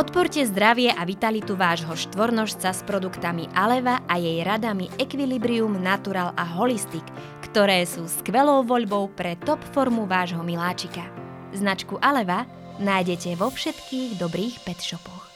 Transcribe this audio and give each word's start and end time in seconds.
Podporte 0.00 0.40
zdravie 0.48 0.88
a 0.88 1.04
vitalitu 1.04 1.60
vášho 1.60 1.92
štvornožca 1.92 2.72
s 2.72 2.80
produktami 2.88 3.52
Aleva 3.52 4.00
a 4.08 4.16
jej 4.16 4.40
radami 4.40 4.88
Equilibrium, 4.96 5.76
Natural 5.76 6.32
a 6.40 6.44
Holistic, 6.56 7.04
ktoré 7.44 7.84
sú 7.84 8.08
skvelou 8.08 8.64
voľbou 8.64 9.12
pre 9.12 9.36
top 9.44 9.60
formu 9.76 10.08
vášho 10.08 10.40
miláčika. 10.40 11.04
Značku 11.52 12.00
Aleva 12.00 12.48
nájdete 12.80 13.36
vo 13.36 13.52
všetkých 13.52 14.16
dobrých 14.16 14.64
pet 14.64 14.80
shopoch. 14.80 15.28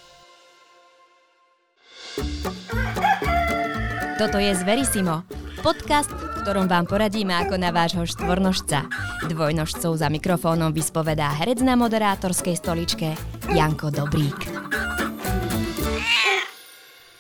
Toto 4.17 4.41
je 4.41 4.49
Zverisimo, 4.57 5.29
podcast, 5.61 6.09
v 6.09 6.41
ktorom 6.41 6.73
vám 6.73 6.89
poradíme 6.89 7.37
ako 7.37 7.61
na 7.61 7.69
vášho 7.69 8.09
štvornožca. 8.09 8.89
Dvojnožcov 9.29 9.93
za 10.01 10.09
mikrofónom 10.09 10.73
vyspovedá 10.73 11.37
herec 11.37 11.61
na 11.61 11.77
moderátorskej 11.77 12.57
stoličke 12.57 13.13
Janko 13.53 13.89
Dobrík. 13.89 14.54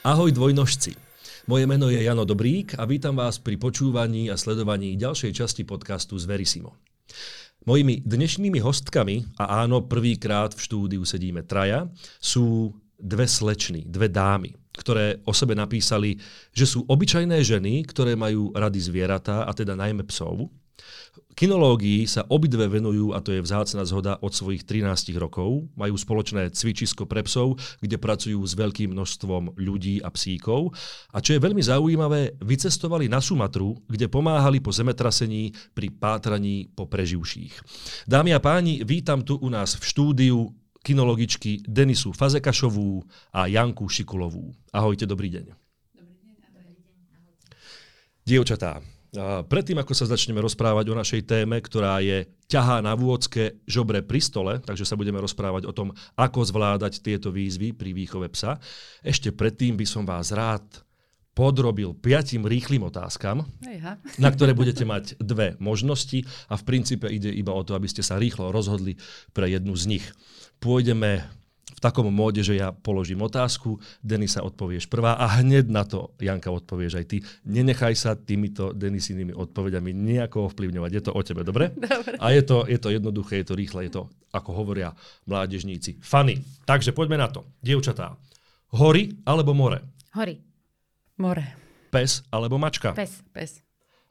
Ahoj 0.04 0.36
dvojnožci. 0.36 0.92
Moje 1.48 1.64
meno 1.64 1.88
je 1.88 1.96
Jano 2.04 2.28
Dobrík 2.28 2.76
a 2.76 2.84
vítam 2.84 3.16
vás 3.16 3.40
pri 3.40 3.56
počúvaní 3.56 4.28
a 4.28 4.36
sledovaní 4.36 5.00
ďalšej 5.00 5.32
časti 5.32 5.64
podcastu 5.64 6.20
Zverisimo. 6.20 6.76
Mojimi 7.64 8.04
dnešnými 8.04 8.60
hostkami, 8.60 9.24
a 9.40 9.64
áno, 9.64 9.88
prvýkrát 9.88 10.52
v 10.52 10.60
štúdiu 10.60 11.08
sedíme 11.08 11.48
traja, 11.48 11.88
sú 12.20 12.76
dve 13.00 13.24
slečny, 13.24 13.88
dve 13.88 14.12
dámy 14.12 14.52
ktoré 14.74 15.22
o 15.22 15.30
sebe 15.30 15.54
napísali, 15.54 16.18
že 16.50 16.66
sú 16.66 16.82
obyčajné 16.90 17.38
ženy, 17.46 17.86
ktoré 17.86 18.18
majú 18.18 18.50
rady 18.50 18.82
zvieratá, 18.82 19.46
a 19.46 19.54
teda 19.54 19.78
najmä 19.78 20.02
psov. 20.10 20.50
Kinológii 21.34 22.06
sa 22.06 22.22
obidve 22.30 22.70
venujú, 22.70 23.10
a 23.10 23.18
to 23.18 23.34
je 23.34 23.42
vzácna 23.42 23.82
zhoda 23.82 24.14
od 24.22 24.30
svojich 24.30 24.62
13 24.62 25.18
rokov. 25.18 25.66
Majú 25.74 25.98
spoločné 25.98 26.54
cvičisko 26.54 27.10
pre 27.10 27.26
psov, 27.26 27.58
kde 27.82 27.98
pracujú 27.98 28.38
s 28.38 28.54
veľkým 28.54 28.94
množstvom 28.94 29.58
ľudí 29.58 29.98
a 29.98 30.14
psíkov. 30.14 30.70
A 31.10 31.18
čo 31.18 31.34
je 31.34 31.42
veľmi 31.42 31.58
zaujímavé, 31.58 32.38
vycestovali 32.38 33.10
na 33.10 33.18
Sumatru, 33.18 33.74
kde 33.90 34.06
pomáhali 34.06 34.62
po 34.62 34.70
zemetrasení 34.70 35.50
pri 35.74 35.90
pátraní 35.90 36.70
po 36.70 36.86
preživších. 36.86 37.58
Dámy 38.06 38.30
a 38.30 38.38
páni, 38.38 38.86
vítam 38.86 39.26
tu 39.26 39.34
u 39.34 39.50
nás 39.50 39.74
v 39.74 39.82
štúdiu 39.82 40.38
kinologičky 40.86 41.66
Denisu 41.66 42.14
Fazekašovú 42.14 43.02
a 43.34 43.50
Janku 43.50 43.90
Šikulovú. 43.90 44.54
Ahojte, 44.70 45.02
dobrý 45.08 45.34
deň. 45.34 45.46
Dobrý 45.98 46.14
deň, 46.14 46.36
dobrý 46.46 46.62
deň. 46.62 46.74
Dievčatá, 48.22 48.93
predtým 49.46 49.78
ako 49.78 49.92
sa 49.94 50.10
začneme 50.10 50.42
rozprávať 50.42 50.84
o 50.90 50.98
našej 50.98 51.22
téme, 51.24 51.62
ktorá 51.62 52.02
je 52.02 52.26
ťahá 52.50 52.82
na 52.82 52.98
vôdzke 52.98 53.64
žobre 53.64 54.02
pri 54.02 54.20
stole, 54.20 54.52
takže 54.60 54.84
sa 54.84 54.98
budeme 54.98 55.22
rozprávať 55.22 55.70
o 55.70 55.72
tom, 55.72 55.94
ako 56.18 56.40
zvládať 56.42 57.00
tieto 57.00 57.30
výzvy 57.30 57.72
pri 57.74 57.94
výchove 57.94 58.26
psa, 58.34 58.58
ešte 59.00 59.30
predtým 59.30 59.78
by 59.78 59.86
som 59.86 60.02
vás 60.02 60.34
rád 60.34 60.64
podrobil 61.34 61.98
piatim 61.98 62.46
rýchlým 62.46 62.86
otázkam, 62.86 63.42
Ejha. 63.66 63.98
na 64.22 64.30
ktoré 64.30 64.54
budete 64.54 64.86
mať 64.86 65.18
dve 65.18 65.58
možnosti 65.58 66.22
a 66.46 66.54
v 66.54 66.62
princípe 66.62 67.10
ide 67.10 67.26
iba 67.34 67.50
o 67.50 67.66
to, 67.66 67.74
aby 67.74 67.90
ste 67.90 68.06
sa 68.06 68.22
rýchlo 68.22 68.54
rozhodli 68.54 68.94
pre 69.34 69.50
jednu 69.50 69.74
z 69.74 69.98
nich 69.98 70.06
pôjdeme 70.64 71.28
v 71.72 71.80
takom 71.80 72.06
móde, 72.12 72.44
že 72.44 72.60
ja 72.60 72.70
položím 72.70 73.24
otázku, 73.24 73.80
Denisa 74.04 74.44
odpovieš 74.44 74.86
prvá 74.86 75.16
a 75.16 75.40
hneď 75.40 75.72
na 75.72 75.82
to, 75.88 76.12
Janka, 76.20 76.52
odpovieš 76.52 77.00
aj 77.00 77.06
ty. 77.08 77.16
Nenechaj 77.48 77.94
sa 77.96 78.12
týmito 78.14 78.76
Denisinými 78.76 79.32
odpovediami 79.32 79.90
nejako 79.96 80.52
ovplyvňovať. 80.52 80.90
Je 80.92 81.02
to 81.02 81.12
o 81.16 81.20
tebe, 81.24 81.42
dobre? 81.42 81.72
dobre. 81.74 82.20
A 82.20 82.30
je 82.36 82.42
to, 82.44 82.68
je 82.68 82.78
to 82.78 82.92
jednoduché, 82.92 83.40
je 83.42 83.48
to 83.48 83.58
rýchle, 83.58 83.80
je 83.88 83.92
to, 83.96 84.02
ako 84.30 84.50
hovoria 84.52 84.92
mládežníci, 85.24 85.98
funny. 86.04 86.38
Takže 86.68 86.92
poďme 86.92 87.18
na 87.18 87.28
to. 87.32 87.48
Dievčatá, 87.64 88.14
hory 88.76 89.16
alebo 89.26 89.56
more? 89.56 89.82
Hory. 90.14 90.38
More. 91.18 91.46
Pes 91.90 92.26
alebo 92.30 92.58
mačka? 92.58 92.94
Pes. 92.94 93.22
Pes. 93.30 93.62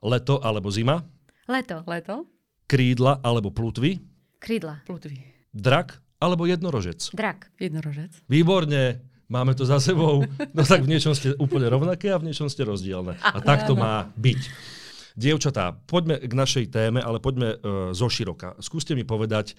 Leto 0.04 0.40
alebo 0.44 0.68
zima? 0.68 1.00
Leto. 1.48 1.84
Leto. 1.88 2.28
Krídla 2.68 3.20
alebo 3.24 3.52
plutvy? 3.52 4.00
Krídla. 4.40 4.84
Plutvy. 4.84 5.20
Drak 5.52 6.03
alebo 6.24 6.48
jednorožec? 6.48 7.12
Drak. 7.12 7.52
Jednorožec. 7.60 8.16
Výborne, 8.32 9.04
máme 9.28 9.52
to 9.52 9.68
za 9.68 9.84
sebou. 9.84 10.24
No 10.56 10.64
tak 10.64 10.88
v 10.88 10.96
niečom 10.96 11.12
ste 11.12 11.36
úplne 11.36 11.68
rovnaké 11.68 12.16
a 12.16 12.22
v 12.22 12.32
niečom 12.32 12.48
ste 12.48 12.64
rozdielne. 12.64 13.20
A 13.20 13.44
tak 13.44 13.68
to 13.68 13.76
má 13.76 14.08
byť. 14.16 14.42
Dievčatá, 15.14 15.78
poďme 15.86 16.18
k 16.24 16.34
našej 16.34 16.66
téme, 16.74 16.98
ale 17.04 17.22
poďme 17.22 17.60
uh, 17.60 17.60
zo 17.94 18.08
široka. 18.10 18.58
Skúste 18.64 18.98
mi 18.98 19.06
povedať, 19.06 19.54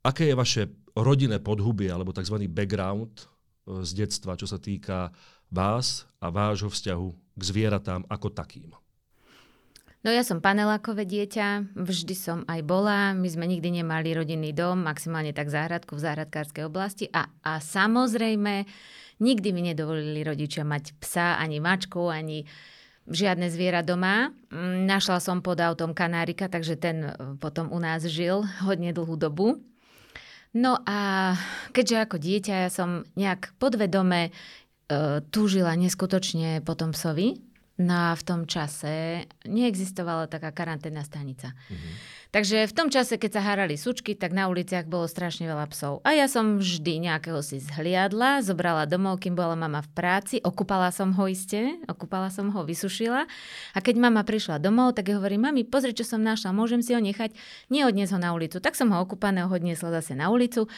aké 0.00 0.32
je 0.32 0.38
vaše 0.38 0.62
rodinné 0.96 1.36
podhubie 1.42 1.92
alebo 1.92 2.16
tzv. 2.16 2.40
background 2.48 3.12
uh, 3.12 3.84
z 3.84 4.06
detstva, 4.06 4.40
čo 4.40 4.48
sa 4.48 4.56
týka 4.56 5.12
vás 5.52 6.08
a 6.22 6.30
vášho 6.32 6.72
vzťahu 6.72 7.08
k 7.36 7.42
zvieratám 7.42 8.08
ako 8.08 8.32
takým. 8.32 8.72
No 10.00 10.08
ja 10.08 10.24
som 10.24 10.40
panelákové 10.40 11.04
dieťa, 11.04 11.76
vždy 11.76 12.14
som 12.16 12.38
aj 12.48 12.64
bola. 12.64 13.12
My 13.12 13.28
sme 13.28 13.44
nikdy 13.44 13.84
nemali 13.84 14.16
rodinný 14.16 14.56
dom, 14.56 14.80
maximálne 14.80 15.36
tak 15.36 15.52
záhradku 15.52 15.92
v 15.92 16.04
záhradkárskej 16.08 16.64
oblasti. 16.64 17.12
A, 17.12 17.28
a 17.44 17.60
samozrejme, 17.60 18.64
nikdy 19.20 19.48
mi 19.52 19.60
nedovolili 19.60 20.24
rodičia 20.24 20.64
mať 20.64 20.96
psa, 21.04 21.36
ani 21.36 21.60
mačku, 21.60 22.08
ani 22.08 22.48
žiadne 23.12 23.52
zviera 23.52 23.84
doma. 23.84 24.32
Mm, 24.48 24.88
našla 24.88 25.20
som 25.20 25.44
pod 25.44 25.60
autom 25.60 25.92
kanárika, 25.92 26.48
takže 26.48 26.80
ten 26.80 26.96
e, 27.04 27.12
potom 27.36 27.68
u 27.68 27.76
nás 27.76 28.00
žil 28.08 28.48
hodne 28.64 28.96
dlhú 28.96 29.20
dobu. 29.20 29.60
No 30.56 30.80
a 30.88 31.36
keďže 31.76 32.08
ako 32.08 32.16
dieťa 32.16 32.54
ja 32.66 32.70
som 32.72 33.04
nejak 33.20 33.52
podvedome 33.60 34.32
e, 34.32 35.20
túžila 35.28 35.76
neskutočne 35.76 36.64
potom 36.64 36.96
psovi, 36.96 37.49
No 37.80 38.12
a 38.12 38.12
v 38.12 38.22
tom 38.28 38.40
čase 38.44 39.24
neexistovala 39.48 40.28
taká 40.28 40.52
karanténna 40.52 41.00
stanica. 41.00 41.56
Mm-hmm. 41.56 41.94
Takže 42.30 42.68
v 42.68 42.76
tom 42.76 42.92
čase, 42.92 43.16
keď 43.16 43.40
sa 43.40 43.42
harali 43.42 43.74
sučky, 43.80 44.12
tak 44.14 44.36
na 44.36 44.46
uliciach 44.52 44.84
bolo 44.84 45.08
strašne 45.08 45.48
veľa 45.48 45.66
psov. 45.72 46.04
A 46.04 46.12
ja 46.12 46.28
som 46.28 46.60
vždy 46.60 47.08
nejakého 47.08 47.40
si 47.40 47.58
zhliadla, 47.58 48.44
zobrala 48.44 48.84
domov, 48.84 49.24
kým 49.24 49.32
bola 49.32 49.56
mama 49.56 49.80
v 49.80 49.90
práci, 49.96 50.36
okúpala 50.44 50.92
som 50.92 51.10
ho 51.16 51.24
iste, 51.26 51.80
okúpala 51.88 52.28
som 52.28 52.52
ho, 52.52 52.60
vysušila. 52.62 53.24
A 53.74 53.78
keď 53.80 53.96
mama 53.96 54.22
prišla 54.22 54.60
domov, 54.60 54.94
tak 54.94 55.10
jej 55.10 55.16
hovorí, 55.16 55.40
mami, 55.40 55.64
pozri, 55.66 55.96
čo 55.96 56.04
som 56.04 56.22
našla, 56.22 56.54
môžem 56.54 56.84
si 56.84 56.92
ho 56.92 57.00
nechať, 57.00 57.32
neodnes 57.72 58.12
ho 58.12 58.18
na 58.20 58.36
ulicu. 58.36 58.60
Tak 58.60 58.76
som 58.76 58.92
ho 58.92 59.00
okúpaného 59.02 59.48
odniesla 59.48 59.90
zase 59.90 60.14
na 60.14 60.28
ulicu. 60.28 60.68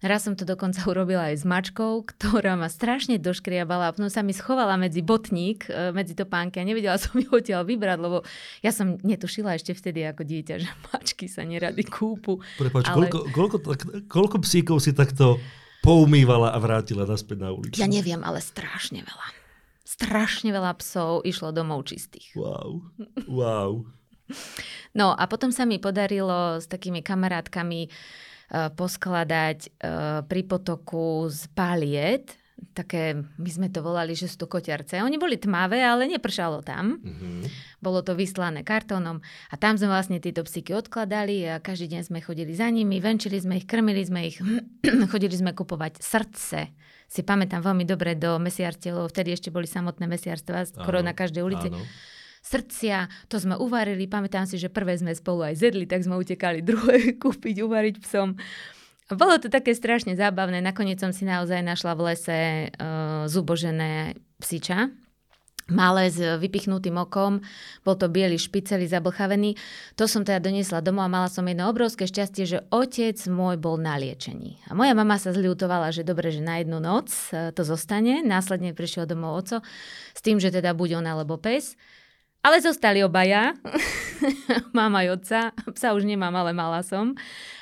Raz 0.00 0.24
som 0.24 0.32
to 0.32 0.48
dokonca 0.48 0.80
urobila 0.92 1.28
aj 1.28 1.36
s 1.40 1.44
mačkou, 1.44 2.08
ktorá 2.08 2.56
ma 2.56 2.72
strašne 2.72 3.20
doškriabala 3.20 3.92
a 3.92 3.94
potom 3.94 4.08
sa 4.08 4.24
mi 4.24 4.32
schovala 4.32 4.80
medzi 4.80 5.04
botník, 5.04 5.68
e, 5.68 5.92
medzi 5.92 6.16
topánky 6.16 6.56
a 6.60 6.64
nevedela 6.64 6.96
som 7.02 7.20
ju 7.20 7.28
odtiaľ 7.28 7.68
vybrať, 7.68 7.98
lebo 8.00 8.24
ja 8.64 8.72
som 8.72 8.96
netušila 9.04 9.60
ešte 9.60 9.76
vtedy 9.76 10.04
ako 10.08 10.24
dieťa, 10.24 10.54
že 10.56 10.68
mačky 10.88 11.28
sa 11.28 11.44
nerady 11.44 11.84
kúpu. 11.84 12.40
Prepač, 12.56 12.88
ale... 12.88 13.12
koľko, 13.12 13.18
koľko, 13.32 13.56
koľko 14.08 14.36
psíkov 14.40 14.80
si 14.80 14.96
takto 14.96 15.36
poumývala 15.84 16.52
a 16.52 16.58
vrátila 16.60 17.04
naspäť 17.04 17.44
na 17.44 17.50
ulicu? 17.52 17.76
Ja 17.76 17.88
neviem, 17.88 18.24
ale 18.24 18.40
strašne 18.40 19.04
veľa. 19.04 19.26
Strašne 19.84 20.48
veľa 20.48 20.80
psov 20.80 21.28
išlo 21.28 21.52
domov 21.52 21.84
čistých. 21.84 22.32
Wow, 22.32 22.80
wow. 23.28 23.84
No 24.94 25.12
a 25.12 25.26
potom 25.26 25.50
sa 25.50 25.66
mi 25.66 25.82
podarilo 25.82 26.62
s 26.62 26.70
takými 26.70 27.02
kamarátkami 27.02 27.90
Eh, 27.90 27.92
poskladať 28.50 29.58
eh, 29.66 29.70
pri 30.26 30.42
potoku 30.42 31.30
z 31.30 31.46
paliet, 31.54 32.34
také, 32.74 33.16
my 33.16 33.50
sme 33.50 33.68
to 33.72 33.80
volali, 33.80 34.12
že 34.12 34.28
sú 34.28 34.44
to 34.44 34.50
koťarce. 34.50 35.00
Oni 35.00 35.16
boli 35.16 35.40
tmavé, 35.40 35.80
ale 35.80 36.04
nepršalo 36.10 36.60
tam. 36.60 37.00
Mm-hmm. 37.00 37.40
Bolo 37.80 38.04
to 38.04 38.12
vyslané 38.12 38.60
kartónom 38.60 39.24
a 39.48 39.54
tam 39.56 39.80
sme 39.80 39.88
vlastne 39.88 40.20
tieto 40.20 40.44
psíky 40.44 40.76
odkladali 40.76 41.46
a 41.48 41.62
každý 41.62 41.96
deň 41.96 42.02
sme 42.12 42.18
chodili 42.20 42.52
za 42.52 42.68
nimi, 42.68 43.00
venčili 43.00 43.40
sme 43.40 43.62
ich, 43.62 43.66
krmili 43.66 44.04
sme 44.04 44.28
ich, 44.28 44.38
chodili 45.12 45.34
sme 45.34 45.56
kupovať 45.56 46.00
srdce. 46.00 46.68
Si 47.10 47.26
pamätám 47.26 47.64
veľmi 47.64 47.82
dobre 47.82 48.14
do 48.14 48.38
mesiarstiev, 48.38 49.10
vtedy 49.10 49.34
ešte 49.34 49.50
boli 49.50 49.66
samotné 49.66 50.06
mesiarstva 50.06 50.70
skoro 50.70 51.02
na 51.02 51.10
každej 51.10 51.42
ulici. 51.42 51.68
Áno 51.72 51.82
srdcia, 52.40 53.08
to 53.28 53.36
sme 53.36 53.56
uvarili, 53.56 54.08
pamätám 54.08 54.48
si, 54.48 54.56
že 54.56 54.72
prvé 54.72 54.96
sme 54.96 55.12
spolu 55.12 55.52
aj 55.52 55.60
zedli, 55.60 55.84
tak 55.84 56.04
sme 56.04 56.16
utekali 56.16 56.64
druhé 56.68 57.16
kúpiť, 57.16 57.56
uvariť 57.64 57.96
psom. 58.04 58.36
Bolo 59.10 59.42
to 59.42 59.50
také 59.50 59.74
strašne 59.74 60.14
zábavné, 60.14 60.62
nakoniec 60.62 61.02
som 61.02 61.10
si 61.10 61.26
naozaj 61.26 61.66
našla 61.66 61.98
v 61.98 62.14
lese 62.14 62.38
uh, 62.70 63.26
zubožené 63.26 64.14
psiča, 64.38 64.86
malé 65.70 66.10
s 66.10 66.18
vypichnutým 66.18 66.98
okom, 66.98 67.40
bol 67.86 67.94
to 67.94 68.10
biely 68.10 68.36
špiceli 68.36 68.84
zablchavený. 68.90 69.54
To 69.96 70.04
som 70.10 70.26
teda 70.26 70.42
doniesla 70.42 70.82
domov 70.82 71.06
a 71.08 71.14
mala 71.14 71.28
som 71.30 71.46
jedno 71.46 71.70
obrovské 71.70 72.04
šťastie, 72.04 72.44
že 72.44 72.58
otec 72.74 73.16
môj 73.30 73.56
bol 73.56 73.78
na 73.78 73.96
liečení. 73.96 74.58
A 74.66 74.74
moja 74.74 74.92
mama 74.92 75.16
sa 75.16 75.30
zľutovala, 75.30 75.94
že 75.94 76.06
dobre, 76.06 76.34
že 76.34 76.42
na 76.42 76.60
jednu 76.60 76.82
noc 76.82 77.08
e, 77.30 77.54
to 77.54 77.62
zostane. 77.62 78.20
Následne 78.26 78.74
prišiel 78.74 79.06
domov 79.06 79.46
oco 79.46 79.56
s 80.12 80.20
tým, 80.20 80.42
že 80.42 80.50
teda 80.50 80.74
buď 80.74 81.00
on 81.00 81.06
alebo 81.06 81.38
pes. 81.38 81.78
Ale 82.40 82.56
zostali 82.64 83.04
obaja. 83.04 83.52
mám 84.76 84.96
aj 84.96 85.06
otca. 85.20 85.40
Psa 85.76 85.92
už 85.92 86.08
nemám, 86.08 86.32
ale 86.32 86.56
mala 86.56 86.80
som. 86.80 87.12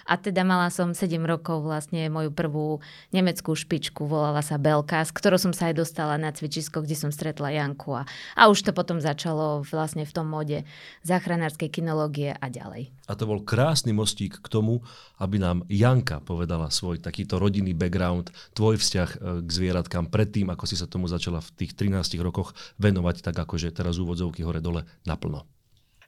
A 0.09 0.17
teda 0.17 0.41
mala 0.41 0.73
som 0.73 0.97
7 0.97 1.21
rokov 1.29 1.61
vlastne 1.61 2.09
moju 2.09 2.33
prvú 2.33 2.81
nemeckú 3.13 3.53
špičku, 3.53 4.09
volala 4.09 4.41
sa 4.41 4.57
Belka, 4.57 5.05
s 5.05 5.13
ktorou 5.13 5.37
som 5.37 5.53
sa 5.53 5.69
aj 5.69 5.85
dostala 5.85 6.17
na 6.17 6.33
cvičisko, 6.33 6.81
kde 6.81 6.97
som 6.97 7.13
stretla 7.13 7.53
Janku. 7.53 7.93
A, 7.93 8.09
a 8.33 8.49
už 8.49 8.65
to 8.65 8.73
potom 8.73 9.05
začalo 9.05 9.61
vlastne 9.69 10.09
v 10.09 10.13
tom 10.17 10.25
mode 10.33 10.65
záchranárskej 11.05 11.69
kinológie 11.69 12.33
a 12.33 12.47
ďalej. 12.49 12.89
A 13.05 13.13
to 13.13 13.29
bol 13.29 13.45
krásny 13.45 13.93
mostík 13.93 14.41
k 14.41 14.49
tomu, 14.49 14.81
aby 15.21 15.37
nám 15.37 15.69
Janka 15.69 16.25
povedala 16.25 16.73
svoj 16.73 17.05
takýto 17.05 17.37
rodinný 17.37 17.77
background, 17.77 18.33
tvoj 18.57 18.81
vzťah 18.81 19.11
e, 19.13 19.19
k 19.45 19.49
zvieratkám 19.53 20.09
predtým, 20.09 20.49
ako 20.49 20.65
si 20.65 20.81
sa 20.81 20.89
tomu 20.89 21.05
začala 21.05 21.45
v 21.45 21.53
tých 21.53 21.77
13 21.77 22.17
rokoch 22.25 22.57
venovať, 22.81 23.21
tak 23.21 23.37
akože 23.37 23.77
teraz 23.77 24.01
úvodzovky 24.01 24.41
hore-dole 24.41 24.89
naplno. 25.05 25.45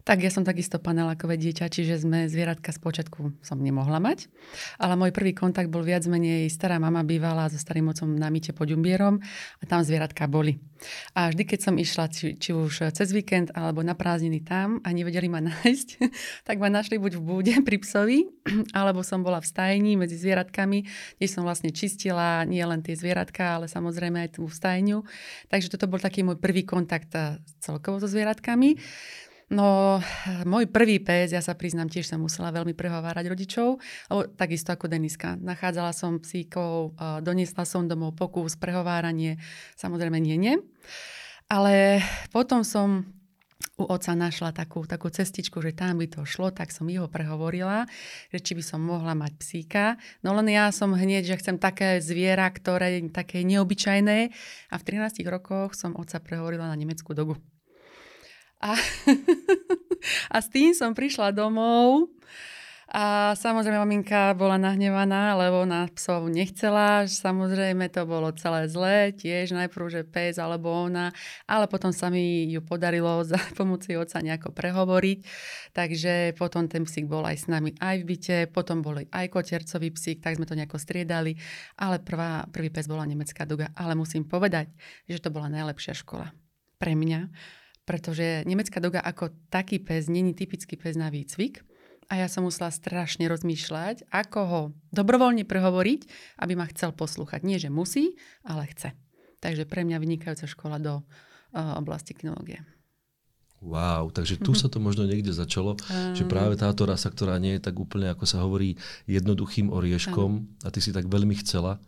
Tak 0.05 0.25
ja 0.25 0.32
som 0.32 0.43
takisto 0.43 0.81
panelákové 0.81 1.37
dieťa, 1.37 1.69
čiže 1.69 2.02
sme 2.02 2.26
zvieratka 2.26 2.73
z 2.73 2.79
počiatku 2.81 3.44
som 3.44 3.58
nemohla 3.61 4.00
mať. 4.00 4.32
Ale 4.81 4.97
môj 4.97 5.12
prvý 5.12 5.37
kontakt 5.37 5.69
bol 5.69 5.85
viac 5.85 6.05
menej, 6.08 6.49
stará 6.49 6.81
mama 6.81 7.05
bývala 7.05 7.52
so 7.52 7.61
starým 7.61 7.93
mocom 7.93 8.08
na 8.17 8.32
myte 8.32 8.56
pod 8.56 8.73
Ďumbierom 8.73 9.20
a 9.61 9.64
tam 9.69 9.85
zvieratka 9.85 10.25
boli. 10.25 10.56
A 11.12 11.29
vždy, 11.29 11.44
keď 11.44 11.61
som 11.61 11.75
išla, 11.76 12.08
či, 12.08 12.41
či 12.41 12.56
už 12.56 12.93
cez 12.97 13.08
víkend 13.12 13.52
alebo 13.52 13.85
na 13.85 13.93
prázdniny 13.93 14.41
tam 14.41 14.81
a 14.81 14.88
nevedeli 14.91 15.29
ma 15.29 15.44
nájsť, 15.52 15.88
tak 16.49 16.56
ma 16.56 16.73
našli 16.73 16.96
buď 16.96 17.20
v 17.20 17.23
búde 17.23 17.55
pri 17.61 17.76
psovi, 17.85 18.25
alebo 18.79 19.05
som 19.05 19.20
bola 19.20 19.44
v 19.44 19.49
stajni 19.49 20.00
medzi 20.00 20.17
zvieratkami, 20.17 20.85
kde 21.20 21.26
som 21.29 21.44
vlastne 21.44 21.70
čistila 21.70 22.43
nie 22.49 22.64
len 22.64 22.81
tie 22.81 22.96
zvieratka, 22.96 23.61
ale 23.61 23.67
samozrejme 23.69 24.25
aj 24.25 24.41
tú 24.41 24.49
stajňu. 24.49 25.05
Takže 25.53 25.69
toto 25.76 25.87
bol 25.91 26.00
taký 26.00 26.25
môj 26.25 26.41
prvý 26.41 26.64
kontakt 26.64 27.12
eh, 27.12 27.38
celkovo 27.61 28.00
so 28.00 28.08
zvieratkami. 28.08 28.81
No, 29.50 29.99
môj 30.47 30.70
prvý 30.70 31.02
pes, 31.02 31.35
ja 31.35 31.43
sa 31.43 31.58
priznám, 31.58 31.91
tiež 31.91 32.06
som 32.06 32.23
musela 32.23 32.55
veľmi 32.55 32.70
prehovárať 32.70 33.26
rodičov, 33.26 33.82
lebo 34.06 34.31
takisto 34.38 34.70
ako 34.70 34.87
Deniska. 34.87 35.35
Nachádzala 35.43 35.91
som 35.91 36.23
psíkov, 36.23 36.94
doniesla 37.19 37.67
som 37.67 37.91
domov 37.91 38.14
pokus, 38.14 38.55
prehováranie, 38.55 39.43
samozrejme 39.75 40.23
nie, 40.23 40.38
nie. 40.38 40.55
Ale 41.50 41.99
potom 42.31 42.62
som 42.62 43.11
u 43.75 43.91
oca 43.91 44.14
našla 44.14 44.55
takú, 44.55 44.87
takú 44.87 45.11
cestičku, 45.11 45.58
že 45.58 45.75
tam 45.75 45.99
by 45.99 46.06
to 46.06 46.23
šlo, 46.23 46.55
tak 46.55 46.70
som 46.70 46.87
jeho 46.87 47.11
prehovorila, 47.11 47.91
že 48.31 48.38
či 48.38 48.55
by 48.55 48.62
som 48.62 48.79
mohla 48.79 49.19
mať 49.19 49.35
psíka. 49.35 49.99
No 50.23 50.31
len 50.38 50.46
ja 50.46 50.70
som 50.70 50.94
hneď, 50.94 51.26
že 51.26 51.43
chcem 51.43 51.58
také 51.58 51.99
zviera, 51.99 52.46
ktoré 52.46 53.03
je 53.03 53.11
také 53.11 53.43
neobyčajné. 53.43 54.19
A 54.70 54.75
v 54.79 54.87
13 54.87 55.26
rokoch 55.26 55.75
som 55.75 55.99
oca 55.99 56.23
prehovorila 56.23 56.70
na 56.70 56.79
nemeckú 56.79 57.19
dogu. 57.19 57.35
A, 58.60 58.76
a 60.34 60.36
s 60.40 60.48
tým 60.52 60.76
som 60.76 60.92
prišla 60.92 61.32
domov 61.32 62.12
a 62.90 63.38
samozrejme 63.38 63.78
maminka 63.86 64.34
bola 64.34 64.58
nahnevaná, 64.58 65.38
lebo 65.38 65.62
na 65.62 65.86
psov 65.94 66.26
nechcela. 66.26 67.06
Samozrejme 67.06 67.86
to 67.86 68.02
bolo 68.02 68.34
celé 68.34 68.66
zlé, 68.66 69.14
tiež 69.14 69.54
najprv, 69.54 69.86
že 69.86 70.02
pes 70.02 70.42
alebo 70.42 70.74
ona, 70.74 71.14
ale 71.46 71.70
potom 71.70 71.94
sa 71.94 72.10
mi 72.10 72.50
ju 72.50 72.58
podarilo 72.66 73.22
za 73.22 73.38
pomoci 73.58 73.94
oca 73.94 74.18
nejako 74.18 74.50
prehovoriť. 74.50 75.18
Takže 75.70 76.34
potom 76.34 76.66
ten 76.66 76.82
psík 76.82 77.06
bol 77.06 77.22
aj 77.22 77.36
s 77.38 77.46
nami 77.46 77.78
aj 77.78 78.02
v 78.02 78.04
byte, 78.10 78.38
potom 78.50 78.82
boli 78.82 79.06
aj 79.14 79.30
kotercový 79.30 79.94
psík, 79.94 80.18
tak 80.18 80.42
sme 80.42 80.50
to 80.50 80.58
nejako 80.58 80.82
striedali. 80.82 81.38
Ale 81.78 82.02
prvá, 82.02 82.50
prvý 82.50 82.74
pes 82.74 82.90
bola 82.90 83.06
nemecká 83.06 83.46
duga. 83.46 83.70
Ale 83.78 83.94
musím 83.94 84.26
povedať, 84.26 84.66
že 85.06 85.22
to 85.22 85.30
bola 85.30 85.46
najlepšia 85.46 85.94
škola 85.94 86.34
pre 86.82 86.98
mňa, 86.98 87.30
pretože 87.90 88.46
nemecká 88.46 88.78
doga 88.78 89.02
ako 89.02 89.34
taký 89.50 89.82
pes 89.82 90.06
není 90.06 90.31
typický 90.31 90.78
pes 90.78 90.94
na 90.94 91.10
výcvik. 91.10 91.66
A 92.06 92.22
ja 92.22 92.31
som 92.31 92.46
musela 92.46 92.70
strašne 92.70 93.26
rozmýšľať, 93.26 94.06
ako 94.14 94.40
ho 94.46 94.60
dobrovoľne 94.94 95.42
prehovoriť, 95.42 96.00
aby 96.38 96.54
ma 96.54 96.70
chcel 96.70 96.94
poslúchať. 96.94 97.42
Nie, 97.42 97.58
že 97.58 97.66
musí, 97.66 98.14
ale 98.46 98.70
chce. 98.70 98.94
Takže 99.42 99.66
pre 99.66 99.82
mňa 99.82 99.98
vynikajúca 99.98 100.46
škola 100.46 100.78
do 100.78 101.02
uh, 101.02 101.75
oblasti 101.82 102.14
kinológie. 102.14 102.62
Wow, 103.58 104.14
takže 104.14 104.38
tu 104.38 104.54
sa 104.60 104.70
to 104.70 104.78
možno 104.78 105.10
niekde 105.10 105.34
začalo, 105.34 105.75
že 106.14 106.22
práve 106.31 106.54
táto 106.54 106.86
rasa, 106.86 107.10
ktorá 107.10 107.43
nie 107.43 107.58
je 107.58 107.66
tak 107.66 107.75
úplne, 107.75 108.14
ako 108.14 108.22
sa 108.22 108.38
hovorí, 108.46 108.78
jednoduchým 109.10 109.66
orieškom 109.66 110.62
a 110.62 110.70
ty 110.70 110.78
si 110.78 110.94
tak 110.94 111.10
veľmi 111.10 111.34
chcela, 111.43 111.82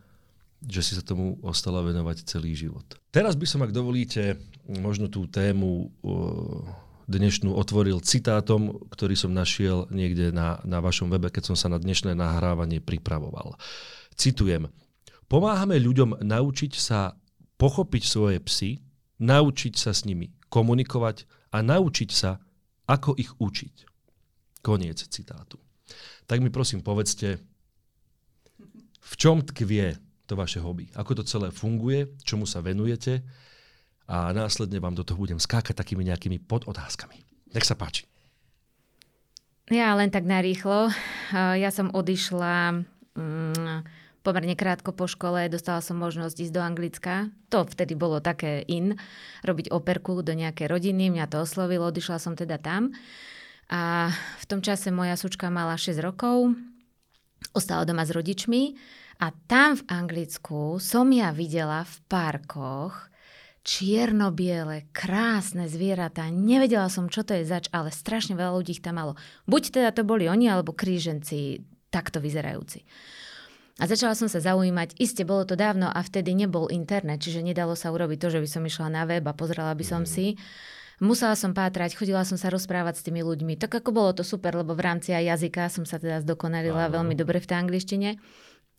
že 0.67 0.83
si 0.83 0.93
sa 0.95 1.03
tomu 1.03 1.39
ostala 1.43 1.83
venovať 1.83 2.27
celý 2.27 2.55
život. 2.55 2.87
Teraz 3.11 3.35
by 3.35 3.47
som, 3.47 3.63
ak 3.67 3.75
dovolíte, 3.75 4.39
možno 4.69 5.11
tú 5.11 5.27
tému 5.27 5.91
dnešnú 7.11 7.53
otvoril 7.53 7.99
citátom, 8.01 8.79
ktorý 8.89 9.19
som 9.19 9.35
našiel 9.35 9.91
niekde 9.91 10.31
na, 10.31 10.63
na 10.63 10.79
vašom 10.79 11.11
webe, 11.11 11.29
keď 11.29 11.53
som 11.53 11.57
sa 11.59 11.69
na 11.69 11.77
dnešné 11.83 12.15
nahrávanie 12.15 12.79
pripravoval. 12.79 13.59
Citujem. 14.15 14.71
Pomáhame 15.27 15.81
ľuďom 15.81 16.23
naučiť 16.23 16.73
sa 16.77 17.17
pochopiť 17.59 18.03
svoje 18.05 18.39
psy, 18.45 18.71
naučiť 19.23 19.75
sa 19.79 19.91
s 19.97 20.05
nimi 20.05 20.31
komunikovať 20.53 21.25
a 21.53 21.65
naučiť 21.65 22.11
sa, 22.13 22.37
ako 22.87 23.17
ich 23.17 23.33
učiť. 23.41 23.89
Koniec 24.63 24.99
citátu. 25.11 25.59
Tak 26.29 26.39
mi 26.39 26.53
prosím 26.53 26.85
povedzte, 26.85 27.41
v 29.03 29.15
čom 29.19 29.43
tkvie 29.43 29.99
to 30.29 30.39
vaše 30.39 30.63
hobby. 30.63 30.89
Ako 30.95 31.19
to 31.19 31.25
celé 31.27 31.51
funguje, 31.51 32.15
čomu 32.23 32.47
sa 32.47 32.63
venujete 32.63 33.21
a 34.13 34.29
následne 34.37 34.77
vám 34.77 34.93
do 34.93 35.09
toho 35.09 35.17
budem 35.17 35.41
skákať 35.41 35.73
takými 35.73 36.05
nejakými 36.05 36.45
podotázkami. 36.45 37.17
Nech 37.57 37.65
sa 37.65 37.73
páči. 37.73 38.05
Ja 39.73 39.97
len 39.97 40.13
tak 40.13 40.29
narýchlo. 40.29 40.93
Ja 41.33 41.73
som 41.73 41.89
odišla 41.89 42.85
mm, 43.17 43.89
pomerne 44.21 44.53
krátko 44.53 44.93
po 44.93 45.09
škole, 45.09 45.49
dostala 45.49 45.81
som 45.81 45.97
možnosť 45.97 46.45
ísť 46.45 46.53
do 46.53 46.61
Anglicka. 46.61 47.33
To 47.49 47.65
vtedy 47.65 47.97
bolo 47.97 48.21
také 48.21 48.61
in, 48.69 49.01
robiť 49.49 49.73
operku 49.73 50.21
do 50.21 50.37
nejakej 50.37 50.69
rodiny, 50.69 51.09
mňa 51.09 51.33
to 51.33 51.41
oslovilo, 51.41 51.89
odišla 51.89 52.21
som 52.21 52.37
teda 52.37 52.61
tam. 52.61 52.93
A 53.73 54.13
v 54.13 54.45
tom 54.45 54.61
čase 54.61 54.93
moja 54.93 55.17
sučka 55.17 55.49
mala 55.49 55.81
6 55.81 55.97
rokov, 56.05 56.53
ostala 57.57 57.89
doma 57.89 58.05
s 58.05 58.13
rodičmi 58.13 58.77
a 59.25 59.33
tam 59.49 59.81
v 59.81 59.83
Anglicku 59.89 60.77
som 60.77 61.09
ja 61.09 61.33
videla 61.33 61.89
v 61.89 61.95
parkoch 62.13 63.12
čierno-biele, 63.63 64.91
krásne 64.91 65.71
zvieratá. 65.71 66.27
Nevedela 66.29 66.91
som, 66.91 67.07
čo 67.07 67.23
to 67.23 67.39
je 67.39 67.47
zač, 67.47 67.71
ale 67.71 67.95
strašne 67.95 68.35
veľa 68.35 68.59
ľudí 68.59 68.79
ich 68.79 68.85
tam 68.85 68.99
malo. 68.99 69.15
Buď 69.47 69.63
teda 69.71 69.91
to 69.95 70.03
boli 70.03 70.27
oni, 70.27 70.51
alebo 70.51 70.75
kríženci 70.75 71.63
takto 71.95 72.19
vyzerajúci. 72.19 72.83
A 73.81 73.89
začala 73.89 74.13
som 74.13 74.29
sa 74.29 74.43
zaujímať, 74.43 75.01
iste 75.01 75.25
bolo 75.25 75.49
to 75.49 75.57
dávno 75.57 75.89
a 75.89 76.01
vtedy 76.05 76.37
nebol 76.37 76.69
internet, 76.69 77.25
čiže 77.25 77.41
nedalo 77.41 77.73
sa 77.73 77.89
urobiť 77.89 78.19
to, 78.21 78.29
že 78.29 78.43
by 78.45 78.49
som 78.51 78.63
išla 78.69 78.89
na 78.93 79.03
web 79.09 79.25
a 79.25 79.33
pozrela 79.33 79.73
by 79.73 79.85
som 79.87 80.03
si. 80.05 80.37
Musela 81.03 81.35
som 81.35 81.57
pátrať, 81.57 81.99
chodila 81.99 82.23
som 82.23 82.39
sa 82.39 82.53
rozprávať 82.53 83.01
s 83.01 83.05
tými 83.09 83.27
ľuďmi. 83.27 83.59
Tak 83.59 83.83
ako 83.83 83.91
bolo 83.91 84.11
to 84.13 84.23
super, 84.23 84.55
lebo 84.55 84.77
v 84.77 84.87
rámci 84.87 85.11
aj 85.17 85.35
jazyka 85.35 85.67
som 85.73 85.83
sa 85.83 85.99
teda 85.99 86.23
zdokonalila 86.23 86.93
veľmi 86.93 87.17
dobre 87.17 87.43
v 87.43 87.49
tej 87.49 87.59
angličtine. 87.59 88.11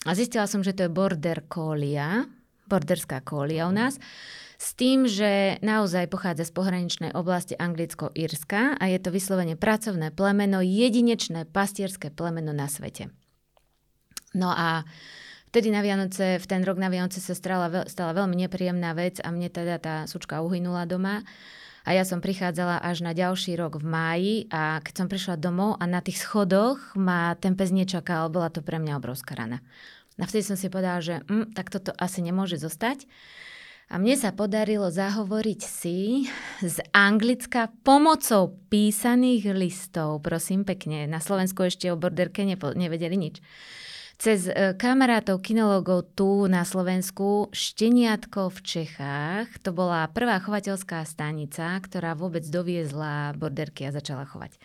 A 0.08 0.12
zistila 0.16 0.48
som, 0.48 0.64
že 0.64 0.72
to 0.72 0.88
je 0.88 0.92
border 0.94 1.44
collie, 1.52 2.00
borderská 2.74 3.22
kólia 3.22 3.70
u 3.70 3.74
nás, 3.78 4.02
s 4.58 4.74
tým, 4.74 5.06
že 5.06 5.62
naozaj 5.62 6.10
pochádza 6.10 6.48
z 6.48 6.56
pohraničnej 6.56 7.12
oblasti 7.14 7.54
Anglicko-Írska 7.54 8.80
a 8.80 8.84
je 8.90 8.98
to 8.98 9.14
vyslovene 9.14 9.54
pracovné 9.60 10.10
plemeno, 10.16 10.64
jedinečné 10.64 11.46
pastierské 11.52 12.10
plemeno 12.10 12.56
na 12.56 12.72
svete. 12.72 13.14
No 14.34 14.50
a 14.50 14.88
vtedy 15.52 15.70
na 15.70 15.86
Vianoce, 15.86 16.42
v 16.42 16.46
ten 16.50 16.64
rok 16.66 16.82
na 16.82 16.90
Vianoce 16.90 17.22
sa 17.22 17.38
stala, 17.38 17.86
stala 17.86 18.18
veľmi 18.18 18.34
nepríjemná 18.48 18.96
vec 18.98 19.22
a 19.22 19.30
mne 19.30 19.52
teda 19.52 19.78
tá 19.78 19.96
sučka 20.10 20.42
uhynula 20.42 20.90
doma. 20.90 21.22
A 21.84 21.92
ja 21.92 22.08
som 22.08 22.24
prichádzala 22.24 22.80
až 22.80 23.04
na 23.04 23.12
ďalší 23.12 23.60
rok 23.60 23.84
v 23.84 23.86
máji 23.86 24.36
a 24.48 24.80
keď 24.80 24.94
som 25.04 25.08
prišla 25.12 25.36
domov 25.36 25.76
a 25.78 25.84
na 25.84 26.00
tých 26.00 26.24
schodoch 26.24 26.80
ma 26.96 27.36
ten 27.36 27.60
pes 27.60 27.76
nečakal, 27.76 28.32
bola 28.32 28.48
to 28.48 28.64
pre 28.64 28.80
mňa 28.80 28.96
obrovská 28.96 29.36
rana. 29.36 29.60
A 30.22 30.30
vtedy 30.30 30.44
som 30.46 30.58
si 30.58 30.70
povedala, 30.70 31.02
že 31.02 31.22
hm, 31.26 31.54
tak 31.58 31.74
toto 31.74 31.94
asi 31.98 32.22
nemôže 32.22 32.62
zostať. 32.62 33.06
A 33.92 34.00
mne 34.02 34.18
sa 34.18 34.34
podarilo 34.34 34.90
zahovoriť 34.90 35.62
si 35.62 36.26
z 36.64 36.78
Anglicka 36.96 37.70
pomocou 37.86 38.58
písaných 38.72 39.54
listov, 39.54 40.24
prosím 40.24 40.66
pekne. 40.66 41.06
Na 41.06 41.22
Slovensku 41.22 41.68
ešte 41.68 41.92
o 41.94 42.00
borderke 42.00 42.42
nepo- 42.48 42.74
nevedeli 42.74 43.20
nič 43.20 43.38
cez 44.24 44.48
e, 44.48 44.78
kamarátov 44.80 45.44
kinologov 45.44 46.16
tu 46.16 46.48
na 46.48 46.64
Slovensku 46.64 47.52
Šteniatko 47.52 48.56
v 48.56 48.60
Čechách. 48.64 49.48
To 49.68 49.76
bola 49.76 50.08
prvá 50.08 50.40
chovateľská 50.40 51.04
stanica, 51.04 51.76
ktorá 51.84 52.16
vôbec 52.16 52.48
doviezla 52.48 53.36
borderky 53.36 53.84
a 53.90 53.96
začala 53.96 54.24
chovať. 54.24 54.56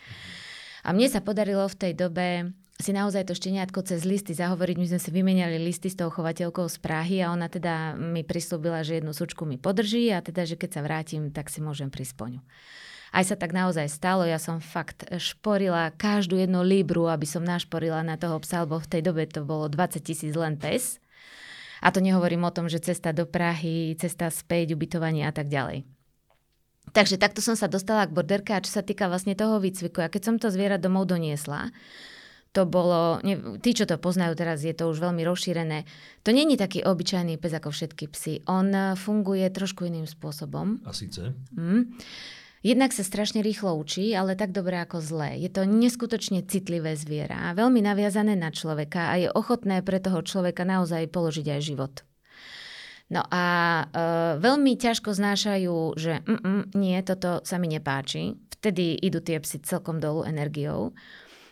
A 0.87 0.95
mne 0.95 1.11
sa 1.11 1.19
podarilo 1.19 1.67
v 1.67 1.75
tej 1.75 1.93
dobe 1.97 2.55
si 2.79 2.95
naozaj 2.95 3.27
to 3.27 3.35
šteniatko 3.35 3.83
cez 3.83 4.07
listy 4.07 4.31
zahovoriť. 4.31 4.75
My 4.79 4.87
sme 4.87 4.99
si 5.03 5.11
vymenali 5.11 5.59
listy 5.59 5.91
s 5.91 5.99
tou 5.99 6.07
chovateľkou 6.07 6.63
z 6.71 6.79
Prahy 6.79 7.19
a 7.19 7.35
ona 7.35 7.51
teda 7.51 7.99
mi 7.99 8.23
prislúbila, 8.23 8.87
že 8.87 9.03
jednu 9.03 9.11
sučku 9.11 9.43
mi 9.43 9.59
podrží 9.59 10.07
a 10.15 10.23
teda, 10.23 10.47
že 10.47 10.55
keď 10.55 10.79
sa 10.79 10.81
vrátim, 10.87 11.27
tak 11.35 11.51
si 11.51 11.59
môžem 11.59 11.91
prísť 11.91 12.15
po 12.15 12.31
ňu. 12.31 12.39
Aj 13.11 13.25
sa 13.25 13.35
tak 13.35 13.51
naozaj 13.51 13.89
stalo, 13.91 14.23
ja 14.23 14.39
som 14.39 14.63
fakt 14.63 15.03
šporila 15.11 15.91
každú 15.91 16.39
jednu 16.39 16.63
libru, 16.63 17.09
aby 17.11 17.27
som 17.27 17.43
našporila 17.43 17.99
na 17.99 18.15
toho 18.15 18.39
psa, 18.39 18.63
lebo 18.63 18.79
v 18.79 18.87
tej 18.87 19.01
dobe 19.03 19.27
to 19.27 19.43
bolo 19.43 19.67
20 19.67 19.99
tisíc 19.99 20.31
len 20.37 20.55
pes. 20.55 21.03
A 21.83 21.91
to 21.91 21.99
nehovorím 21.99 22.47
o 22.47 22.53
tom, 22.53 22.71
že 22.71 22.79
cesta 22.79 23.11
do 23.11 23.27
Prahy, 23.27 23.97
cesta 23.99 24.31
späť, 24.31 24.77
ubytovanie 24.77 25.27
a 25.27 25.33
tak 25.35 25.51
ďalej. 25.51 25.83
Takže 26.93 27.19
takto 27.19 27.43
som 27.43 27.59
sa 27.59 27.67
dostala 27.67 28.07
k 28.07 28.15
borderke 28.15 28.55
a 28.55 28.63
čo 28.63 28.71
sa 28.71 28.85
týka 28.85 29.09
vlastne 29.09 29.35
toho 29.35 29.57
výcviku. 29.59 30.05
A 30.05 30.11
keď 30.11 30.21
som 30.31 30.35
to 30.37 30.47
zviera 30.53 30.77
domov 30.77 31.09
doniesla, 31.09 31.73
to 32.49 32.65
bolo, 32.65 33.21
ne, 33.21 33.61
tí, 33.61 33.77
čo 33.77 33.85
to 33.85 34.01
poznajú 34.01 34.33
teraz, 34.33 34.65
je 34.65 34.73
to 34.73 34.89
už 34.89 34.97
veľmi 34.97 35.21
rozšírené. 35.21 35.85
To 36.25 36.33
není 36.33 36.57
taký 36.57 36.81
obyčajný 36.81 37.37
pes 37.37 37.53
ako 37.53 37.69
všetky 37.69 38.09
psy. 38.09 38.41
On 38.49 38.67
eh, 38.73 38.97
funguje 38.97 39.45
trošku 39.53 39.85
iným 39.85 40.09
spôsobom. 40.09 40.81
A 40.85 40.91
síce? 40.91 41.37
Mm. 41.53 41.93
Jednak 42.59 42.91
sa 42.91 43.07
strašne 43.07 43.39
rýchlo 43.39 43.71
učí, 43.79 44.11
ale 44.11 44.35
tak 44.35 44.51
dobre 44.51 44.83
ako 44.83 44.99
zlé. 44.99 45.39
Je 45.39 45.47
to 45.47 45.63
neskutočne 45.63 46.43
citlivé 46.43 46.91
zviera, 46.99 47.55
veľmi 47.55 47.79
naviazané 47.79 48.35
na 48.35 48.51
človeka 48.51 49.15
a 49.15 49.15
je 49.15 49.31
ochotné 49.31 49.79
pre 49.79 50.03
toho 50.03 50.19
človeka 50.19 50.67
naozaj 50.67 51.07
položiť 51.07 51.55
aj 51.55 51.61
život. 51.63 51.93
No 53.07 53.23
a 53.31 53.43
e, 53.79 53.83
veľmi 54.43 54.75
ťažko 54.75 55.15
znášajú, 55.15 55.77
že 55.95 56.19
mm, 56.19 56.39
mm, 56.43 56.63
nie, 56.75 56.99
toto 57.01 57.39
sa 57.47 57.57
mi 57.63 57.71
nepáči. 57.71 58.35
Vtedy 58.59 58.99
idú 59.01 59.23
tie 59.23 59.39
psy 59.39 59.63
celkom 59.63 60.03
dolu 60.03 60.27
energiou. 60.27 60.91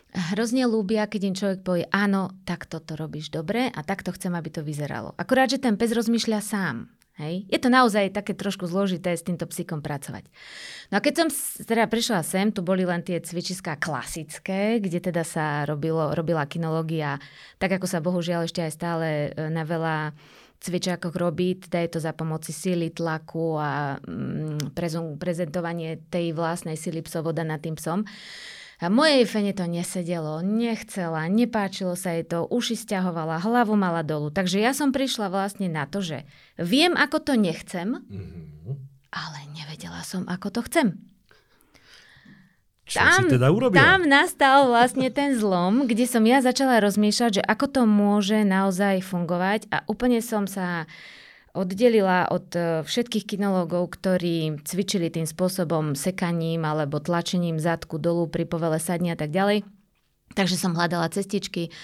Hrozne 0.08 0.64
ľúbia, 0.64 1.04
keď 1.04 1.20
im 1.28 1.36
človek 1.36 1.60
povie, 1.60 1.84
áno, 1.92 2.32
takto 2.48 2.80
to 2.80 2.96
robíš 2.96 3.28
dobre 3.28 3.68
a 3.68 3.80
takto 3.84 4.08
chcem, 4.16 4.32
aby 4.32 4.48
to 4.48 4.64
vyzeralo. 4.64 5.12
Akurát, 5.20 5.52
že 5.52 5.60
ten 5.60 5.76
pes 5.76 5.92
rozmýšľa 5.92 6.40
sám. 6.40 6.76
Hej. 7.18 7.50
Je 7.50 7.58
to 7.58 7.66
naozaj 7.66 8.14
také 8.14 8.30
trošku 8.30 8.70
zložité 8.70 9.10
s 9.10 9.26
týmto 9.26 9.42
psíkom 9.50 9.82
pracovať. 9.82 10.30
No 10.94 11.02
a 11.02 11.02
keď 11.02 11.14
som 11.18 11.28
teda 11.66 11.90
prišla 11.90 12.22
sem, 12.22 12.54
tu 12.54 12.62
boli 12.62 12.86
len 12.86 13.02
tie 13.02 13.18
cvičiská 13.18 13.74
klasické, 13.74 14.78
kde 14.78 15.02
teda 15.02 15.26
sa 15.26 15.66
robilo, 15.66 16.14
robila 16.14 16.46
kinológia, 16.46 17.18
tak 17.58 17.74
ako 17.74 17.90
sa 17.90 17.98
bohužiaľ 17.98 18.46
ešte 18.46 18.62
aj 18.62 18.72
stále 18.72 19.06
e, 19.34 19.50
na 19.50 19.66
veľa 19.66 20.14
cvičákoch 20.62 21.14
robí, 21.18 21.58
teda 21.58 21.82
je 21.82 21.90
to 21.98 22.00
za 22.02 22.14
pomoci 22.14 22.54
síly, 22.54 22.94
tlaku 22.94 23.58
a 23.58 23.98
mm, 23.98 24.74
prezentovanie 25.18 26.06
tej 26.10 26.34
vlastnej 26.34 26.78
síly 26.78 27.02
psovoda 27.02 27.42
nad 27.42 27.58
tým 27.58 27.74
psom. 27.74 28.06
A 28.78 28.86
mojej 28.86 29.26
fene 29.26 29.50
to 29.50 29.66
nesedelo, 29.66 30.38
nechcela, 30.38 31.26
nepáčilo 31.26 31.98
sa 31.98 32.14
jej 32.14 32.22
to, 32.22 32.46
uši 32.46 32.78
stiahovala, 32.78 33.42
hlavu 33.42 33.74
mala 33.74 34.06
dolu. 34.06 34.30
Takže 34.30 34.62
ja 34.62 34.70
som 34.70 34.94
prišla 34.94 35.34
vlastne 35.34 35.66
na 35.66 35.82
to, 35.90 35.98
že 35.98 36.22
viem, 36.54 36.94
ako 36.94 37.18
to 37.18 37.34
nechcem, 37.34 37.98
mm-hmm. 37.98 38.74
ale 39.10 39.38
nevedela 39.50 40.06
som, 40.06 40.22
ako 40.30 40.54
to 40.54 40.60
chcem. 40.70 40.94
Čo 42.88 43.04
tam, 43.04 43.20
si 43.20 43.34
teda 43.34 43.52
urobila? 43.52 43.76
Tam 43.76 44.00
nastal 44.08 44.70
vlastne 44.70 45.12
ten 45.12 45.36
zlom, 45.36 45.84
kde 45.84 46.08
som 46.08 46.24
ja 46.24 46.40
začala 46.40 46.80
rozmýšľať, 46.80 47.30
že 47.36 47.42
ako 47.44 47.66
to 47.68 47.82
môže 47.84 48.46
naozaj 48.46 49.04
fungovať 49.04 49.68
a 49.74 49.84
úplne 49.90 50.24
som 50.24 50.48
sa 50.48 50.88
oddelila 51.58 52.30
od 52.30 52.46
e, 52.54 52.60
všetkých 52.86 53.34
kinológov, 53.34 53.98
ktorí 53.98 54.62
cvičili 54.62 55.10
tým 55.10 55.26
spôsobom 55.26 55.98
sekaním 55.98 56.62
alebo 56.62 57.02
tlačením 57.02 57.58
zadku 57.58 57.98
dolu 57.98 58.30
pri 58.30 58.46
povele 58.46 58.78
sadni 58.78 59.10
a 59.10 59.18
tak 59.18 59.34
ďalej. 59.34 59.66
Takže 60.38 60.54
som 60.54 60.78
hľadala 60.78 61.10
cestičky, 61.10 61.74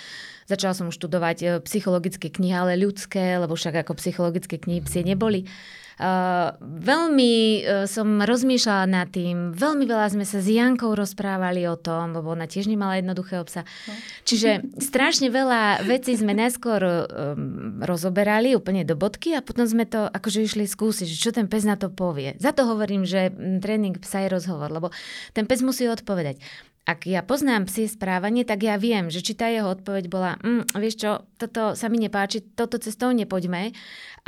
začala 0.45 0.75
som 0.77 0.89
študovať 0.93 1.37
e, 1.41 1.47
psychologické 1.65 2.29
knihy, 2.29 2.55
ale 2.55 2.81
ľudské, 2.81 3.41
lebo 3.41 3.57
však 3.57 3.85
ako 3.85 3.99
psychologické 4.01 4.61
knihy 4.61 4.81
psie 4.85 5.03
neboli. 5.05 5.49
Uh, 5.95 6.51
veľmi 6.59 7.35
uh, 7.63 7.87
som 7.87 8.19
rozmýšľala 8.19 8.83
nad 8.91 9.07
tým, 9.15 9.55
veľmi 9.55 9.87
veľa 9.87 10.11
sme 10.11 10.27
sa 10.27 10.43
s 10.43 10.51
Jankou 10.51 10.91
rozprávali 10.91 11.71
o 11.71 11.79
tom, 11.79 12.19
lebo 12.19 12.35
ona 12.35 12.51
tiež 12.51 12.67
nemala 12.67 12.99
jednoduchého 12.99 13.47
psa. 13.47 13.63
No. 13.63 13.95
Čiže 14.27 14.75
strašne 14.83 15.31
veľa 15.31 15.87
vecí 15.87 16.19
sme 16.19 16.35
najskôr 16.35 16.83
um, 16.83 17.79
rozoberali 17.79 18.59
úplne 18.59 18.83
do 18.83 18.99
bodky 18.99 19.39
a 19.39 19.45
potom 19.47 19.71
sme 19.71 19.87
to 19.87 20.11
akože 20.11 20.43
išli 20.43 20.67
skúsiť, 20.67 21.07
že 21.07 21.15
čo 21.15 21.31
ten 21.31 21.47
pes 21.47 21.63
na 21.63 21.79
to 21.79 21.95
povie. 21.95 22.35
Za 22.43 22.51
to 22.51 22.67
hovorím, 22.67 23.07
že 23.07 23.31
tréning 23.63 23.95
psa 24.03 24.27
je 24.27 24.35
rozhovor, 24.35 24.75
lebo 24.75 24.91
ten 25.31 25.47
pes 25.47 25.63
musí 25.63 25.87
odpovedať 25.87 26.43
ak 26.85 27.09
ja 27.09 27.25
poznám 27.25 27.65
psie 27.65 27.89
správanie, 27.89 28.45
tak 28.45 28.61
ja 28.61 28.77
viem, 28.77 29.09
že 29.09 29.25
či 29.25 29.33
tá 29.33 29.49
jeho 29.49 29.73
odpoveď 29.73 30.05
bola, 30.13 30.37
mm, 30.45 30.77
vieš 30.77 31.01
čo, 31.01 31.11
toto 31.41 31.73
sa 31.73 31.89
mi 31.89 31.97
nepáči, 31.97 32.45
toto 32.53 32.77
cestou 32.77 33.09
nepoďme. 33.17 33.73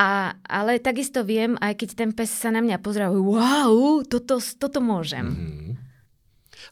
A, 0.01 0.33
ale 0.49 0.81
takisto 0.81 1.21
viem, 1.21 1.61
aj 1.61 1.85
keď 1.85 1.89
ten 1.93 2.11
pes 2.17 2.33
sa 2.33 2.49
na 2.49 2.65
mňa 2.65 2.81
pozrie, 2.81 3.05
wow, 3.13 4.01
toto, 4.09 4.41
toto 4.41 4.81
môžem. 4.81 5.27
Mm-hmm. 5.29 5.73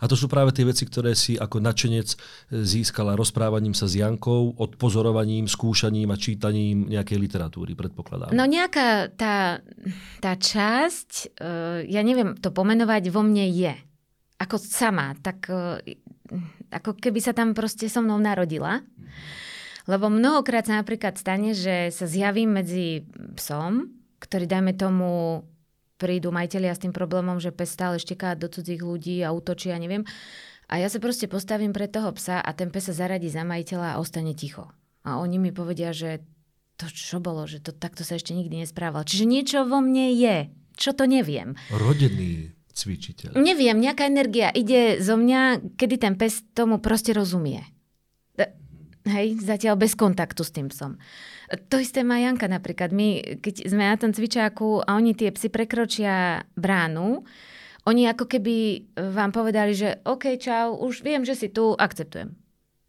A 0.03 0.11
to 0.11 0.19
sú 0.19 0.27
práve 0.27 0.51
tie 0.51 0.67
veci, 0.67 0.89
ktoré 0.89 1.15
si 1.15 1.39
ako 1.39 1.63
načenec 1.63 2.19
získala 2.51 3.15
rozprávaním 3.15 3.77
sa 3.77 3.87
s 3.87 3.95
Jankou, 3.95 4.57
odpozorovaním, 4.59 5.47
skúšaním 5.47 6.11
a 6.11 6.19
čítaním 6.19 6.91
nejakej 6.91 7.19
literatúry, 7.21 7.79
predpokladám. 7.79 8.35
No 8.35 8.43
nejaká 8.49 9.15
tá, 9.15 9.63
tá 10.19 10.33
časť, 10.35 11.39
uh, 11.39 11.87
ja 11.87 12.03
neviem 12.03 12.35
to 12.35 12.51
pomenovať, 12.51 13.13
vo 13.13 13.23
mne 13.23 13.47
je 13.47 13.73
ako 14.45 14.61
sama, 14.61 15.17
tak 15.25 15.49
e, 15.49 15.97
ako 16.69 17.01
keby 17.01 17.21
sa 17.25 17.33
tam 17.33 17.57
proste 17.57 17.89
so 17.89 18.05
mnou 18.05 18.21
narodila. 18.21 18.85
Lebo 19.85 20.09
mnohokrát 20.09 20.65
sa 20.65 20.81
napríklad 20.81 21.21
stane, 21.21 21.53
že 21.53 21.93
sa 21.93 22.09
zjavím 22.09 22.57
medzi 22.57 23.05
psom, 23.37 23.93
ktorý, 24.21 24.49
dajme 24.49 24.73
tomu, 24.73 25.45
prídu 26.01 26.33
majiteľia 26.33 26.73
s 26.73 26.83
tým 26.83 26.93
problémom, 26.97 27.37
že 27.37 27.53
pes 27.53 27.77
stále 27.77 28.01
šteká 28.01 28.33
do 28.35 28.49
cudzích 28.49 28.81
ľudí 28.81 29.21
a 29.21 29.33
útočí 29.37 29.69
a 29.73 29.77
neviem. 29.77 30.09
A 30.73 30.81
ja 30.81 30.89
sa 30.89 30.97
proste 30.97 31.29
postavím 31.29 31.77
pre 31.77 31.85
toho 31.85 32.09
psa 32.17 32.41
a 32.41 32.51
ten 32.57 32.73
pes 32.73 32.89
sa 32.89 32.97
zaradí 32.97 33.29
za 33.29 33.45
majiteľa 33.45 33.95
a 33.95 34.01
ostane 34.01 34.33
ticho. 34.33 34.73
A 35.05 35.21
oni 35.21 35.37
mi 35.37 35.53
povedia, 35.53 35.93
že 35.93 36.25
to 36.81 36.89
čo 36.89 37.21
bolo, 37.21 37.45
že 37.45 37.61
to 37.61 37.77
takto 37.77 38.03
sa 38.03 38.17
ešte 38.17 38.33
nikdy 38.33 38.65
nesprával. 38.65 39.05
Čiže 39.05 39.29
niečo 39.29 39.59
vo 39.69 39.85
mne 39.85 40.17
je, 40.17 40.49
čo 40.75 40.97
to 40.97 41.05
neviem. 41.05 41.55
Rodený 41.69 42.54
cvičiteľ? 42.75 43.39
Neviem, 43.39 43.79
nejaká 43.79 44.11
energia 44.11 44.51
ide 44.51 44.99
zo 44.99 45.15
mňa, 45.15 45.75
kedy 45.79 45.95
ten 45.97 46.15
pes 46.19 46.43
tomu 46.53 46.83
proste 46.83 47.15
rozumie. 47.15 47.63
E, 48.35 48.51
hej, 49.07 49.39
zatiaľ 49.39 49.79
bez 49.79 49.95
kontaktu 49.95 50.43
s 50.43 50.51
tým 50.51 50.69
psom. 50.69 50.99
To 51.71 51.77
isté 51.79 52.03
má 52.03 52.19
Janka 52.19 52.51
napríklad. 52.51 52.91
My, 52.91 53.39
keď 53.39 53.71
sme 53.71 53.87
na 53.87 53.97
tom 53.97 54.11
cvičáku 54.11 54.83
a 54.83 54.99
oni 54.99 55.15
tie 55.15 55.31
psy 55.31 55.49
prekročia 55.49 56.43
bránu, 56.59 57.23
oni 57.85 58.09
ako 58.09 58.25
keby 58.25 58.57
vám 59.13 59.31
povedali, 59.31 59.77
že 59.77 60.01
OK, 60.09 60.41
čau, 60.41 60.81
už 60.81 61.05
viem, 61.05 61.21
že 61.23 61.37
si 61.37 61.53
tu, 61.53 61.77
akceptujem. 61.77 62.33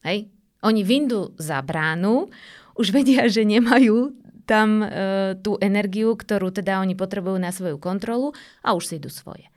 Hej? 0.08 0.32
Oni 0.63 0.82
vyndú 0.88 1.36
za 1.36 1.60
bránu, 1.60 2.32
už 2.80 2.96
vedia, 2.96 3.27
že 3.27 3.44
nemajú 3.44 4.15
tam 4.48 4.86
e, 4.86 4.88
tú 5.42 5.58
energiu, 5.60 6.13
ktorú 6.15 6.54
teda 6.54 6.80
oni 6.80 6.94
potrebujú 6.94 7.36
na 7.36 7.50
svoju 7.50 7.82
kontrolu 7.82 8.32
a 8.62 8.77
už 8.77 8.84
si 8.88 8.94
idú 9.01 9.10
svoje. 9.10 9.50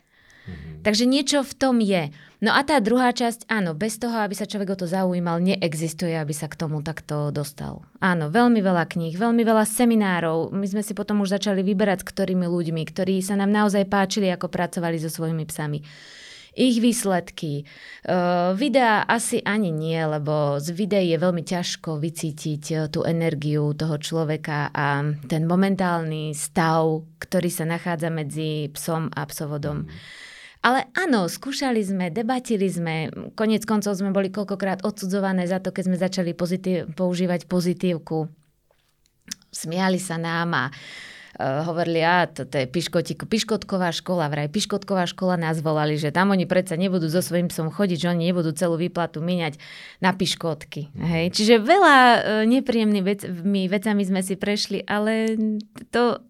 Mm-hmm. 0.48 0.80
Takže 0.80 1.04
niečo 1.04 1.44
v 1.44 1.52
tom 1.52 1.84
je. 1.84 2.08
No 2.38 2.54
a 2.54 2.62
tá 2.62 2.78
druhá 2.78 3.10
časť, 3.10 3.50
áno, 3.50 3.74
bez 3.74 3.98
toho, 3.98 4.14
aby 4.22 4.30
sa 4.30 4.46
človek 4.46 4.72
o 4.72 4.78
to 4.78 4.86
zaujímal, 4.86 5.42
neexistuje, 5.42 6.14
aby 6.14 6.30
sa 6.30 6.46
k 6.46 6.54
tomu 6.54 6.80
takto 6.86 7.34
dostal. 7.34 7.82
Áno, 7.98 8.30
veľmi 8.30 8.62
veľa 8.62 8.86
kníh, 8.86 9.18
veľmi 9.18 9.42
veľa 9.42 9.66
seminárov. 9.66 10.54
My 10.54 10.66
sme 10.70 10.86
si 10.86 10.94
potom 10.94 11.18
už 11.20 11.34
začali 11.34 11.66
vyberať 11.66 12.06
s 12.06 12.08
ktorými 12.14 12.46
ľuďmi, 12.46 12.82
ktorí 12.88 13.18
sa 13.26 13.34
nám 13.34 13.50
naozaj 13.50 13.90
páčili, 13.90 14.30
ako 14.30 14.46
pracovali 14.48 15.02
so 15.02 15.10
svojimi 15.10 15.44
psami 15.50 15.82
ich 16.58 16.82
výsledky. 16.82 17.62
Uh, 18.02 18.50
videá 18.58 19.06
asi 19.06 19.38
ani 19.46 19.70
nie, 19.70 19.98
lebo 20.02 20.58
z 20.58 20.74
videí 20.74 21.14
je 21.14 21.22
veľmi 21.22 21.46
ťažko 21.46 22.02
vycítiť 22.02 22.64
uh, 22.74 22.78
tú 22.90 23.06
energiu 23.06 23.70
toho 23.78 23.94
človeka 23.94 24.74
a 24.74 25.06
ten 25.30 25.46
momentálny 25.46 26.34
stav, 26.34 27.06
ktorý 27.22 27.46
sa 27.46 27.62
nachádza 27.62 28.10
medzi 28.10 28.74
psom 28.74 29.06
a 29.14 29.22
psovodom. 29.30 29.86
Mm. 29.86 30.26
Ale 30.68 30.84
áno, 30.92 31.24
skúšali 31.32 31.80
sme, 31.80 32.12
debatili 32.12 32.68
sme, 32.68 33.08
konec 33.32 33.64
koncov 33.64 33.96
sme 33.96 34.12
boli 34.12 34.28
koľkokrát 34.28 34.84
odsudzované 34.84 35.48
za 35.48 35.64
to, 35.64 35.72
keď 35.72 35.82
sme 35.88 35.96
začali 35.96 36.36
pozitív, 36.36 36.92
používať 36.92 37.48
pozitívku. 37.48 38.28
Smiali 39.48 39.96
sa 39.96 40.20
nám 40.20 40.52
a 40.52 40.64
uh, 40.68 41.64
hovorili, 41.64 42.04
a 42.04 42.28
toto 42.28 42.60
je 42.60 42.68
piškotíku, 42.68 43.24
piškotková 43.24 43.96
škola, 43.96 44.28
vraj 44.28 44.52
piškotková 44.52 45.08
škola 45.08 45.40
nás 45.40 45.64
volali, 45.64 45.96
že 45.96 46.12
tam 46.12 46.36
oni 46.36 46.44
predsa 46.44 46.76
nebudú 46.76 47.08
so 47.08 47.24
svojím 47.24 47.48
psom 47.48 47.72
chodiť, 47.72 48.04
že 48.04 48.12
oni 48.12 48.28
nebudú 48.28 48.52
celú 48.52 48.76
výplatu 48.76 49.24
míňať 49.24 49.56
na 50.04 50.12
piškotky. 50.12 50.92
Hej. 51.00 51.32
Čiže 51.32 51.64
veľa 51.64 51.96
uh, 51.96 52.18
nepríjemných 52.44 53.06
vec, 53.08 53.24
vecami 53.72 54.04
sme 54.04 54.20
si 54.20 54.36
prešli, 54.36 54.84
ale 54.84 55.32
to 55.88 56.27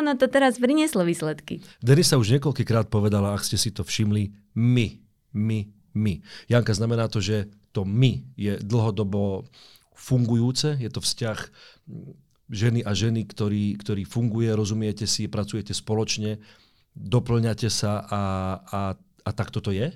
ono 0.00 0.12
to 0.16 0.28
teraz 0.28 0.60
prinieslo 0.60 1.02
výsledky. 1.02 1.64
Denisa 1.80 2.20
už 2.20 2.36
niekoľkýkrát 2.36 2.92
povedala, 2.92 3.32
ak 3.34 3.42
ste 3.42 3.56
si 3.56 3.72
to 3.72 3.82
všimli, 3.82 4.30
my, 4.56 5.00
my, 5.32 5.58
my. 5.96 6.14
Janka, 6.46 6.76
znamená 6.76 7.08
to, 7.08 7.24
že 7.24 7.48
to 7.72 7.88
my 7.88 8.20
je 8.36 8.60
dlhodobo 8.60 9.48
fungujúce, 9.96 10.76
je 10.80 10.90
to 10.92 11.00
vzťah 11.00 11.38
ženy 12.50 12.84
a 12.84 12.92
ženy, 12.92 13.24
ktorý, 13.24 13.78
ktorý 13.80 14.02
funguje, 14.04 14.50
rozumiete 14.52 15.06
si, 15.06 15.30
pracujete 15.30 15.76
spoločne, 15.76 16.42
doplňate 16.96 17.68
sa 17.70 18.04
a, 18.04 18.22
a, 18.68 18.82
a 18.96 19.30
A 19.30 19.36
tak 19.36 19.52
toto 19.54 19.70
je? 19.70 19.94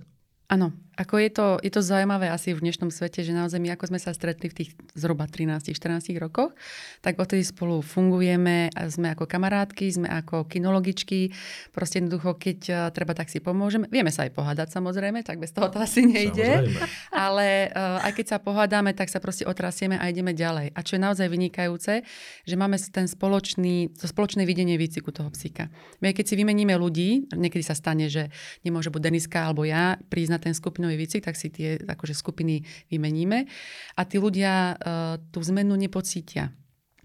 Áno, 0.53 0.71
ako 0.95 1.15
je 1.19 1.31
to, 1.31 1.47
je 1.63 1.71
to 1.75 1.83
zaujímavé 1.83 2.31
asi 2.31 2.55
v 2.55 2.63
dnešnom 2.63 2.91
svete, 2.91 3.27
že 3.27 3.35
naozaj 3.35 3.59
my 3.59 3.75
ako 3.75 3.91
sme 3.91 3.99
sa 3.99 4.15
stretli 4.15 4.47
v 4.47 4.55
tých 4.63 4.71
zhruba 4.95 5.27
13-14 5.27 6.15
rokoch, 6.23 6.55
tak 7.03 7.19
odtedy 7.19 7.43
spolu 7.43 7.83
fungujeme, 7.83 8.71
sme 8.91 9.15
ako 9.15 9.27
kamarátky, 9.27 9.87
sme 9.91 10.09
ako 10.09 10.47
kinologičky, 10.47 11.35
proste 11.75 11.99
jednoducho, 11.99 12.39
keď 12.39 12.59
uh, 12.71 12.77
treba, 12.95 13.13
tak 13.13 13.31
si 13.31 13.43
pomôžeme. 13.43 13.91
Vieme 13.91 14.15
sa 14.15 14.27
aj 14.27 14.33
pohádať 14.35 14.69
samozrejme, 14.71 15.27
tak 15.27 15.43
bez 15.43 15.51
toho 15.51 15.67
to 15.67 15.83
asi 15.83 16.07
nejde. 16.07 16.63
Samozrejme. 16.63 16.87
Ale 17.11 17.75
uh, 17.75 18.07
aj 18.07 18.13
keď 18.15 18.27
sa 18.31 18.39
pohádame, 18.39 18.95
tak 18.95 19.11
sa 19.11 19.19
proste 19.19 19.43
otrasieme 19.45 19.99
a 19.99 20.07
ideme 20.07 20.31
ďalej. 20.31 20.71
A 20.75 20.81
čo 20.87 20.95
je 20.95 21.03
naozaj 21.03 21.27
vynikajúce, 21.27 22.07
že 22.47 22.55
máme 22.55 22.79
ten 22.79 23.11
spoločný, 23.11 23.91
to 23.99 24.07
spoločné 24.07 24.47
videnie 24.47 24.79
výciku 24.79 25.11
toho 25.11 25.31
psíka. 25.35 25.71
My 25.99 26.15
keď 26.15 26.31
si 26.31 26.35
vymeníme 26.39 26.79
ľudí, 26.79 27.27
niekedy 27.35 27.67
sa 27.67 27.75
stane, 27.75 28.07
že 28.07 28.31
nemôže 28.63 28.95
buď 28.95 29.11
Deniska 29.11 29.51
alebo 29.51 29.67
ja 29.67 29.99
prísť 30.07 30.31
na 30.31 30.39
ten 30.39 30.55
skupinový 30.85 31.01
výcvik, 31.01 31.25
tak 31.25 31.41
si 31.41 31.49
tie 31.49 31.81
akože 31.81 32.13
skupiny 32.13 32.61
vymeníme. 32.93 33.49
A 33.97 34.01
tí 34.05 34.21
ľudia 34.21 34.77
uh, 34.77 35.17
tú 35.33 35.41
zmenu 35.41 35.73
nepocítia 35.81 36.53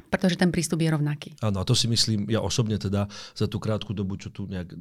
pretože 0.09 0.41
ten 0.41 0.49
prístup 0.49 0.81
je 0.81 0.89
rovnaký. 0.89 1.37
Áno, 1.37 1.61
a 1.61 1.67
to 1.67 1.77
si 1.77 1.85
myslím, 1.85 2.25
ja 2.33 2.41
osobne 2.41 2.81
teda 2.81 3.05
za 3.37 3.45
tú 3.45 3.61
krátku 3.61 3.93
dobu, 3.93 4.17
čo 4.17 4.33
tu 4.33 4.49
nejak 4.49 4.73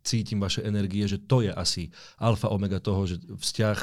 cítim 0.00 0.40
vaše 0.40 0.64
energie, 0.64 1.04
že 1.04 1.20
to 1.20 1.44
je 1.44 1.52
asi 1.52 1.92
alfa 2.16 2.48
omega 2.48 2.80
toho, 2.80 3.04
že 3.04 3.20
vzťah 3.20 3.78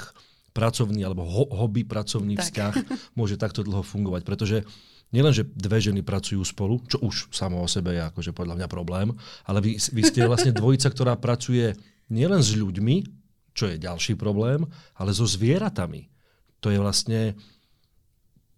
pracovný 0.49 1.05
alebo 1.05 1.29
ho, 1.29 1.45
hobby 1.53 1.85
pracovný 1.85 2.41
tak. 2.41 2.49
vzťah 2.49 2.73
môže 3.13 3.37
takto 3.37 3.61
dlho 3.61 3.85
fungovať, 3.85 4.25
pretože 4.25 4.65
nielen, 5.13 5.29
že 5.29 5.45
dve 5.45 5.77
ženy 5.77 6.01
pracujú 6.01 6.41
spolu, 6.41 6.81
čo 6.89 6.97
už 7.05 7.29
samo 7.29 7.61
o 7.61 7.69
sebe 7.69 7.93
je 7.93 8.01
akože 8.09 8.33
podľa 8.33 8.65
mňa 8.65 8.67
problém, 8.71 9.13
ale 9.45 9.61
vy, 9.61 9.77
vy 9.77 10.01
ste 10.01 10.25
vlastne 10.25 10.57
dvojica, 10.57 10.89
ktorá 10.89 11.13
pracuje 11.21 11.77
nielen 12.09 12.41
s 12.41 12.57
ľuďmi, 12.57 13.22
čo 13.53 13.69
je 13.69 13.81
ďalší 13.81 14.17
problém, 14.17 14.65
ale 14.97 15.13
so 15.13 15.25
zvieratami. 15.25 16.09
To 16.59 16.73
je 16.73 16.77
vlastne 16.81 17.37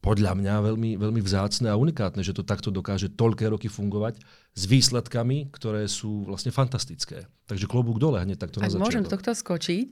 podľa 0.05 0.37
mňa 0.37 0.53
veľmi, 0.61 1.01
veľmi 1.01 1.17
vzácne 1.17 1.73
a 1.73 1.75
unikátne, 1.81 2.21
že 2.21 2.37
to 2.37 2.45
takto 2.45 2.69
dokáže 2.69 3.09
toľké 3.17 3.49
roky 3.49 3.65
fungovať 3.65 4.21
s 4.53 4.63
výsledkami, 4.69 5.49
ktoré 5.49 5.89
sú 5.89 6.29
vlastne 6.29 6.53
fantastické. 6.53 7.25
Takže 7.49 7.65
klobúk 7.65 7.97
dole 7.97 8.21
hneď 8.21 8.37
takto 8.37 8.61
Ak 8.61 8.69
na 8.69 8.69
začiatok. 8.69 8.85
môžem 8.85 9.05
tohto 9.09 9.33
skočiť, 9.33 9.85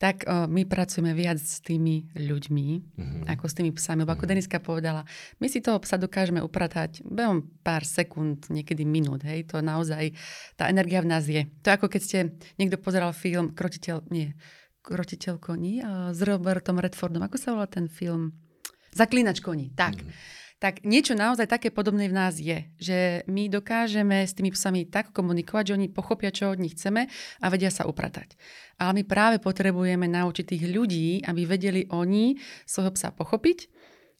tak 0.00 0.24
o, 0.24 0.48
my 0.48 0.64
pracujeme 0.64 1.12
viac 1.12 1.36
s 1.36 1.60
tými 1.60 2.08
ľuďmi, 2.16 2.68
mm-hmm. 2.96 3.22
ako 3.28 3.44
s 3.44 3.54
tými 3.60 3.70
psami. 3.76 4.08
Lebo 4.08 4.16
ako 4.16 4.24
mm-hmm. 4.24 4.32
Deniska 4.40 4.58
povedala, 4.64 5.04
my 5.36 5.46
si 5.52 5.60
toho 5.60 5.76
psa 5.84 6.00
dokážeme 6.00 6.40
upratať 6.40 7.04
behom 7.04 7.44
pár 7.60 7.84
sekúnd, 7.84 8.48
niekedy 8.48 8.88
minút. 8.88 9.20
Hej? 9.20 9.52
To 9.52 9.60
naozaj, 9.60 10.16
tá 10.56 10.72
energia 10.72 11.04
v 11.04 11.12
nás 11.12 11.28
je. 11.28 11.44
To 11.60 11.68
je 11.68 11.76
ako 11.76 11.86
keď 11.92 12.00
ste 12.00 12.18
niekto 12.56 12.80
pozeral 12.80 13.12
film 13.12 13.52
Krotiteľ, 13.52 14.08
nie, 14.08 14.32
Krotiteľ 14.80 15.36
koní 15.36 15.84
s 15.84 16.20
Robertom 16.24 16.80
Redfordom. 16.80 17.20
Ako 17.20 17.36
sa 17.36 17.52
volá 17.52 17.68
ten 17.68 17.84
film? 17.84 18.47
Zaklínač 18.94 19.40
koní. 19.40 19.72
Tak. 19.76 19.98
Mm. 20.00 20.12
Tak 20.58 20.82
niečo 20.82 21.14
naozaj 21.14 21.46
také 21.46 21.70
podobné 21.70 22.10
v 22.10 22.18
nás 22.18 22.34
je, 22.34 22.66
že 22.82 23.22
my 23.30 23.46
dokážeme 23.46 24.26
s 24.26 24.34
tými 24.34 24.50
psami 24.50 24.90
tak 24.90 25.14
komunikovať, 25.14 25.70
že 25.70 25.76
oni 25.78 25.86
pochopia, 25.86 26.34
čo 26.34 26.50
od 26.50 26.58
nich 26.58 26.74
chceme 26.74 27.06
a 27.38 27.46
vedia 27.46 27.70
sa 27.70 27.86
upratať. 27.86 28.34
Ale 28.82 28.98
my 28.98 29.02
práve 29.06 29.38
potrebujeme 29.38 30.10
naučiť 30.10 30.44
tých 30.50 30.64
ľudí, 30.66 31.22
aby 31.22 31.46
vedeli 31.46 31.86
oni 31.94 32.42
svojho 32.66 32.90
psa 32.90 33.14
pochopiť, 33.14 33.70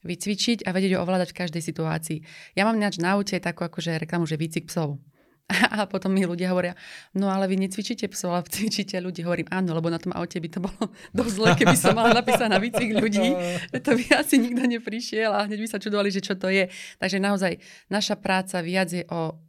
vycvičiť 0.07 0.63
a 0.63 0.71
vedieť 0.71 0.95
ho 0.95 1.03
ovládať 1.03 1.35
v 1.35 1.39
každej 1.43 1.63
situácii. 1.75 2.19
Ja 2.55 2.71
mám 2.71 2.79
náč 2.79 3.03
na 3.03 3.19
aute 3.19 3.35
takú 3.43 3.67
akože 3.67 3.99
reklamu, 3.99 4.23
že 4.23 4.39
výcvik 4.39 4.71
psov. 4.71 5.03
A 5.49 5.89
potom 5.89 6.13
mi 6.13 6.29
ľudia 6.29 6.53
hovoria, 6.53 6.77
no 7.17 7.33
ale 7.33 7.49
vy 7.49 7.57
necvičíte 7.57 8.05
psov, 8.13 8.37
ale 8.37 8.45
cvičíte 8.45 9.01
ľudí. 9.01 9.25
Hovorím, 9.25 9.49
áno, 9.49 9.73
lebo 9.73 9.89
na 9.89 9.97
tom 9.97 10.13
aute 10.13 10.37
by 10.37 10.49
to 10.53 10.61
bolo 10.61 10.93
dosť 11.17 11.33
zle, 11.33 11.49
keby 11.57 11.77
som 11.77 11.97
mala 11.97 12.13
napísať 12.13 12.53
na 12.53 12.61
výcvik 12.61 12.93
ľudí. 13.01 13.29
To 13.89 13.97
by 13.97 14.05
asi 14.21 14.37
nikto 14.37 14.69
neprišiel 14.69 15.33
a 15.33 15.49
hneď 15.49 15.65
by 15.65 15.69
sa 15.71 15.81
čudovali, 15.81 16.13
že 16.13 16.21
čo 16.21 16.37
to 16.37 16.53
je. 16.53 16.69
Takže 17.01 17.17
naozaj 17.17 17.57
naša 17.89 18.21
práca 18.21 18.61
viac 18.61 18.93
je 18.93 19.07
o 19.09 19.41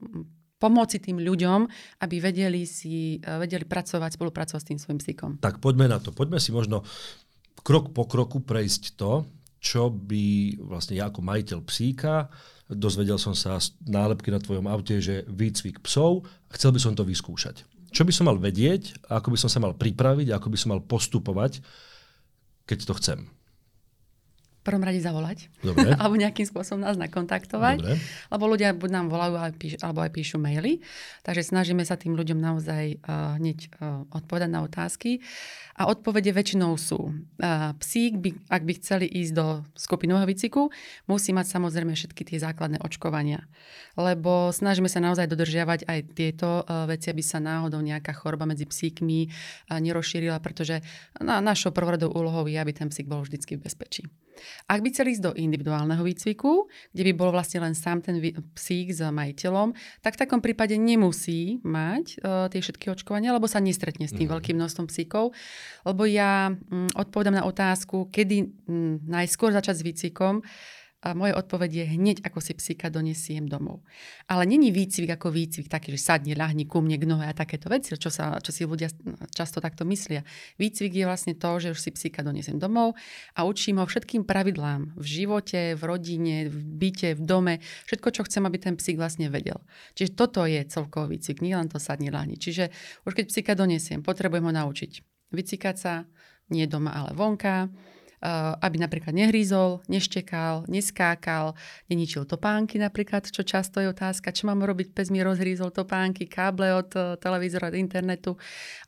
pomoci 0.59 1.03
tým 1.03 1.19
ľuďom, 1.19 1.67
aby 2.03 2.15
vedeli 2.19 2.63
si, 2.63 3.19
vedeli 3.19 3.67
pracovať, 3.67 4.15
spolupracovať 4.15 4.61
s 4.61 4.69
tým 4.69 4.79
svojim 4.79 4.99
psíkom. 4.99 5.29
Tak 5.43 5.59
poďme 5.59 5.91
na 5.91 5.99
to. 5.99 6.15
Poďme 6.15 6.39
si 6.39 6.55
možno 6.55 6.87
krok 7.63 7.91
po 7.91 8.07
kroku 8.07 8.39
prejsť 8.43 8.95
to, 8.95 9.27
čo 9.59 9.91
by 9.91 10.55
vlastne 10.63 10.95
ja 10.95 11.11
ako 11.11 11.19
majiteľ 11.19 11.59
psíka 11.67 12.31
Dozvedel 12.69 13.17
som 13.17 13.33
sa 13.33 13.57
z 13.57 13.73
nálepky 13.81 14.29
na 14.29 14.37
tvojom 14.37 14.69
aute, 14.69 15.01
že 15.01 15.25
výcvik 15.25 15.81
psov 15.81 16.29
chcel 16.53 16.69
by 16.69 16.79
som 16.79 16.93
to 16.93 17.01
vyskúšať. 17.01 17.65
Čo 17.89 18.05
by 18.05 18.13
som 18.13 18.29
mal 18.29 18.37
vedieť, 18.37 19.09
ako 19.09 19.33
by 19.33 19.37
som 19.41 19.49
sa 19.49 19.57
mal 19.57 19.73
pripraviť, 19.73 20.29
ako 20.29 20.47
by 20.53 20.57
som 20.61 20.77
mal 20.77 20.81
postupovať, 20.85 21.65
keď 22.69 22.79
to 22.85 22.93
chcem? 23.01 23.19
Prvom 24.69 24.85
rade 24.85 25.01
zavolať. 25.01 25.49
Dobre. 25.65 25.89
alebo 26.01 26.13
nejakým 26.13 26.45
spôsobom 26.45 26.85
nás 26.85 26.93
nakontaktovať. 27.01 27.77
Dobre. 27.81 27.97
Lebo 28.29 28.43
ľudia 28.45 28.77
buď 28.77 28.89
nám 28.93 29.05
volajú 29.09 29.33
alebo 29.81 29.99
aj 30.05 30.11
píšu 30.13 30.37
maily. 30.37 30.85
Takže 31.25 31.49
snažíme 31.49 31.81
sa 31.81 31.97
tým 31.97 32.13
ľuďom 32.13 32.37
naozaj 32.37 33.01
uh, 33.01 33.41
hneď 33.41 33.73
uh, 33.81 34.05
odpovedať 34.13 34.49
na 34.53 34.61
otázky. 34.61 35.25
A 35.79 35.87
odpovede 35.87 36.35
väčšinou 36.35 36.75
sú. 36.75 37.09
Uh, 37.39 37.71
psík, 37.79 38.19
by, 38.19 38.29
ak 38.51 38.61
by 38.67 38.73
chceli 38.83 39.07
ísť 39.07 39.31
do 39.31 39.47
skupinového 39.79 40.27
výciku, 40.27 40.67
musí 41.07 41.31
mať 41.31 41.55
samozrejme 41.55 41.95
všetky 41.95 42.27
tie 42.27 42.37
základné 42.37 42.83
očkovania. 42.83 43.47
Lebo 43.95 44.51
snažíme 44.51 44.91
sa 44.91 44.99
naozaj 44.99 45.31
dodržiavať 45.31 45.87
aj 45.87 45.99
tieto 46.13 46.67
uh, 46.67 46.83
veci, 46.83 47.07
aby 47.07 47.23
sa 47.23 47.39
náhodou 47.39 47.79
nejaká 47.79 48.11
choroba 48.11 48.43
medzi 48.43 48.67
psíkmi 48.67 49.31
uh, 49.31 49.79
nerozšírila, 49.79 50.43
pretože 50.43 50.83
na, 51.23 51.39
našou 51.39 51.71
prvoradou 51.71 52.11
úlohou 52.11 52.43
je, 52.43 52.59
aby 52.59 52.75
ten 52.75 52.91
psík 52.91 53.07
bol 53.07 53.23
vždycky 53.23 53.55
v 53.55 53.63
bezpečí. 53.63 54.03
Ak 54.67 54.79
by 54.81 54.89
chceli 54.91 55.15
ísť 55.15 55.23
do 55.29 55.31
individuálneho 55.35 56.01
výcviku, 56.01 56.67
kde 56.93 57.03
by 57.09 57.13
bol 57.13 57.29
vlastne 57.33 57.63
len 57.63 57.73
sám 57.77 58.03
ten 58.03 58.19
psík 58.55 58.91
s 58.91 59.03
majiteľom, 59.03 59.75
tak 60.03 60.15
v 60.15 60.21
takom 60.25 60.39
prípade 60.43 60.75
nemusí 60.75 61.63
mať 61.63 62.19
uh, 62.19 62.47
tie 62.49 62.59
všetky 62.63 62.91
očkovania, 62.91 63.35
lebo 63.35 63.45
sa 63.45 63.63
nestretne 63.63 64.09
s 64.09 64.15
tým 64.15 64.27
mm. 64.29 64.33
veľkým 64.37 64.55
množstvom 64.57 64.87
psíkov. 64.89 65.31
Lebo 65.83 66.03
ja 66.09 66.51
um, 66.51 66.87
odpovedám 66.95 67.39
na 67.39 67.47
otázku, 67.47 68.09
kedy 68.09 68.37
um, 68.67 68.99
najskôr 69.05 69.53
začať 69.53 69.81
s 69.81 69.85
výcvikom. 69.85 70.41
A 70.99 71.15
moje 71.15 71.31
odpoveď 71.31 71.71
je 71.71 71.85
hneď, 71.95 72.17
ako 72.27 72.43
si 72.43 72.51
psíka 72.51 72.91
donesiem 72.91 73.47
domov. 73.47 73.87
Ale 74.27 74.43
není 74.43 74.67
výcvik 74.67 75.15
ako 75.15 75.31
výcvik, 75.31 75.71
taký, 75.71 75.95
že 75.95 76.03
sadne, 76.03 76.35
ľahni 76.35 76.67
ku 76.67 76.83
mne 76.83 76.99
k 76.99 77.07
nohe 77.07 77.23
a 77.23 77.31
takéto 77.31 77.71
veci, 77.71 77.95
čo, 77.95 78.11
sa, 78.11 78.35
čo 78.43 78.51
si 78.51 78.67
ľudia 78.67 78.91
často 79.31 79.63
takto 79.63 79.87
myslia. 79.87 80.27
Výcvik 80.59 80.91
je 80.91 81.07
vlastne 81.07 81.33
to, 81.39 81.55
že 81.55 81.71
už 81.71 81.79
si 81.79 81.95
psíka 81.95 82.19
donesiem 82.19 82.59
domov 82.59 82.99
a 83.31 83.47
učím 83.47 83.79
ho 83.79 83.87
všetkým 83.87 84.27
pravidlám 84.27 84.99
v 84.99 85.05
živote, 85.07 85.79
v 85.79 85.81
rodine, 85.87 86.51
v 86.51 86.57
byte, 86.67 87.15
v 87.15 87.21
dome, 87.23 87.53
všetko, 87.87 88.07
čo 88.19 88.21
chcem, 88.27 88.43
aby 88.43 88.59
ten 88.59 88.75
psík 88.75 88.99
vlastne 88.99 89.31
vedel. 89.31 89.63
Čiže 89.95 90.19
toto 90.19 90.43
je 90.43 90.67
celkový 90.67 91.15
výcvik, 91.15 91.39
nie 91.39 91.55
len 91.55 91.71
to 91.71 91.79
sadne, 91.79 92.11
ľahni. 92.11 92.35
Čiže 92.35 92.75
už 93.07 93.15
keď 93.15 93.25
psíka 93.31 93.51
donesiem, 93.55 94.03
potrebujem 94.03 94.51
ho 94.51 94.51
naučiť 94.51 94.91
vycikať 95.31 95.75
sa, 95.77 95.93
nie 96.49 96.65
doma, 96.65 96.91
ale 96.93 97.13
vonka, 97.13 97.69
aby 98.59 98.75
napríklad 98.75 99.15
nehrízol, 99.15 99.79
neštekal, 99.87 100.67
neskákal, 100.67 101.55
neničil 101.87 102.27
topánky 102.27 102.75
napríklad, 102.75 103.31
čo 103.31 103.47
často 103.47 103.79
je 103.79 103.87
otázka, 103.91 104.35
čo 104.35 104.51
mám 104.51 104.59
robiť, 104.59 104.91
pes 104.91 105.07
mi 105.07 105.23
rozhrízol 105.23 105.71
topánky, 105.71 106.27
káble 106.27 106.75
od 106.75 106.91
eh, 106.95 107.15
televízora, 107.15 107.71
od 107.71 107.79
internetu. 107.79 108.35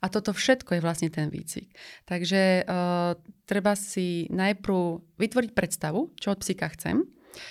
A 0.04 0.12
toto 0.12 0.36
všetko 0.36 0.76
je 0.76 0.84
vlastne 0.84 1.08
ten 1.08 1.32
výcvik. 1.32 1.72
Takže 2.04 2.66
uh, 2.66 3.14
treba 3.46 3.72
si 3.78 4.26
najprv 4.34 5.00
vytvoriť 5.14 5.50
predstavu, 5.54 6.10
čo 6.18 6.34
od 6.34 6.42
psíka 6.42 6.66
chcem, 6.74 7.06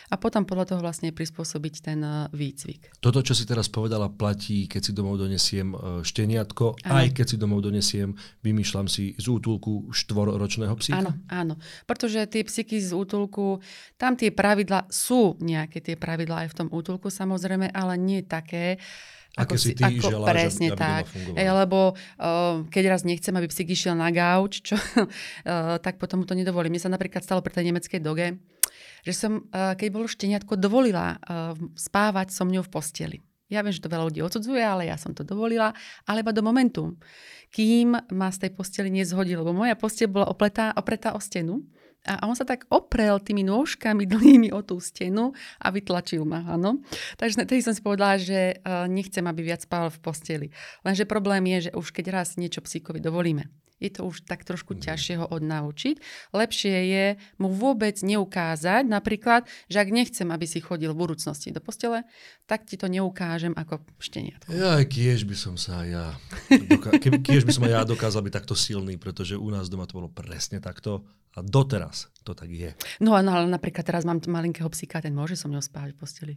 a 0.09 0.15
potom 0.17 0.45
podľa 0.45 0.75
toho 0.75 0.79
vlastne 0.81 1.09
prispôsobiť 1.11 1.73
ten 1.81 1.99
eh, 2.01 2.27
výcvik. 2.31 2.99
Toto, 2.99 3.21
čo 3.21 3.33
si 3.33 3.43
teraz 3.45 3.67
povedala, 3.67 4.11
platí, 4.11 4.65
keď 4.69 4.81
si 4.81 4.91
domov 4.91 5.21
donesiem 5.21 5.73
eh, 5.73 5.79
šteniatko, 6.01 6.65
áno. 6.85 6.93
aj 7.01 7.07
keď 7.15 7.25
si 7.25 7.35
domov 7.37 7.59
donesiem, 7.65 8.13
vymýšľam 8.45 8.87
si 8.87 9.13
z 9.17 9.25
útulku 9.27 9.89
štvorročného 9.93 10.73
psíka? 10.77 10.99
Áno, 11.01 11.11
áno. 11.27 11.53
Pretože 11.85 12.25
tie 12.29 12.45
psíky 12.45 12.77
z 12.81 12.93
útulku, 12.93 13.61
tam 13.97 14.17
tie 14.17 14.33
pravidla 14.33 14.87
sú 14.89 15.37
nejaké 15.41 15.81
tie 15.81 15.95
pravidla 15.97 16.45
aj 16.45 16.47
v 16.53 16.57
tom 16.57 16.67
útulku 16.69 17.09
samozrejme, 17.09 17.69
ale 17.73 17.93
nie 17.97 18.21
také, 18.25 18.81
ako 19.39 19.55
si 19.55 19.71
ty 19.71 19.87
ako, 19.87 20.11
želáš, 20.11 20.27
presne 20.27 20.67
aby, 20.75 20.79
tak. 20.79 21.03
Ej, 21.39 21.47
lebo 21.55 21.95
uh, 21.95 22.67
keď 22.67 22.83
raz 22.91 23.07
nechcem, 23.07 23.31
aby 23.31 23.47
psík 23.47 23.71
išiel 23.71 23.95
na 23.95 24.11
gauč, 24.11 24.59
čo, 24.59 24.75
uh, 24.75 25.79
tak 25.85 25.95
potom 25.95 26.23
mu 26.23 26.25
to 26.27 26.35
nedovolím. 26.35 26.75
Mne 26.75 26.83
sa 26.83 26.91
napríklad 26.91 27.23
stalo 27.23 27.39
pri 27.39 27.55
tej 27.55 27.71
nemeckej 27.71 27.99
doge, 28.03 28.35
že 29.05 29.13
som, 29.13 29.45
uh, 29.51 29.73
keď 29.77 29.87
bolo 29.89 30.07
šteniatko, 30.09 30.57
dovolila 30.57 31.17
uh, 31.17 31.53
spávať 31.73 32.33
so 32.33 32.45
mňou 32.45 32.65
v 32.65 32.73
posteli. 32.73 33.17
Ja 33.51 33.59
viem, 33.59 33.75
že 33.75 33.83
to 33.83 33.91
veľa 33.91 34.07
ľudí 34.07 34.23
odsudzuje, 34.23 34.63
ale 34.63 34.87
ja 34.87 34.95
som 34.95 35.11
to 35.11 35.27
dovolila, 35.27 35.75
ale 36.07 36.23
iba 36.23 36.31
do 36.31 36.39
momentu, 36.39 36.95
kým 37.51 37.99
ma 38.15 38.31
z 38.31 38.47
tej 38.47 38.51
posteli 38.55 38.87
nezhodil, 38.87 39.43
lebo 39.43 39.51
moja 39.51 39.75
posteľ 39.75 40.07
bola 40.07 40.27
opletá, 40.31 40.71
opretá 40.71 41.11
o 41.11 41.19
stenu 41.19 41.59
a 42.07 42.25
on 42.25 42.33
sa 42.33 42.47
tak 42.47 42.65
oprel 42.71 43.21
tými 43.21 43.45
nôžkami 43.45 44.07
dlhými 44.13 44.49
o 44.55 44.63
tú 44.63 44.79
stenu 44.79 45.35
a 45.59 45.67
vytlačil 45.67 46.23
ma, 46.23 46.47
áno. 46.47 46.79
Takže 47.19 47.43
tedy 47.43 47.59
som 47.59 47.75
si 47.75 47.83
povedala, 47.83 48.15
že 48.15 48.57
uh, 48.63 48.87
nechcem, 48.87 49.21
aby 49.27 49.43
viac 49.43 49.67
spal 49.67 49.91
v 49.91 49.99
posteli. 49.99 50.47
Lenže 50.87 51.03
problém 51.03 51.43
je, 51.59 51.69
že 51.69 51.71
už 51.75 51.91
keď 51.91 52.23
raz 52.23 52.39
niečo 52.39 52.63
psíkovi 52.63 53.03
dovolíme, 53.03 53.51
je 53.81 53.89
to 53.89 54.05
už 54.05 54.29
tak 54.29 54.45
trošku 54.45 54.77
mm. 54.77 54.81
ťažšie 54.85 55.15
ho 55.17 55.25
odnaučiť. 55.25 55.95
Lepšie 56.31 56.77
je 56.85 57.05
mu 57.41 57.49
vôbec 57.49 57.97
neukázať, 57.97 58.85
napríklad, 58.85 59.49
že 59.65 59.81
ak 59.81 59.89
nechcem, 59.89 60.29
aby 60.29 60.45
si 60.45 60.61
chodil 60.61 60.93
v 60.93 61.01
budúcnosti 61.01 61.49
do 61.49 61.59
postele, 61.59 62.05
tak 62.45 62.69
ti 62.69 62.77
to 62.77 62.85
neukážem 62.85 63.57
ako 63.57 63.81
šteniatko. 63.97 64.53
Ja, 64.53 64.77
kiež 64.85 65.25
by 65.25 65.35
som 65.35 65.55
sa 65.57 65.81
ja, 65.83 66.13
kiež 67.25 67.49
by 67.49 67.51
som 67.51 67.65
aj 67.65 67.73
ja 67.73 67.81
dokázal 67.81 68.21
byť 68.21 68.33
takto 68.37 68.53
silný, 68.53 69.01
pretože 69.01 69.33
u 69.33 69.49
nás 69.49 69.65
doma 69.67 69.89
to 69.89 69.97
bolo 69.97 70.09
presne 70.13 70.61
takto 70.61 71.01
a 71.33 71.41
doteraz 71.41 72.11
to 72.21 72.37
tak 72.37 72.53
je. 72.53 72.77
No, 73.01 73.17
no 73.17 73.31
ale 73.33 73.49
napríklad 73.49 73.81
teraz 73.81 74.05
mám 74.05 74.21
malinkého 74.21 74.69
psíka, 74.69 75.01
ten 75.01 75.15
môže 75.15 75.33
so 75.33 75.49
mnou 75.49 75.63
spávať 75.63 75.95
v 75.95 75.97
posteli. 75.97 76.33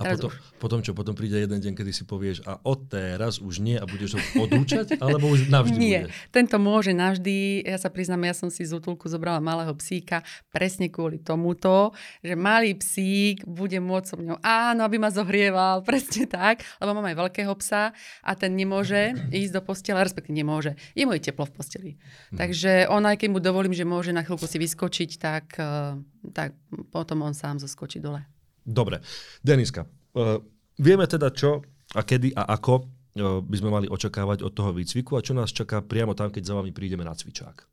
A 0.00 0.16
potom, 0.16 0.30
potom 0.56 0.78
čo? 0.80 0.96
Potom 0.96 1.12
príde 1.12 1.36
jeden 1.36 1.60
deň, 1.60 1.76
kedy 1.76 1.92
si 1.92 2.08
povieš 2.08 2.40
a 2.48 2.56
od 2.64 2.88
teraz 2.88 3.36
už 3.36 3.60
nie 3.60 3.76
a 3.76 3.84
budeš 3.84 4.16
ho 4.16 4.20
odúčať? 4.48 4.96
alebo 5.04 5.28
už 5.28 5.52
navždy 5.52 5.76
Nie, 5.76 6.00
bude? 6.08 6.32
tento 6.32 6.56
môže 6.56 6.96
navždy. 6.96 7.68
Ja 7.68 7.76
sa 7.76 7.92
priznám, 7.92 8.24
ja 8.24 8.32
som 8.32 8.48
si 8.48 8.64
z 8.64 8.72
útulku 8.72 9.12
zobrala 9.12 9.44
malého 9.44 9.76
psíka 9.76 10.24
presne 10.48 10.88
kvôli 10.88 11.20
tomuto, 11.20 11.92
že 12.24 12.32
malý 12.32 12.80
psík 12.80 13.44
bude 13.44 13.76
môcť 13.76 14.06
so 14.08 14.16
mňou, 14.16 14.40
áno, 14.40 14.80
aby 14.88 14.96
ma 14.96 15.12
zohrieval, 15.12 15.84
presne 15.88 16.24
tak, 16.24 16.64
lebo 16.80 16.96
mám 16.96 17.12
aj 17.12 17.16
veľkého 17.20 17.52
psa 17.60 17.92
a 18.24 18.30
ten 18.32 18.56
nemôže 18.56 19.12
ísť 19.28 19.52
do 19.52 19.60
postele, 19.60 20.00
respektíve 20.00 20.32
nemôže. 20.32 20.80
Je 20.96 21.04
mu 21.04 21.12
teplo 21.20 21.44
v 21.44 21.52
posteli. 21.52 21.92
Hmm. 22.32 22.40
Takže 22.40 22.88
on, 22.88 23.04
aj 23.04 23.20
keď 23.20 23.28
mu 23.28 23.38
dovolím, 23.38 23.76
že 23.76 23.84
môže 23.84 24.16
na 24.16 24.24
chvíľku 24.24 24.48
si 24.48 24.56
vyskočiť, 24.56 25.10
tak, 25.20 25.60
eh, 25.60 26.00
tak 26.32 26.56
potom 26.88 27.20
on 27.20 27.36
sám 27.36 27.60
zoskočí 27.60 28.00
dole. 28.00 28.24
Dobre. 28.64 29.00
Deniska, 29.40 29.86
uh, 29.86 30.38
vieme 30.78 31.04
teda 31.08 31.32
čo 31.32 31.64
a 31.96 32.00
kedy 32.04 32.36
a 32.36 32.54
ako 32.54 32.74
uh, 32.80 33.40
by 33.40 33.56
sme 33.56 33.70
mali 33.70 33.86
očakávať 33.90 34.46
od 34.46 34.52
toho 34.52 34.70
výcviku 34.70 35.18
a 35.18 35.24
čo 35.24 35.32
nás 35.36 35.50
čaká 35.50 35.82
priamo 35.84 36.12
tam, 36.16 36.30
keď 36.30 36.42
za 36.50 36.54
vami 36.56 36.70
prídeme 36.70 37.02
na 37.02 37.16
cvičák. 37.16 37.66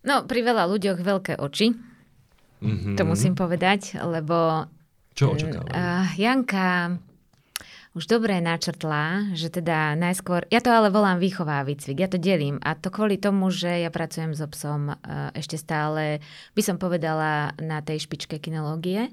No, 0.00 0.24
pri 0.24 0.40
veľa 0.40 0.64
ľuďoch 0.64 0.98
veľké 1.04 1.32
oči. 1.36 1.76
Mm-hmm. 2.60 2.96
To 2.96 3.02
musím 3.04 3.36
povedať, 3.36 4.00
lebo... 4.00 4.68
Čo 5.12 5.36
očakávajú? 5.36 5.72
Uh, 5.72 6.08
Janka 6.16 6.96
už 7.90 8.06
dobre 8.06 8.38
načrtla, 8.38 9.34
že 9.34 9.50
teda 9.50 9.98
najskôr, 9.98 10.46
ja 10.46 10.62
to 10.62 10.70
ale 10.70 10.94
volám 10.94 11.18
výchová 11.18 11.66
výcvik, 11.66 11.98
ja 11.98 12.06
to 12.06 12.22
delím 12.22 12.62
a 12.62 12.78
to 12.78 12.86
kvôli 12.86 13.18
tomu, 13.18 13.50
že 13.50 13.82
ja 13.82 13.90
pracujem 13.90 14.30
so 14.30 14.46
psom 14.46 14.94
ešte 15.34 15.58
stále, 15.58 16.22
by 16.54 16.62
som 16.62 16.78
povedala, 16.78 17.58
na 17.58 17.82
tej 17.82 18.06
špičke 18.06 18.38
kinológie. 18.38 19.10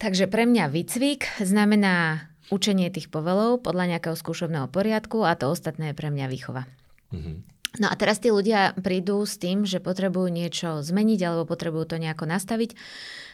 Takže 0.00 0.24
pre 0.26 0.48
mňa 0.48 0.72
výcvik 0.72 1.44
znamená 1.44 2.28
učenie 2.48 2.88
tých 2.88 3.12
povelov 3.12 3.60
podľa 3.60 3.96
nejakého 3.96 4.16
skúšobného 4.16 4.68
poriadku 4.72 5.24
a 5.24 5.36
to 5.36 5.52
ostatné 5.52 5.92
je 5.92 5.98
pre 6.00 6.08
mňa 6.08 6.26
výchova. 6.32 6.64
Mm-hmm. 7.12 7.36
No 7.82 7.90
a 7.90 7.94
teraz 7.98 8.22
tí 8.22 8.30
ľudia 8.30 8.72
prídu 8.78 9.26
s 9.26 9.34
tým, 9.34 9.66
že 9.66 9.82
potrebujú 9.82 10.30
niečo 10.30 10.78
zmeniť 10.80 11.20
alebo 11.26 11.42
potrebujú 11.44 11.92
to 11.92 11.96
nejako 11.98 12.24
nastaviť. 12.30 12.70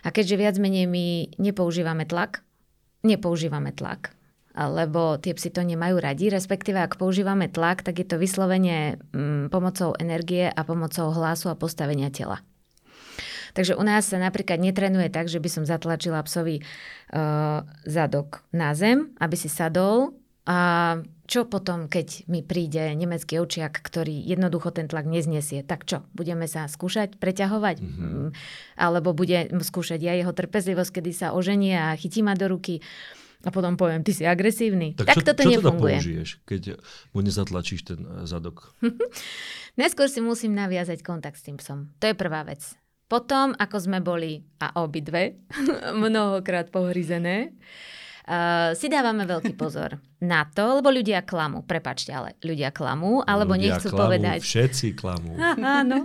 A 0.01 0.09
keďže 0.11 0.41
viac 0.41 0.57
menej 0.57 0.89
my 0.89 1.37
nepoužívame 1.37 2.09
tlak, 2.09 2.41
nepoužívame 3.03 3.73
tlak, 3.73 4.13
lebo 4.55 5.17
tie 5.17 5.33
psy 5.33 5.49
to 5.55 5.63
nemajú 5.63 5.97
radi, 6.03 6.29
respektíve 6.29 6.77
ak 6.77 6.99
používame 6.99 7.47
tlak, 7.49 7.87
tak 7.87 8.03
je 8.03 8.07
to 8.07 8.21
vyslovene 8.21 9.01
mm, 9.15 9.49
pomocou 9.49 9.95
energie 9.97 10.51
a 10.51 10.61
pomocou 10.67 11.15
hlasu 11.15 11.49
a 11.49 11.59
postavenia 11.59 12.11
tela. 12.11 12.43
Takže 13.51 13.75
u 13.75 13.83
nás 13.83 14.07
sa 14.07 14.19
napríklad 14.19 14.63
netrenuje 14.63 15.11
tak, 15.11 15.27
že 15.27 15.43
by 15.43 15.49
som 15.51 15.65
zatlačila 15.67 16.23
psovi 16.23 16.63
uh, 16.63 17.67
zadok 17.83 18.47
na 18.55 18.79
zem, 18.79 19.11
aby 19.19 19.35
si 19.35 19.51
sadol 19.51 20.15
a 20.49 20.59
čo 21.31 21.47
potom, 21.47 21.87
keď 21.87 22.27
mi 22.27 22.43
príde 22.43 22.91
nemecký 22.97 23.39
ovčiak, 23.39 23.79
ktorý 23.79 24.19
jednoducho 24.25 24.75
ten 24.75 24.91
tlak 24.91 25.07
neznesie? 25.07 25.63
Tak 25.63 25.87
čo, 25.87 26.03
budeme 26.17 26.51
sa 26.51 26.67
skúšať 26.67 27.21
preťahovať? 27.23 27.77
Mm-hmm. 27.79 28.27
Alebo 28.81 29.15
bude 29.15 29.47
skúšať 29.53 30.01
ja 30.03 30.19
jeho 30.19 30.35
trpezlivosť, 30.35 30.91
kedy 30.99 31.13
sa 31.15 31.37
oženie 31.37 31.77
a 31.79 31.95
chytí 31.95 32.25
ma 32.25 32.35
do 32.35 32.51
ruky? 32.51 32.83
A 33.41 33.49
potom 33.49 33.81
poviem, 33.81 34.05
ty 34.05 34.13
si 34.13 34.29
agresívny. 34.29 34.93
Tak, 35.01 35.07
tak 35.07 35.17
čo, 35.17 35.33
toto 35.33 35.43
čo 35.49 35.51
nefunguje. 35.57 35.97
Teda 35.97 36.05
použiješ, 36.05 36.31
keď 36.45 36.63
mu 37.17 37.21
nezatlačíš 37.25 37.81
ten 37.89 38.01
eh, 38.05 38.29
zadok? 38.29 38.77
Neskôr 39.81 40.13
si 40.13 40.21
musím 40.21 40.53
naviazať 40.53 41.01
kontakt 41.01 41.41
s 41.41 41.47
tým 41.49 41.57
psom. 41.57 41.89
To 42.05 42.11
je 42.11 42.15
prvá 42.17 42.45
vec. 42.45 42.61
Potom, 43.09 43.57
ako 43.57 43.77
sme 43.81 43.99
boli, 44.05 44.45
a 44.61 44.77
obidve, 44.85 45.41
mnohokrát 46.05 46.69
pohryzené, 46.69 47.57
Uh, 48.29 48.77
si 48.77 48.93
dávame 48.93 49.25
veľký 49.25 49.57
pozor 49.57 49.97
na 50.21 50.45
to, 50.45 50.79
lebo 50.79 50.93
ľudia 50.93 51.25
klamú. 51.25 51.65
Prepačte, 51.65 52.13
ale 52.13 52.37
ľudia 52.45 52.69
klamú, 52.69 53.25
alebo 53.25 53.57
ľudia 53.57 53.81
nechcú 53.81 53.89
klamú, 53.91 54.01
povedať... 54.07 54.39
Všetci 54.45 54.87
klamú. 54.93 55.35
Áno. 55.81 56.05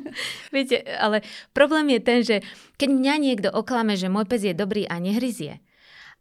Viete, 0.50 0.80
ale 0.96 1.22
problém 1.52 1.92
je 1.92 2.00
ten, 2.00 2.20
že 2.24 2.40
keď 2.80 2.90
mňa 2.96 3.16
niekto 3.20 3.50
oklame, 3.52 4.00
že 4.00 4.08
môj 4.08 4.26
pes 4.26 4.48
je 4.48 4.56
dobrý 4.56 4.88
a 4.88 4.96
nehryzie, 4.98 5.60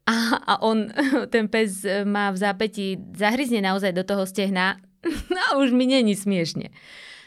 a, 0.04 0.36
a 0.36 0.54
on, 0.60 0.92
ten 1.34 1.48
pes 1.48 1.86
má 2.04 2.34
v 2.34 2.38
zápäti, 2.42 2.98
zahryzne 3.14 3.62
naozaj 3.64 3.94
do 3.94 4.02
toho 4.02 4.26
stehna, 4.26 4.82
a 5.52 5.56
už 5.56 5.70
mi 5.70 5.86
není 5.86 6.18
smiešne. 6.18 6.74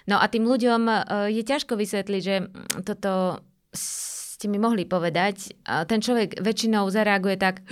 No 0.08 0.20
a 0.20 0.28
tým 0.28 0.48
ľuďom 0.48 0.82
uh, 0.88 1.28
je 1.32 1.44
ťažko 1.44 1.80
vysvetliť, 1.80 2.22
že 2.22 2.36
toto 2.84 3.44
ste 4.38 4.54
mi 4.54 4.62
mohli 4.62 4.86
povedať. 4.86 5.58
Ten 5.66 5.98
človek 5.98 6.38
väčšinou 6.46 6.86
zareaguje 6.94 7.42
tak, 7.42 7.66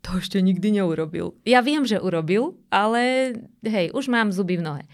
to 0.00 0.20
ešte 0.20 0.40
nikdy 0.40 0.80
neurobil. 0.80 1.36
Ja 1.44 1.60
viem, 1.60 1.84
že 1.84 2.00
urobil, 2.00 2.56
ale 2.72 3.34
hej, 3.64 3.92
už 3.92 4.08
mám 4.08 4.32
zuby 4.32 4.56
v 4.56 4.64
nohe. 4.64 4.84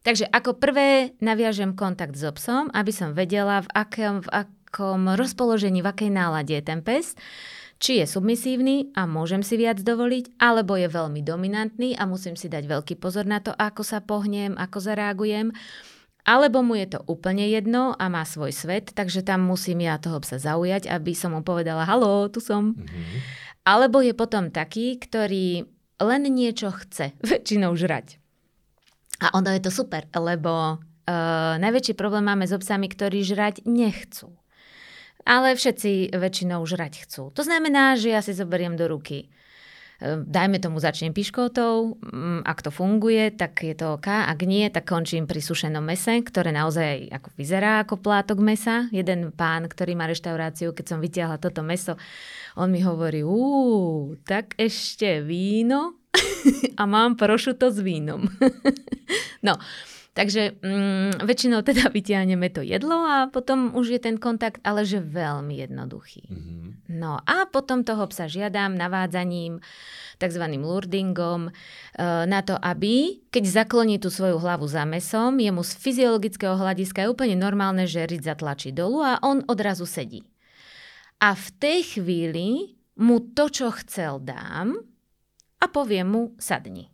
Takže 0.00 0.32
ako 0.32 0.56
prvé 0.56 1.12
naviažem 1.20 1.76
kontakt 1.76 2.16
so 2.16 2.32
psom, 2.32 2.72
aby 2.72 2.88
som 2.88 3.12
vedela, 3.12 3.60
v 3.60 3.68
akom, 3.76 4.24
v 4.24 4.28
akom 4.32 5.12
rozpoložení, 5.12 5.84
v 5.84 5.90
akej 5.92 6.10
nálade 6.10 6.56
je 6.56 6.64
ten 6.64 6.80
pes, 6.80 7.12
či 7.80 8.00
je 8.00 8.04
submisívny 8.08 8.92
a 8.96 9.04
môžem 9.04 9.44
si 9.44 9.60
viac 9.60 9.80
dovoliť, 9.80 10.40
alebo 10.40 10.76
je 10.76 10.88
veľmi 10.88 11.20
dominantný 11.20 11.96
a 11.96 12.08
musím 12.08 12.36
si 12.36 12.48
dať 12.48 12.64
veľký 12.64 12.96
pozor 12.96 13.28
na 13.28 13.40
to, 13.40 13.52
ako 13.56 13.84
sa 13.84 14.00
pohnem, 14.04 14.56
ako 14.56 14.80
zareagujem. 14.80 15.52
Alebo 16.28 16.60
mu 16.60 16.76
je 16.76 16.96
to 16.96 17.00
úplne 17.08 17.48
jedno 17.48 17.96
a 17.96 18.12
má 18.12 18.28
svoj 18.28 18.52
svet, 18.52 18.92
takže 18.92 19.24
tam 19.24 19.48
musím 19.48 19.88
ja 19.88 19.96
toho 19.96 20.20
psa 20.20 20.36
zaujať, 20.36 20.92
aby 20.92 21.16
som 21.16 21.32
mu 21.32 21.40
povedala, 21.40 21.88
halo, 21.88 22.28
tu 22.28 22.44
som. 22.44 22.76
Mm-hmm. 22.76 23.20
Alebo 23.64 24.00
je 24.00 24.16
potom 24.16 24.48
taký, 24.48 24.96
ktorý 24.96 25.68
len 26.00 26.22
niečo 26.32 26.72
chce 26.72 27.16
väčšinou 27.30 27.76
žrať. 27.76 28.16
A 29.20 29.36
ono 29.36 29.52
je 29.52 29.60
to 29.60 29.68
super, 29.68 30.08
lebo 30.16 30.80
uh, 30.80 31.54
najväčší 31.60 31.92
problém 31.92 32.24
máme 32.24 32.48
s 32.48 32.56
obsami, 32.56 32.88
ktorí 32.88 33.20
žrať 33.20 33.68
nechcú. 33.68 34.32
Ale 35.28 35.52
všetci 35.52 36.16
väčšinou 36.16 36.64
žrať 36.64 37.04
chcú. 37.04 37.28
To 37.36 37.42
znamená, 37.44 38.00
že 38.00 38.16
ja 38.16 38.24
si 38.24 38.32
zoberiem 38.32 38.80
do 38.80 38.88
ruky 38.88 39.28
dajme 40.00 40.56
tomu 40.56 40.80
začnem 40.80 41.12
piškotou, 41.12 42.00
mm, 42.00 42.40
ak 42.48 42.64
to 42.64 42.72
funguje, 42.72 43.36
tak 43.36 43.60
je 43.60 43.76
to 43.76 44.00
OK, 44.00 44.08
ak 44.08 44.40
nie, 44.48 44.64
tak 44.72 44.88
končím 44.88 45.28
pri 45.28 45.44
sušenom 45.44 45.84
mese, 45.84 46.24
ktoré 46.24 46.56
naozaj 46.56 47.12
ako 47.12 47.28
vyzerá 47.36 47.84
ako 47.84 48.00
plátok 48.00 48.40
mesa. 48.40 48.88
Jeden 48.96 49.28
pán, 49.36 49.68
ktorý 49.68 49.92
má 49.92 50.08
reštauráciu, 50.08 50.72
keď 50.72 50.86
som 50.88 50.98
vytiahla 51.04 51.36
toto 51.36 51.60
meso, 51.60 52.00
on 52.56 52.72
mi 52.72 52.80
hovorí, 52.80 53.20
uú, 53.20 54.16
tak 54.24 54.56
ešte 54.56 55.20
víno 55.20 56.00
a 56.80 56.82
mám 56.88 57.20
prošuto 57.20 57.68
s 57.68 57.84
vínom. 57.84 58.24
no, 59.46 59.60
Takže 60.10 60.58
mm, 60.58 61.22
väčšinou 61.22 61.62
teda 61.62 61.86
vytiahneme 61.96 62.50
to 62.50 62.66
jedlo 62.66 63.06
a 63.06 63.16
potom 63.30 63.78
už 63.78 63.94
je 63.94 64.00
ten 64.02 64.16
kontakt, 64.18 64.58
ale 64.66 64.82
že 64.82 64.98
veľmi 64.98 65.62
jednoduchý. 65.62 66.26
Mm-hmm. 66.26 66.60
No 66.98 67.22
a 67.22 67.46
potom 67.46 67.86
toho 67.86 68.10
psa 68.10 68.26
žiadam 68.26 68.74
navádzaním, 68.74 69.62
tzv. 70.18 70.44
lurdingom, 70.58 71.48
e, 71.48 71.52
na 72.26 72.40
to, 72.42 72.58
aby, 72.58 73.22
keď 73.30 73.64
zakloní 73.64 74.02
tú 74.02 74.10
svoju 74.10 74.36
hlavu 74.42 74.66
za 74.66 74.82
mesom, 74.82 75.38
jemu 75.38 75.62
z 75.62 75.72
fyziologického 75.78 76.58
hľadiska 76.58 77.06
je 77.06 77.12
úplne 77.14 77.38
normálne, 77.38 77.86
že 77.86 78.04
riť 78.04 78.34
zatlačí 78.34 78.74
dolu 78.74 79.06
a 79.06 79.22
on 79.22 79.46
odrazu 79.46 79.86
sedí. 79.86 80.26
A 81.22 81.38
v 81.38 81.46
tej 81.56 81.78
chvíli 81.96 82.76
mu 83.00 83.22
to, 83.32 83.48
čo 83.48 83.72
chcel, 83.80 84.20
dám 84.20 84.76
a 85.60 85.64
poviem 85.68 86.08
mu 86.08 86.22
sadni. 86.36 86.90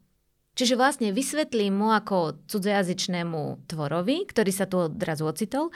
Čiže 0.56 0.80
vlastne 0.80 1.12
vysvetlím 1.12 1.84
mu 1.84 1.92
ako 1.92 2.40
cudzojazyčnému 2.48 3.68
tvorovi, 3.68 4.24
ktorý 4.24 4.50
sa 4.50 4.64
tu 4.64 4.88
odrazu 4.88 5.28
ocitol, 5.28 5.68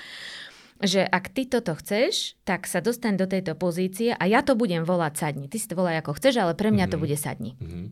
že 0.80 1.04
ak 1.04 1.28
ty 1.36 1.44
toto 1.44 1.76
chceš, 1.76 2.40
tak 2.48 2.64
sa 2.64 2.80
dostaň 2.80 3.20
do 3.20 3.26
tejto 3.28 3.52
pozície 3.52 4.16
a 4.16 4.24
ja 4.24 4.40
to 4.40 4.56
budem 4.56 4.88
volať 4.88 5.20
sadni. 5.20 5.46
Ty 5.52 5.56
si 5.60 5.68
to 5.68 5.76
volaj 5.76 6.00
ako 6.00 6.16
chceš, 6.16 6.40
ale 6.40 6.56
pre 6.56 6.72
mňa 6.72 6.88
mm-hmm. 6.88 6.92
to 6.92 6.96
mhm. 6.96 7.04
bude 7.04 7.16
sadni. 7.20 7.52
Mm-hmm. 7.60 7.86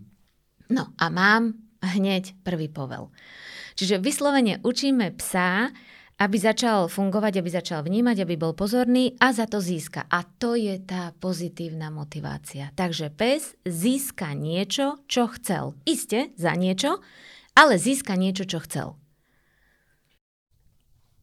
No 0.73 0.89
a 0.97 1.05
mám 1.13 1.61
hneď 1.85 2.33
prvý 2.41 2.73
povel. 2.73 3.13
Čiže 3.79 4.01
vyslovene 4.03 4.59
učíme 4.65 5.15
psa, 5.21 5.71
aby 6.19 6.37
začal 6.37 6.91
fungovať, 6.91 7.39
aby 7.39 7.51
začal 7.51 7.87
vnímať, 7.87 8.27
aby 8.27 8.35
bol 8.35 8.53
pozorný 8.53 9.15
a 9.23 9.31
za 9.31 9.47
to 9.47 9.63
získa. 9.63 10.11
A 10.11 10.27
to 10.27 10.59
je 10.59 10.83
tá 10.83 11.15
pozitívna 11.15 11.95
motivácia. 11.95 12.75
Takže 12.75 13.15
pes 13.15 13.55
získa 13.63 14.35
niečo, 14.35 14.99
čo 15.07 15.31
chcel. 15.39 15.79
Iste 15.87 16.35
za 16.35 16.59
niečo, 16.59 16.99
ale 17.55 17.79
získa 17.79 18.19
niečo, 18.19 18.43
čo 18.51 18.59
chcel. 18.67 18.89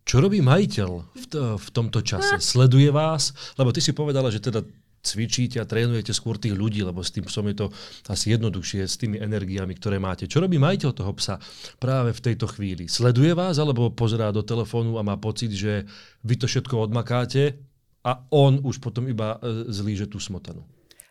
Čo 0.06 0.22
robí 0.22 0.40
majiteľ 0.40 0.90
v, 1.12 1.26
t- 1.28 1.58
v 1.58 1.68
tomto 1.74 2.00
čase? 2.06 2.38
Sleduje 2.38 2.94
vás? 2.94 3.34
Lebo 3.58 3.74
ty 3.74 3.82
si 3.82 3.90
povedala, 3.92 4.30
že 4.30 4.38
teda 4.38 4.62
cvičíte 5.06 5.62
a 5.62 5.70
trénujete 5.70 6.12
skôr 6.12 6.42
tých 6.42 6.58
ľudí, 6.58 6.82
lebo 6.82 7.06
s 7.06 7.14
tým 7.14 7.30
psom 7.30 7.46
je 7.54 7.62
to 7.62 7.68
asi 8.10 8.34
jednoduchšie, 8.34 8.82
s 8.84 8.98
tými 8.98 9.22
energiami, 9.22 9.78
ktoré 9.78 10.02
máte. 10.02 10.26
Čo 10.26 10.42
robí 10.42 10.58
majiteľ 10.58 10.92
toho 10.92 11.14
psa 11.14 11.38
práve 11.78 12.12
v 12.12 12.24
tejto 12.26 12.50
chvíli? 12.50 12.90
Sleduje 12.90 13.38
vás 13.38 13.62
alebo 13.62 13.94
pozerá 13.94 14.34
do 14.34 14.42
telefónu 14.42 14.98
a 14.98 15.06
má 15.06 15.16
pocit, 15.22 15.54
že 15.54 15.86
vy 16.26 16.36
to 16.42 16.50
všetko 16.50 16.90
odmakáte 16.90 17.62
a 18.02 18.12
on 18.34 18.62
už 18.66 18.82
potom 18.82 19.06
iba 19.06 19.38
e, 19.38 19.70
zlíže 19.70 20.10
tú 20.10 20.18
smotanu? 20.18 20.66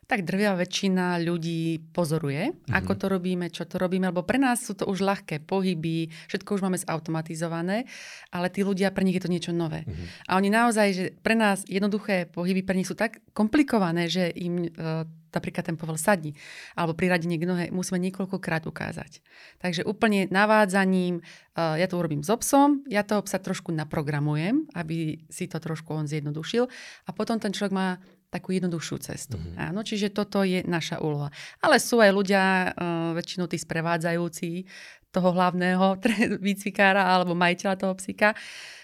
Tak 0.05 0.29
drvia 0.29 0.53
väčšina 0.53 1.17
ľudí 1.25 1.81
pozoruje, 1.97 2.53
mm-hmm. 2.53 2.77
ako 2.77 2.93
to 2.95 3.07
robíme, 3.09 3.47
čo 3.49 3.65
to 3.65 3.81
robíme, 3.81 4.13
lebo 4.13 4.21
pre 4.21 4.37
nás 4.37 4.61
sú 4.61 4.77
to 4.77 4.85
už 4.85 5.01
ľahké 5.01 5.41
pohyby, 5.49 6.13
všetko 6.29 6.61
už 6.61 6.65
máme 6.65 6.77
zautomatizované, 6.77 7.89
ale 8.29 8.47
tí 8.53 8.61
ľudia, 8.61 8.93
pre 8.93 9.05
nich 9.05 9.17
je 9.17 9.25
to 9.25 9.33
niečo 9.33 9.53
nové. 9.57 9.89
Mm-hmm. 9.89 10.29
A 10.29 10.31
oni 10.37 10.49
naozaj, 10.53 10.89
že 10.93 11.05
pre 11.25 11.33
nás 11.33 11.65
jednoduché 11.65 12.29
pohyby 12.29 12.61
pre 12.61 12.77
nich 12.77 12.89
sú 12.89 12.97
tak 12.97 13.25
komplikované, 13.33 14.13
že 14.13 14.29
im 14.29 14.69
uh, 14.69 15.09
napríklad 15.35 15.67
ten 15.67 15.75
povel 15.75 15.99
sadni 15.99 16.31
alebo 16.79 16.95
priradenie 16.95 17.43
k 17.43 17.49
nohe 17.49 17.65
musíme 17.75 17.99
niekoľkokrát 17.99 18.71
ukázať. 18.71 19.19
Takže 19.59 19.83
úplne 19.83 20.31
navádzaním, 20.31 21.19
uh, 21.19 21.75
ja 21.75 21.91
to 21.91 21.99
urobím 21.99 22.23
s 22.23 22.31
obsom, 22.31 22.87
ja 22.87 23.03
toho 23.03 23.27
psa 23.27 23.43
trošku 23.43 23.75
naprogramujem, 23.75 24.71
aby 24.79 25.27
si 25.27 25.51
to 25.51 25.59
trošku 25.59 25.91
on 25.91 26.07
zjednodušil 26.07 26.71
a 27.05 27.11
potom 27.11 27.43
ten 27.43 27.51
človek 27.51 27.75
má 27.75 27.99
takú 28.35 28.51
jednoduchšiu 28.51 28.97
cestu. 28.99 29.39
Mm-hmm. 29.39 29.71
Áno, 29.71 29.87
čiže 29.87 30.11
toto 30.11 30.43
je 30.43 30.67
naša 30.67 30.99
úloha. 30.99 31.31
Ale 31.63 31.79
sú 31.79 32.03
aj 32.03 32.11
ľudia, 32.11 32.75
uh, 32.75 33.15
väčšinou 33.15 33.47
tí 33.47 33.55
sprevádzajúci 33.55 34.67
toho 35.15 35.31
hlavného 35.31 36.03
výcvikára 36.47 37.07
alebo 37.07 37.39
majiteľa 37.39 37.79
toho 37.79 37.95
psíka, 37.95 38.35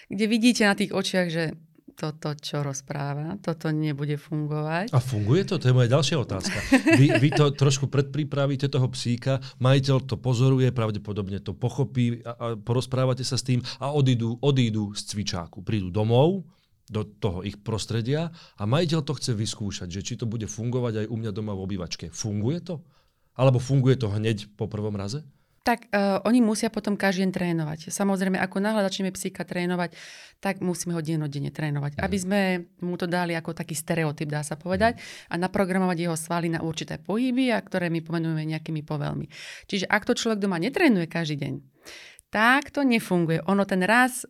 kde 0.07 0.25
vidíte 0.31 0.63
na 0.63 0.75
tých 0.75 0.95
očiach, 0.95 1.27
že 1.27 1.43
toto, 2.01 2.33
čo 2.33 2.65
rozpráva, 2.65 3.37
toto 3.37 3.69
nebude 3.69 4.17
fungovať. 4.17 4.89
A 4.89 4.97
funguje 4.97 5.45
to? 5.45 5.61
To 5.61 5.69
je 5.69 5.75
moja 5.75 5.91
ďalšia 5.91 6.17
otázka. 6.17 6.57
Vy, 6.97 7.21
vy 7.21 7.29
to 7.29 7.53
trošku 7.53 7.91
predpripravíte 7.93 8.65
toho 8.71 8.89
psíka, 8.89 9.37
majiteľ 9.61 10.09
to 10.09 10.17
pozoruje, 10.17 10.73
pravdepodobne 10.73 11.37
to 11.45 11.53
pochopí 11.53 12.25
a, 12.25 12.33
a 12.33 12.45
porozprávate 12.57 13.21
sa 13.21 13.37
s 13.37 13.45
tým 13.45 13.61
a 13.77 13.93
odídu, 13.93 14.39
odídu 14.41 14.97
z 14.97 15.13
cvičáku. 15.13 15.61
Prídu 15.61 15.93
domov, 15.93 16.41
do 16.91 17.07
toho 17.07 17.47
ich 17.47 17.55
prostredia 17.63 18.35
a 18.59 18.63
majiteľ 18.67 18.99
to 19.07 19.15
chce 19.15 19.31
vyskúšať, 19.31 19.87
že 19.87 20.03
či 20.03 20.13
to 20.19 20.27
bude 20.27 20.43
fungovať 20.51 21.07
aj 21.07 21.09
u 21.09 21.15
mňa 21.15 21.31
doma 21.31 21.55
v 21.55 21.63
obývačke. 21.63 22.11
Funguje 22.11 22.59
to? 22.59 22.83
Alebo 23.39 23.63
funguje 23.63 23.95
to 23.95 24.11
hneď 24.11 24.51
po 24.59 24.67
prvom 24.67 24.99
raze? 24.99 25.23
Tak 25.61 25.93
uh, 25.93 26.25
oni 26.25 26.41
musia 26.41 26.73
potom 26.73 26.97
každý 26.97 27.21
deň 27.21 27.31
trénovať. 27.37 27.79
Samozrejme, 27.93 28.41
ako 28.41 28.57
náhle 28.57 28.81
začneme 28.81 29.13
psíka 29.13 29.45
trénovať, 29.45 29.93
tak 30.41 30.57
musíme 30.57 30.97
ho 30.97 31.05
dennodenne 31.05 31.53
trénovať. 31.53 31.95
Mm. 31.95 31.99
Aby 32.01 32.17
sme 32.17 32.39
mu 32.81 32.97
to 32.97 33.05
dali 33.05 33.37
ako 33.37 33.53
taký 33.53 33.77
stereotyp, 33.77 34.25
dá 34.25 34.41
sa 34.41 34.57
povedať, 34.57 34.97
mm. 34.97 35.29
a 35.29 35.35
naprogramovať 35.37 35.97
jeho 36.01 36.17
svaly 36.17 36.49
na 36.49 36.65
určité 36.65 36.97
pohyby, 36.97 37.53
a 37.53 37.61
ktoré 37.61 37.93
my 37.93 38.01
pomenujeme 38.01 38.41
nejakými 38.57 38.81
povelmi. 38.81 39.29
Čiže 39.69 39.85
ak 39.85 40.09
to 40.09 40.17
človek 40.17 40.41
doma 40.41 40.57
netrénuje 40.57 41.05
každý 41.05 41.45
deň, 41.45 41.53
tak 42.31 42.71
to 42.71 42.87
nefunguje. 42.87 43.43
Ono 43.45 43.67
ten 43.67 43.83
raz, 43.83 44.23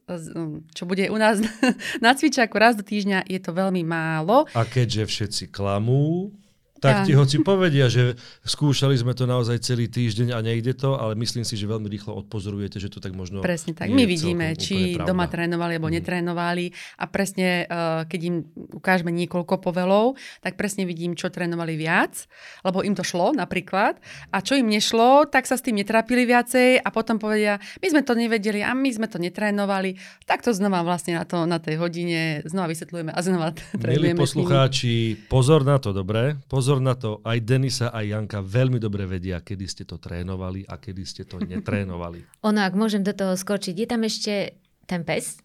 čo 0.73 0.83
bude 0.89 1.05
u 1.13 1.17
nás 1.21 1.37
na 2.03 2.17
cvičaku 2.17 2.57
raz 2.57 2.73
do 2.73 2.81
týždňa, 2.81 3.29
je 3.29 3.39
to 3.39 3.53
veľmi 3.53 3.85
málo. 3.85 4.49
A 4.57 4.65
keďže 4.65 5.05
všetci 5.05 5.43
klamú, 5.53 6.33
tak 6.81 7.05
ti 7.05 7.13
hoci 7.13 7.45
povedia, 7.45 7.85
že 7.87 8.17
skúšali 8.41 8.97
sme 8.97 9.13
to 9.13 9.29
naozaj 9.29 9.61
celý 9.61 9.85
týždeň 9.85 10.33
a 10.33 10.41
nejde 10.41 10.73
to, 10.73 10.97
ale 10.97 11.13
myslím 11.21 11.45
si, 11.45 11.53
že 11.53 11.69
veľmi 11.69 11.85
rýchlo 11.85 12.17
odpozorujete, 12.25 12.81
že 12.81 12.89
to 12.89 12.97
tak 12.97 13.13
možno 13.13 13.45
Presne 13.45 13.77
tak. 13.77 13.93
My 13.93 14.09
vidíme, 14.09 14.57
či 14.57 14.97
doma 14.97 15.29
trénovali 15.29 15.77
alebo 15.77 15.93
mm. 15.93 15.95
netrénovali 16.01 16.65
a 16.97 17.05
presne, 17.05 17.69
uh, 17.69 18.03
keď 18.09 18.19
im 18.25 18.35
ukážeme 18.73 19.13
niekoľko 19.13 19.61
povelov, 19.61 20.17
tak 20.41 20.57
presne 20.57 20.89
vidím, 20.89 21.13
čo 21.13 21.29
trénovali 21.29 21.77
viac, 21.77 22.25
lebo 22.65 22.81
im 22.81 22.97
to 22.97 23.05
šlo 23.05 23.35
napríklad 23.35 24.01
a 24.33 24.41
čo 24.41 24.57
im 24.57 24.65
nešlo, 24.65 25.29
tak 25.29 25.45
sa 25.45 25.59
s 25.59 25.65
tým 25.65 25.77
netrápili 25.77 26.25
viacej 26.25 26.81
a 26.81 26.87
potom 26.89 27.21
povedia, 27.21 27.61
my 27.83 27.87
sme 27.93 28.01
to 28.01 28.17
nevedeli 28.17 28.65
a 28.65 28.73
my 28.73 28.89
sme 28.89 29.05
to 29.05 29.21
netrénovali, 29.21 29.99
tak 30.25 30.41
to 30.41 30.55
znova 30.55 30.81
vlastne 30.81 31.19
na, 31.19 31.27
to, 31.27 31.43
na 31.45 31.59
tej 31.59 31.77
hodine 31.77 32.41
znova 32.47 32.71
vysvetľujeme 32.71 33.11
a 33.11 33.19
znova 33.19 33.51
trénujeme. 33.83 34.15
Milí 34.15 34.23
poslucháči, 34.23 35.27
pozor 35.27 35.67
na 35.67 35.75
to, 35.77 35.91
dobre? 35.91 36.39
Pozor 36.47 36.70
pozor 36.71 36.87
na 36.87 36.95
to, 36.95 37.19
aj 37.27 37.43
Denisa, 37.43 37.91
aj 37.91 38.05
Janka 38.07 38.39
veľmi 38.39 38.79
dobre 38.79 39.03
vedia, 39.03 39.43
kedy 39.43 39.67
ste 39.67 39.83
to 39.83 39.99
trénovali 39.99 40.63
a 40.63 40.79
kedy 40.79 41.03
ste 41.03 41.27
to 41.27 41.35
netrénovali. 41.43 42.23
ono, 42.47 42.63
ak 42.63 42.71
môžem 42.79 43.03
do 43.03 43.11
toho 43.11 43.35
skočiť, 43.35 43.75
je 43.75 43.87
tam 43.91 44.07
ešte 44.07 44.55
ten 44.87 45.03
pes 45.03 45.43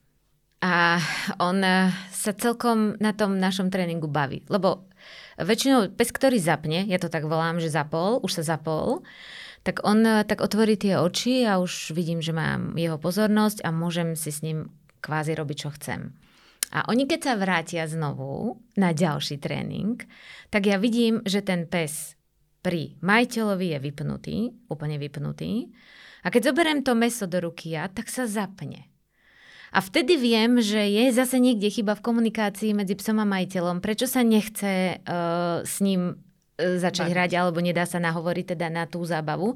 a 0.63 1.03
on 1.43 1.59
eh, 1.67 1.91
sa 2.15 2.31
celkom 2.31 2.95
na 3.03 3.11
tom 3.11 3.43
našom 3.43 3.75
tréningu 3.75 4.07
baví. 4.07 4.47
Lebo 4.47 4.87
väčšinou 5.35 5.91
pes, 5.99 6.15
ktorý 6.15 6.39
zapne, 6.39 6.87
ja 6.87 7.03
to 7.03 7.11
tak 7.11 7.27
volám, 7.27 7.59
že 7.59 7.75
zapol, 7.75 8.23
už 8.23 8.39
sa 8.39 8.55
zapol, 8.55 9.03
tak 9.67 9.83
on 9.83 10.07
eh, 10.07 10.23
tak 10.23 10.47
otvorí 10.47 10.79
tie 10.79 10.95
oči 10.95 11.43
a 11.43 11.59
už 11.59 11.91
vidím, 11.91 12.23
že 12.23 12.31
mám 12.31 12.79
jeho 12.79 13.03
pozornosť 13.03 13.67
a 13.67 13.75
môžem 13.75 14.15
si 14.15 14.31
s 14.31 14.47
ním 14.47 14.71
kvázi 15.03 15.35
robiť, 15.35 15.57
čo 15.59 15.75
chcem. 15.75 16.15
A 16.75 16.87
oni 16.91 17.07
keď 17.07 17.21
sa 17.23 17.35
vrátia 17.39 17.87
znovu 17.87 18.59
na 18.75 18.91
ďalší 18.91 19.39
tréning, 19.39 20.03
tak 20.51 20.67
ja 20.67 20.81
vidím, 20.81 21.23
že 21.23 21.43
ten 21.43 21.67
pes 21.71 22.19
pri 22.67 22.99
majiteľovi 22.99 23.77
je 23.77 23.79
vypnutý, 23.79 24.37
úplne 24.67 24.99
vypnutý. 24.99 25.71
A 26.27 26.35
keď 26.35 26.51
zoberiem 26.51 26.83
to 26.83 26.99
meso 26.99 27.31
do 27.31 27.39
ruky 27.39 27.79
ja, 27.79 27.87
tak 27.87 28.11
sa 28.11 28.27
zapne. 28.27 28.91
A 29.71 29.79
vtedy 29.79 30.19
viem, 30.19 30.59
že 30.59 30.79
je 30.79 31.15
zase 31.15 31.39
niekde 31.39 31.71
chyba 31.71 31.95
v 31.95 32.03
komunikácii 32.03 32.75
medzi 32.75 32.99
psom 32.99 33.23
a 33.23 33.27
majiteľom. 33.27 33.79
Prečo 33.79 34.11
sa 34.11 34.27
nechce 34.27 34.99
uh, 34.99 35.63
s 35.63 35.79
ním 35.79 36.15
uh, 36.15 36.79
začať 36.83 37.15
hrať, 37.15 37.31
alebo 37.39 37.63
nedá 37.63 37.87
sa 37.87 38.03
nahovoriť 38.03 38.57
teda 38.57 38.67
na 38.67 38.91
tú 38.91 39.03
zábavu. 39.07 39.55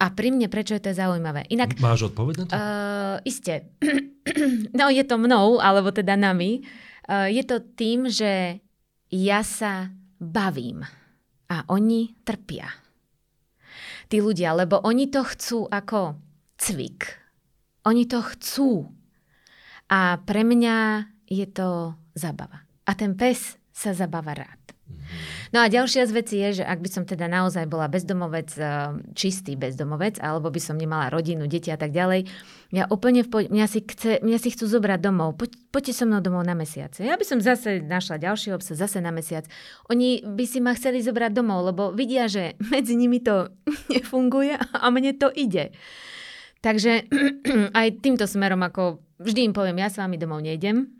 A 0.00 0.08
pri 0.08 0.32
mne, 0.32 0.48
prečo 0.48 0.72
je 0.72 0.80
to 0.80 0.96
zaujímavé? 0.96 1.44
Inak, 1.52 1.76
Máš 1.76 2.08
odpoveď 2.08 2.34
na 2.40 2.44
to? 2.48 2.52
Uh, 2.56 3.16
isté. 3.28 3.68
no 4.78 4.88
je 4.88 5.04
to 5.04 5.20
mnou, 5.20 5.60
alebo 5.60 5.92
teda 5.92 6.16
nami. 6.16 6.64
Uh, 7.04 7.28
je 7.28 7.44
to 7.44 7.60
tým, 7.76 8.08
že 8.08 8.64
ja 9.12 9.40
sa 9.44 9.92
bavím 10.16 10.88
a 11.52 11.56
oni 11.68 12.16
trpia. 12.24 12.72
Tí 14.08 14.24
ľudia, 14.24 14.56
lebo 14.56 14.80
oni 14.80 15.12
to 15.12 15.20
chcú 15.20 15.68
ako 15.68 16.16
cvik. 16.56 17.20
Oni 17.84 18.08
to 18.08 18.24
chcú. 18.24 18.88
A 19.90 20.16
pre 20.22 20.48
mňa 20.48 21.06
je 21.28 21.46
to 21.50 21.94
zabava. 22.16 22.64
A 22.88 22.96
ten 22.96 23.14
pes 23.14 23.60
sa 23.70 23.92
zabáva 23.92 24.32
rád. 24.32 24.60
No 25.50 25.66
a 25.66 25.66
ďalšia 25.66 26.06
z 26.06 26.12
vecí 26.14 26.36
je, 26.38 26.62
že 26.62 26.64
ak 26.64 26.78
by 26.78 26.88
som 26.90 27.02
teda 27.02 27.26
naozaj 27.26 27.66
bola 27.66 27.90
bezdomovec, 27.90 28.54
eh, 28.54 28.94
čistý 29.18 29.58
bezdomovec, 29.58 30.22
alebo 30.22 30.46
by 30.46 30.62
som 30.62 30.78
nemala 30.78 31.10
rodinu, 31.10 31.50
deti 31.50 31.74
a 31.74 31.78
tak 31.78 31.90
ďalej, 31.90 32.30
ja 32.70 32.86
úplne 32.86 33.26
v 33.26 33.28
po- 33.28 33.50
mňa, 33.50 33.66
si 33.66 33.82
chce, 33.82 34.22
mňa 34.22 34.38
si 34.38 34.54
chcú 34.54 34.70
zobrať 34.70 35.02
domov. 35.02 35.34
Poď, 35.34 35.50
poďte 35.74 35.92
so 35.98 36.06
mnou 36.06 36.22
domov 36.22 36.46
na 36.46 36.54
mesiac. 36.54 36.94
Ja 37.02 37.18
by 37.18 37.26
som 37.26 37.42
zase 37.42 37.82
našla 37.82 38.22
ďalšieho 38.22 38.62
psa, 38.62 38.78
zase 38.78 39.02
na 39.02 39.10
mesiac. 39.10 39.50
Oni 39.90 40.22
by 40.22 40.44
si 40.46 40.62
ma 40.62 40.70
chceli 40.78 41.02
zobrať 41.02 41.34
domov, 41.34 41.66
lebo 41.66 41.90
vidia, 41.90 42.30
že 42.30 42.54
medzi 42.72 42.94
nimi 42.94 43.18
to 43.18 43.50
nefunguje 43.94 44.54
a 44.54 44.86
mne 44.94 45.18
to 45.18 45.34
ide. 45.34 45.74
Takže 46.62 47.10
aj 47.78 47.86
týmto 47.98 48.30
smerom, 48.30 48.62
ako 48.62 49.02
vždy 49.18 49.50
im 49.50 49.54
poviem, 49.56 49.82
ja 49.82 49.90
s 49.90 49.98
vami 49.98 50.14
domov 50.14 50.46
nejdem, 50.46 50.99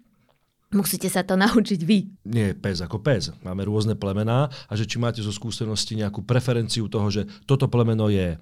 Musíte 0.70 1.11
sa 1.11 1.26
to 1.26 1.35
naučiť 1.42 1.80
vy. 1.83 1.98
Nie 2.30 2.54
pes 2.54 2.78
ako 2.78 3.02
pes. 3.02 3.35
Máme 3.42 3.66
rôzne 3.66 3.98
plemená 3.98 4.46
a 4.70 4.72
že 4.78 4.87
či 4.87 5.02
máte 5.02 5.18
zo 5.18 5.35
skúsenosti 5.35 5.98
nejakú 5.98 6.22
preferenciu 6.22 6.87
toho, 6.87 7.11
že 7.11 7.26
toto 7.46 7.66
plemeno 7.66 8.06
je 8.06 8.38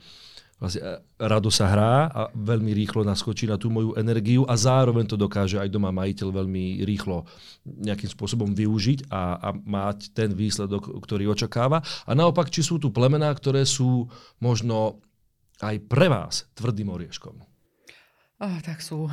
vlastne 0.58 0.82
e, 0.82 0.94
rado 1.22 1.48
sa 1.48 1.70
hrá 1.70 2.10
a 2.10 2.20
veľmi 2.34 2.74
rýchlo 2.74 3.06
naskočí 3.06 3.46
na 3.46 3.56
tú 3.56 3.70
moju 3.70 3.94
energiu 3.94 4.42
a 4.44 4.58
zároveň 4.58 5.06
to 5.06 5.16
dokáže 5.16 5.56
aj 5.56 5.70
doma 5.70 5.94
majiteľ 5.94 6.28
veľmi 6.34 6.82
rýchlo 6.82 7.24
nejakým 7.64 8.10
spôsobom 8.10 8.52
využiť 8.52 9.08
a, 9.08 9.38
a 9.38 9.48
mať 9.54 10.12
ten 10.12 10.34
výsledok, 10.34 10.98
ktorý 11.00 11.30
očakáva. 11.30 11.80
A 12.04 12.12
naopak, 12.12 12.50
či 12.50 12.60
sú 12.60 12.76
tu 12.82 12.90
plemená, 12.90 13.30
ktoré 13.32 13.62
sú 13.64 14.10
možno 14.42 15.00
aj 15.62 15.78
pre 15.86 16.06
vás 16.10 16.46
tvrdým 16.54 16.90
orieškom. 16.90 17.47
Oh, 18.38 18.54
tak 18.62 18.78
sú. 18.86 19.10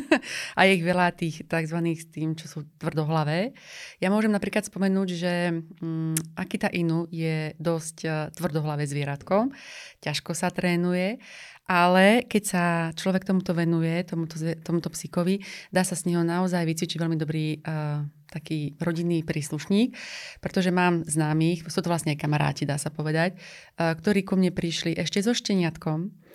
a 0.58 0.60
je 0.62 0.78
ich 0.78 0.86
veľa 0.86 1.10
tých 1.10 1.42
tzv. 1.50 1.78
s 1.98 2.06
tým, 2.14 2.38
čo 2.38 2.46
sú 2.46 2.62
tvrdohlavé. 2.78 3.50
Ja 3.98 4.06
môžem 4.06 4.30
napríklad 4.30 4.70
spomenúť, 4.70 5.08
že 5.18 5.50
um, 5.82 6.14
Akita 6.38 6.70
Inu 6.70 7.10
je 7.10 7.58
dosť 7.58 7.96
uh, 8.06 8.30
tvrdohlavé 8.30 8.86
zvieratko. 8.86 9.50
Ťažko 9.98 10.30
sa 10.30 10.54
trénuje, 10.54 11.18
ale 11.66 12.22
keď 12.30 12.42
sa 12.46 12.64
človek 12.94 13.26
tomuto 13.26 13.50
venuje, 13.50 13.98
tomuto, 14.06 14.38
tomuto 14.62 14.94
psíkovi, 14.94 15.42
dá 15.74 15.82
sa 15.82 15.98
z 15.98 16.14
neho 16.14 16.22
naozaj 16.22 16.62
vycvičiť 16.62 17.02
veľmi 17.02 17.18
dobrý 17.18 17.58
uh, 17.58 18.06
taký 18.30 18.78
rodinný 18.78 19.26
príslušník, 19.26 19.98
pretože 20.38 20.70
mám 20.70 21.02
známych, 21.02 21.66
sú 21.66 21.82
to 21.82 21.90
vlastne 21.90 22.14
aj 22.14 22.22
kamaráti, 22.22 22.62
dá 22.62 22.78
sa 22.78 22.94
povedať, 22.94 23.34
uh, 23.34 23.98
ktorí 23.98 24.22
ku 24.22 24.38
mne 24.38 24.54
prišli 24.54 24.94
ešte 24.94 25.18
so 25.18 25.34
šteniatkom 25.34 26.27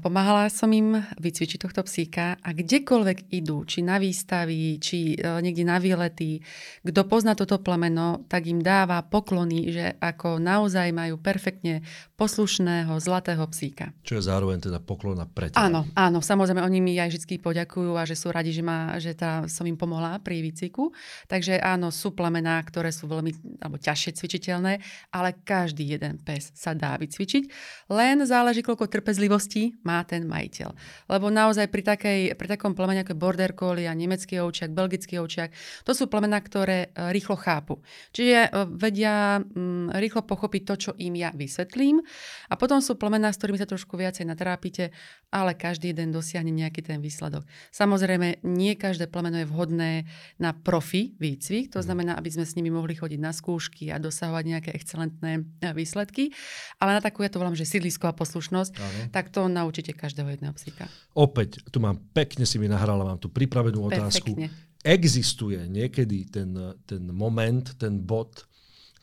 Pomáhala 0.00 0.48
som 0.48 0.72
im 0.72 1.04
vycvičiť 1.20 1.60
tohto 1.60 1.84
psíka 1.84 2.40
a 2.40 2.48
kdekoľvek 2.56 3.28
idú, 3.28 3.68
či 3.68 3.84
na 3.84 4.00
výstavy, 4.00 4.80
či 4.80 5.12
e, 5.12 5.16
niekde 5.20 5.68
na 5.68 5.76
výlety, 5.76 6.40
kto 6.80 7.04
pozná 7.04 7.36
toto 7.36 7.60
plemeno, 7.60 8.24
tak 8.24 8.48
im 8.48 8.64
dáva 8.64 9.04
poklony, 9.04 9.68
že 9.68 10.00
ako 10.00 10.40
naozaj 10.40 10.96
majú 10.96 11.20
perfektne 11.20 11.84
poslušného 12.20 12.92
zlatého 13.00 13.40
psíka. 13.48 13.96
Čo 14.04 14.20
je 14.20 14.28
zároveň 14.28 14.60
teda 14.60 14.76
poklona 14.76 15.24
pre 15.24 15.48
teba. 15.48 15.64
Áno, 15.64 15.88
áno, 15.96 16.20
samozrejme, 16.20 16.60
oni 16.60 16.84
mi 16.84 16.92
aj 17.00 17.16
vždy 17.16 17.40
poďakujú 17.40 17.96
a 17.96 18.04
že 18.04 18.12
sú 18.12 18.28
radi, 18.28 18.52
že, 18.52 18.60
ma, 18.60 19.00
že 19.00 19.16
tá, 19.16 19.48
som 19.48 19.64
im 19.64 19.80
pomohla 19.80 20.20
pri 20.20 20.44
výcviku. 20.44 20.92
Takže 21.32 21.56
áno, 21.64 21.88
sú 21.88 22.12
plemená, 22.12 22.60
ktoré 22.60 22.92
sú 22.92 23.08
veľmi 23.08 23.56
alebo 23.64 23.80
ťažšie 23.80 24.20
cvičiteľné, 24.20 24.84
ale 25.16 25.40
každý 25.40 25.96
jeden 25.96 26.20
pes 26.20 26.52
sa 26.52 26.76
dá 26.76 27.00
vycvičiť. 27.00 27.48
Len 27.88 28.20
záleží, 28.28 28.60
koľko 28.60 28.92
trpezlivosti 28.92 29.80
má 29.80 30.04
ten 30.04 30.28
majiteľ. 30.28 30.76
Lebo 31.08 31.32
naozaj 31.32 31.72
pri, 31.72 31.96
takej, 31.96 32.20
pri 32.36 32.48
takom 32.52 32.76
plemene 32.76 33.00
ako 33.00 33.16
border 33.16 33.56
collie 33.56 33.88
a 33.88 33.96
nemecký 33.96 34.44
ovčiak, 34.44 34.76
belgický 34.76 35.16
ovčiak, 35.16 35.56
to 35.88 35.96
sú 35.96 36.04
plemená, 36.12 36.36
ktoré 36.44 36.92
e, 36.92 37.08
rýchlo 37.16 37.40
chápu. 37.40 37.80
Čiže 38.12 38.38
e, 38.44 38.48
vedia 38.76 39.40
mm, 39.40 39.96
rýchlo 39.96 40.28
pochopiť 40.28 40.62
to, 40.68 40.74
čo 40.76 40.90
im 41.00 41.16
ja 41.16 41.32
vysvetlím. 41.32 42.09
A 42.46 42.54
potom 42.54 42.78
sú 42.78 42.94
plemená, 42.94 43.34
s 43.34 43.42
ktorými 43.42 43.58
sa 43.58 43.66
trošku 43.66 43.98
viacej 43.98 44.30
natrápite, 44.30 44.94
ale 45.34 45.58
každý 45.58 45.90
jeden 45.90 46.14
dosiahne 46.14 46.54
nejaký 46.54 46.86
ten 46.86 47.02
výsledok. 47.02 47.42
Samozrejme, 47.74 48.46
nie 48.46 48.78
každé 48.78 49.10
plemeno 49.10 49.42
je 49.42 49.50
vhodné 49.50 50.06
na 50.38 50.54
profi 50.54 51.18
výcvik, 51.18 51.74
to 51.74 51.82
mhm. 51.82 51.86
znamená, 51.90 52.12
aby 52.14 52.30
sme 52.30 52.46
s 52.46 52.54
nimi 52.54 52.70
mohli 52.70 52.94
chodiť 52.94 53.18
na 53.18 53.34
skúšky 53.34 53.90
a 53.90 53.98
dosahovať 53.98 54.44
nejaké 54.46 54.70
excelentné 54.78 55.42
e, 55.58 55.74
výsledky. 55.74 56.30
Ale 56.78 56.94
na 56.94 57.02
takú, 57.02 57.26
ja 57.26 57.30
to 57.34 57.42
volám, 57.42 57.58
že 57.58 57.66
sídlisková 57.66 58.14
poslušnosť, 58.14 58.72
Áno. 58.78 59.00
tak 59.10 59.34
to 59.34 59.40
to 59.40 59.48
naučíte 59.48 59.96
každého 59.96 60.28
jedného 60.36 60.52
psíka. 60.52 60.84
Opäť, 61.16 61.64
tu 61.72 61.80
mám 61.80 61.96
pekne 62.12 62.44
si 62.44 62.60
mi 62.60 62.68
nahrala, 62.68 63.08
mám 63.08 63.16
tu 63.16 63.32
pripravenú 63.32 63.88
otázku. 63.88 64.36
Perfektne. 64.36 64.52
Existuje 64.84 65.60
niekedy 65.68 66.28
ten, 66.28 66.52
ten 66.84 67.08
moment, 67.08 67.64
ten 67.80 68.00
bod, 68.00 68.44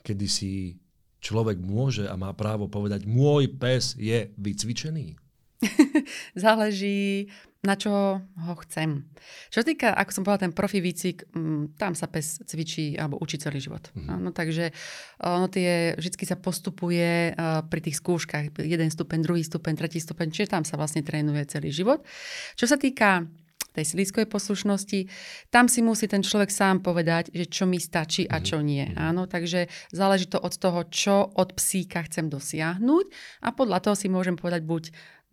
kedy 0.06 0.26
si 0.30 0.78
človek 1.18 1.58
môže 1.58 2.06
a 2.06 2.14
má 2.14 2.30
právo 2.34 2.70
povedať, 2.70 3.04
môj 3.04 3.50
pes 3.58 3.98
je 3.98 4.30
vycvičený? 4.38 5.18
Záleží, 6.38 7.26
na 7.66 7.74
čo 7.74 8.22
ho 8.22 8.54
chcem. 8.62 9.02
Čo 9.50 9.66
týka, 9.66 9.90
ako 9.90 10.10
som 10.14 10.22
povedala, 10.22 10.46
ten 10.46 10.54
profi 10.54 10.78
výcvik, 10.78 11.34
mm, 11.34 11.74
tam 11.74 11.98
sa 11.98 12.06
pes 12.06 12.38
cvičí 12.46 12.94
alebo 12.94 13.18
učí 13.18 13.34
celý 13.42 13.58
život. 13.58 13.82
Mm-hmm. 13.98 14.18
No, 14.22 14.30
takže 14.30 14.70
ono 15.18 15.50
tie, 15.50 15.98
vždy 15.98 16.14
sa 16.22 16.38
postupuje 16.38 17.34
uh, 17.34 17.66
pri 17.66 17.80
tých 17.82 17.98
skúškach, 17.98 18.62
jeden 18.62 18.88
stupeň, 18.94 19.18
druhý 19.26 19.42
stupeň, 19.42 19.74
tretí 19.74 19.98
stupeň, 19.98 20.30
čiže 20.30 20.54
tam 20.54 20.62
sa 20.62 20.78
vlastne 20.78 21.02
trénuje 21.02 21.42
celý 21.50 21.74
život. 21.74 22.06
Čo 22.54 22.70
sa 22.70 22.78
týka 22.78 23.26
tej 23.78 23.86
slízkovej 23.86 24.26
poslušnosti, 24.26 25.06
tam 25.54 25.70
si 25.70 25.80
musí 25.86 26.10
ten 26.10 26.26
človek 26.26 26.50
sám 26.50 26.82
povedať, 26.82 27.30
že 27.30 27.46
čo 27.46 27.64
mi 27.70 27.78
stačí 27.78 28.26
a 28.26 28.42
čo 28.42 28.58
nie. 28.58 28.90
Mhm. 28.90 28.98
Áno, 28.98 29.22
takže 29.30 29.70
záleží 29.94 30.26
to 30.26 30.42
od 30.42 30.54
toho, 30.58 30.82
čo 30.90 31.30
od 31.38 31.54
psíka 31.54 32.02
chcem 32.10 32.26
dosiahnuť 32.26 33.06
a 33.46 33.54
podľa 33.54 33.78
toho 33.86 33.94
si 33.94 34.10
môžem 34.10 34.34
povedať 34.34 34.66
buď 34.66 34.84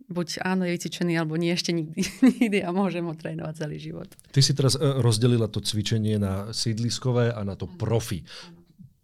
buď 0.06 0.46
áno, 0.46 0.70
je 0.70 0.78
vycvičený, 0.78 1.18
alebo 1.18 1.34
nie 1.34 1.50
ešte 1.50 1.74
nikdy, 1.74 2.02
nikdy 2.38 2.62
a 2.62 2.70
môžem 2.70 3.06
ho 3.06 3.14
trénovať 3.18 3.66
celý 3.66 3.78
život. 3.82 4.10
Ty 4.30 4.40
si 4.42 4.54
teraz 4.54 4.78
e, 4.78 5.02
rozdelila 5.02 5.50
to 5.50 5.66
cvičenie 5.66 6.22
na 6.22 6.54
sídliskové 6.54 7.34
a 7.34 7.42
na 7.42 7.58
to 7.58 7.66
profi. 7.66 8.22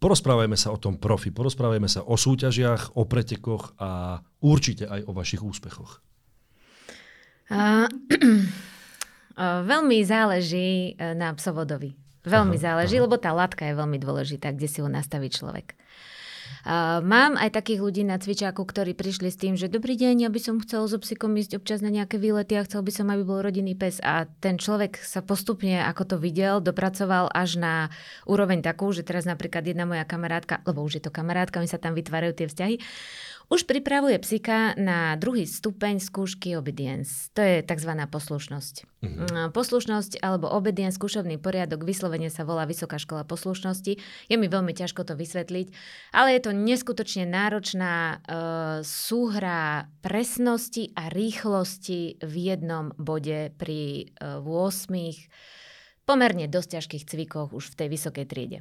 Porozprávajme 0.02 0.58
sa 0.58 0.74
o 0.74 0.78
tom 0.78 0.98
profi, 0.98 1.30
porozprávajme 1.30 1.86
sa 1.86 2.02
o 2.02 2.18
súťažiach, 2.18 2.98
o 2.98 3.06
pretekoch 3.06 3.78
a 3.78 4.18
určite 4.42 4.86
aj 4.86 5.06
o 5.06 5.14
vašich 5.14 5.42
úspechoch. 5.42 6.02
Uh, 7.50 7.86
veľmi 9.40 9.98
záleží 10.04 10.96
e, 10.96 11.16
na 11.16 11.32
psovodovi. 11.32 11.96
Veľmi 12.22 12.54
aha, 12.54 12.62
záleží, 12.62 12.96
aha. 13.02 13.04
lebo 13.10 13.18
tá 13.18 13.34
latka 13.34 13.66
je 13.66 13.74
veľmi 13.74 13.98
dôležitá, 13.98 14.54
kde 14.54 14.68
si 14.70 14.78
ho 14.78 14.86
nastaví 14.86 15.26
človek. 15.26 15.74
Uh, 16.62 17.02
mám 17.02 17.34
aj 17.34 17.58
takých 17.58 17.82
ľudí 17.82 18.02
na 18.06 18.22
cvičáku, 18.22 18.62
ktorí 18.62 18.94
prišli 18.94 19.34
s 19.34 19.40
tým, 19.40 19.58
že 19.58 19.66
dobrý 19.66 19.98
deň, 19.98 20.22
ja 20.22 20.30
by 20.30 20.38
som 20.38 20.62
chcel 20.62 20.86
so 20.86 20.94
psikom 21.02 21.34
ísť 21.34 21.58
občas 21.58 21.82
na 21.82 21.90
nejaké 21.90 22.22
výlety 22.22 22.54
a 22.54 22.62
chcel 22.62 22.86
by 22.86 22.92
som, 22.94 23.10
aby 23.10 23.26
bol 23.26 23.42
rodinný 23.42 23.74
pes. 23.74 23.98
A 23.98 24.30
ten 24.38 24.62
človek 24.62 24.94
sa 25.02 25.26
postupne, 25.26 25.82
ako 25.82 26.14
to 26.14 26.16
videl, 26.22 26.62
dopracoval 26.62 27.34
až 27.34 27.58
na 27.58 27.90
úroveň 28.30 28.62
takú, 28.62 28.94
že 28.94 29.02
teraz 29.02 29.26
napríklad 29.26 29.66
jedna 29.66 29.90
moja 29.90 30.06
kamarátka, 30.06 30.62
lebo 30.62 30.86
už 30.86 31.02
je 31.02 31.02
to 31.02 31.10
kamarátka, 31.10 31.58
mi 31.58 31.66
sa 31.66 31.82
tam 31.82 31.98
vytvárajú 31.98 32.30
tie 32.38 32.46
vzťahy, 32.46 32.78
už 33.48 33.66
pripravuje 33.66 34.18
psika 34.22 34.76
na 34.78 35.14
druhý 35.18 35.48
stupeň 35.48 35.98
skúšky 35.98 36.54
obedience. 36.54 37.30
To 37.34 37.42
je 37.42 37.64
tzv. 37.64 37.92
poslušnosť. 38.10 38.74
Mm-hmm. 39.02 39.50
Poslušnosť 39.50 40.22
alebo 40.22 40.46
obedience, 40.46 40.94
skúšobný 40.94 41.40
poriadok, 41.42 41.82
vyslovene 41.82 42.30
sa 42.30 42.46
volá 42.46 42.68
Vysoká 42.68 43.02
škola 43.02 43.26
poslušnosti. 43.26 43.98
Je 44.30 44.36
mi 44.38 44.46
veľmi 44.46 44.70
ťažko 44.76 45.02
to 45.02 45.18
vysvetliť, 45.18 45.66
ale 46.14 46.38
je 46.38 46.40
to 46.46 46.52
neskutočne 46.54 47.26
náročná 47.26 48.22
uh, 48.22 48.22
súhra 48.86 49.90
presnosti 50.04 50.94
a 50.94 51.10
rýchlosti 51.10 52.22
v 52.22 52.34
jednom 52.34 52.94
bode 52.98 53.54
pri 53.58 54.12
e, 54.18 54.38
8 54.42 56.06
pomerne 56.06 56.50
dosť 56.50 56.68
ťažkých 56.78 57.06
cvikoch 57.06 57.50
už 57.54 57.72
v 57.72 57.78
tej 57.78 57.88
vysokej 57.88 58.26
triede. 58.26 58.58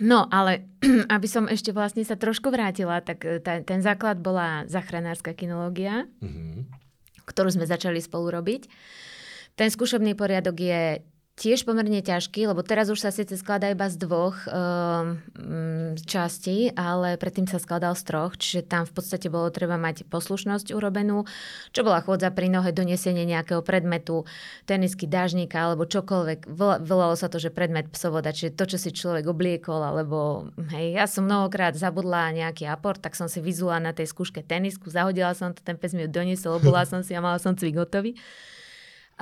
No, 0.00 0.24
ale 0.32 0.64
aby 1.14 1.26
som 1.28 1.44
ešte 1.50 1.74
vlastne 1.74 2.00
sa 2.06 2.16
trošku 2.16 2.48
vrátila, 2.48 3.04
tak 3.04 3.28
e, 3.28 3.42
ta, 3.44 3.60
ten 3.60 3.84
základ 3.84 4.22
bola 4.24 4.64
zachránárska 4.64 5.36
kinológia, 5.36 6.08
mm-hmm. 6.24 6.70
ktorú 7.28 7.52
sme 7.52 7.68
začali 7.68 8.00
spolu 8.00 8.32
robiť. 8.32 8.72
Ten 9.52 9.68
skúšobný 9.68 10.16
poriadok 10.16 10.56
je 10.56 11.04
tiež 11.32 11.64
pomerne 11.64 12.04
ťažký, 12.04 12.44
lebo 12.44 12.60
teraz 12.60 12.92
už 12.92 13.00
sa 13.00 13.08
síce 13.08 13.40
skladá 13.40 13.72
iba 13.72 13.88
z 13.88 13.96
dvoch 14.04 14.36
um, 14.44 15.16
častí, 16.04 16.68
ale 16.76 17.16
predtým 17.16 17.48
sa 17.48 17.56
skladal 17.56 17.96
z 17.96 18.04
troch, 18.04 18.36
čiže 18.36 18.68
tam 18.68 18.84
v 18.84 18.92
podstate 18.92 19.32
bolo 19.32 19.48
treba 19.48 19.80
mať 19.80 20.04
poslušnosť 20.12 20.76
urobenú, 20.76 21.24
čo 21.72 21.88
bola 21.88 22.04
chôdza 22.04 22.28
pri 22.36 22.52
nohe, 22.52 22.68
donesenie 22.76 23.24
nejakého 23.24 23.64
predmetu, 23.64 24.28
tenisky, 24.68 25.08
dážnika 25.08 25.56
alebo 25.56 25.88
čokoľvek. 25.88 26.52
Volalo 26.84 27.16
sa 27.16 27.32
to, 27.32 27.40
že 27.40 27.48
predmet 27.48 27.88
psovoda, 27.88 28.36
čiže 28.36 28.52
to, 28.52 28.68
čo 28.68 28.76
si 28.76 28.92
človek 28.92 29.24
obliekol, 29.24 29.80
alebo 29.80 30.52
hej, 30.76 31.00
ja 31.00 31.08
som 31.08 31.24
mnohokrát 31.24 31.72
zabudla 31.72 32.36
nejaký 32.36 32.68
aport, 32.68 33.00
tak 33.00 33.16
som 33.16 33.26
si 33.26 33.40
vyzula 33.40 33.80
na 33.80 33.96
tej 33.96 34.12
skúške 34.12 34.44
tenisku, 34.44 34.92
zahodila 34.92 35.32
som 35.32 35.56
to, 35.56 35.64
ten 35.64 35.80
pes 35.80 35.96
mi 35.96 36.04
ju 36.04 36.12
doniesol, 36.12 36.60
obula 36.60 36.84
som 36.84 37.00
si 37.00 37.16
a 37.16 37.24
mala 37.24 37.40
som 37.40 37.56
cvik 37.56 37.80
hotový. 37.80 38.20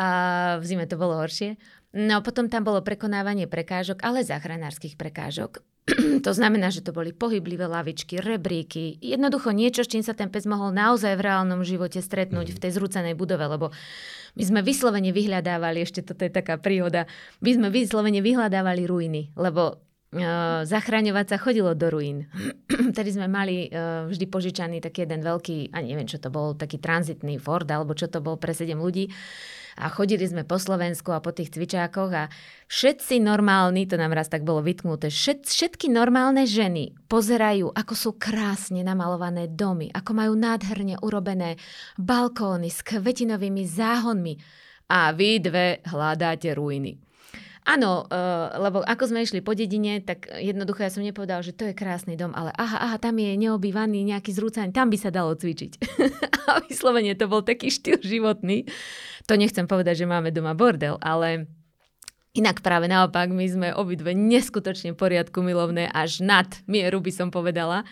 A 0.01 0.57
v 0.57 0.65
zime 0.65 0.87
to 0.89 0.97
bolo 0.97 1.19
horšie. 1.19 1.61
No 1.91 2.23
potom 2.23 2.47
tam 2.47 2.63
bolo 2.63 2.87
prekonávanie 2.87 3.51
prekážok, 3.51 4.07
ale 4.07 4.23
záchranárskych 4.23 4.95
prekážok. 4.95 5.67
to 6.27 6.31
znamená, 6.31 6.71
že 6.71 6.85
to 6.85 6.95
boli 6.95 7.11
pohyblivé 7.11 7.67
lavičky, 7.67 8.23
rebríky, 8.23 9.01
jednoducho 9.03 9.51
niečo, 9.51 9.83
s 9.83 9.91
čím 9.91 10.05
sa 10.05 10.15
ten 10.15 10.31
pes 10.31 10.47
mohol 10.47 10.71
naozaj 10.71 11.19
v 11.19 11.25
reálnom 11.27 11.67
živote 11.67 11.99
stretnúť 11.99 12.53
mm. 12.53 12.55
v 12.55 12.63
tej 12.63 12.71
zrúcenej 12.79 13.15
budove, 13.19 13.43
lebo 13.43 13.75
my 14.39 14.43
sme 14.47 14.61
vyslovene 14.63 15.11
vyhľadávali, 15.11 15.83
ešte 15.83 16.07
toto 16.07 16.23
je 16.23 16.31
taká 16.31 16.63
príhoda, 16.63 17.11
my 17.43 17.51
sme 17.51 17.69
vyslovene 17.75 18.23
vyhľadávali 18.23 18.87
ruiny, 18.87 19.35
lebo 19.35 19.83
Uh, 20.11 20.67
zachraňovať 20.67 21.27
sa 21.31 21.37
chodilo 21.39 21.71
do 21.79 21.87
ruín. 21.87 22.27
Tedy 22.99 23.15
sme 23.15 23.31
mali 23.31 23.71
uh, 23.71 24.11
vždy 24.11 24.27
požičaný 24.27 24.83
taký 24.83 25.07
jeden 25.07 25.23
veľký, 25.23 25.71
a 25.71 25.79
neviem 25.87 26.11
čo 26.11 26.19
to 26.19 26.35
bol, 26.35 26.59
taký 26.59 26.83
tranzitný 26.83 27.39
Ford, 27.39 27.71
alebo 27.71 27.95
čo 27.95 28.11
to 28.11 28.19
bol 28.19 28.35
pre 28.35 28.51
7 28.51 28.75
ľudí 28.75 29.07
a 29.77 29.93
chodili 29.93 30.25
sme 30.25 30.43
po 30.49 30.57
Slovensku 30.57 31.13
a 31.13 31.23
po 31.23 31.31
tých 31.31 31.53
cvičákoch 31.53 32.11
a 32.15 32.25
všetci 32.67 33.21
normálni, 33.21 33.85
to 33.85 34.01
nám 34.01 34.17
raz 34.17 34.33
tak 34.33 34.43
bolo 34.43 34.65
vytknuté, 34.65 35.13
všet, 35.13 35.45
všetky 35.45 35.93
normálne 35.93 36.49
ženy 36.49 36.97
pozerajú, 37.07 37.75
ako 37.75 37.95
sú 37.95 38.11
krásne 38.17 38.81
namalované 38.81 39.51
domy, 39.51 39.93
ako 39.93 40.11
majú 40.17 40.33
nádherne 40.39 40.97
urobené 41.05 41.59
balkóny 42.01 42.73
s 42.73 42.81
kvetinovými 42.81 43.69
záhonmi 43.69 44.35
a 44.91 45.15
vy 45.15 45.39
dve 45.39 45.79
hľadáte 45.87 46.51
ruiny. 46.57 47.10
Áno, 47.71 48.03
uh, 48.03 48.51
lebo 48.59 48.83
ako 48.83 49.15
sme 49.15 49.23
išli 49.23 49.47
po 49.47 49.55
dedine, 49.55 50.03
tak 50.03 50.27
jednoducho 50.27 50.83
ja 50.83 50.91
som 50.91 51.07
nepovedal, 51.07 51.39
že 51.47 51.55
to 51.55 51.71
je 51.71 51.79
krásny 51.79 52.19
dom, 52.19 52.35
ale 52.35 52.51
aha, 52.59 52.83
aha, 52.83 52.97
tam 52.99 53.15
je 53.15 53.31
neobývaný 53.39 54.03
nejaký 54.11 54.35
zrúcaň, 54.35 54.75
tam 54.75 54.91
by 54.91 54.99
sa 54.99 55.15
dalo 55.15 55.39
cvičiť. 55.39 55.73
a 56.51 56.67
vyslovene 56.67 57.15
to 57.15 57.31
bol 57.31 57.47
taký 57.47 57.71
štýl 57.71 58.03
životný. 58.03 58.67
To 59.31 59.39
nechcem 59.39 59.71
povedať, 59.71 60.03
že 60.03 60.11
máme 60.11 60.35
doma 60.35 60.59
bordel, 60.59 60.99
ale 60.99 61.47
Inak 62.31 62.63
práve 62.63 62.87
naopak, 62.87 63.27
my 63.27 63.43
sme 63.43 63.69
obidve 63.75 64.15
neskutočne 64.15 64.95
poriadku 64.95 65.43
milovné, 65.43 65.91
až 65.91 66.23
nad 66.23 66.47
mieru 66.71 67.03
by 67.03 67.11
som 67.11 67.35
povedala. 67.35 67.83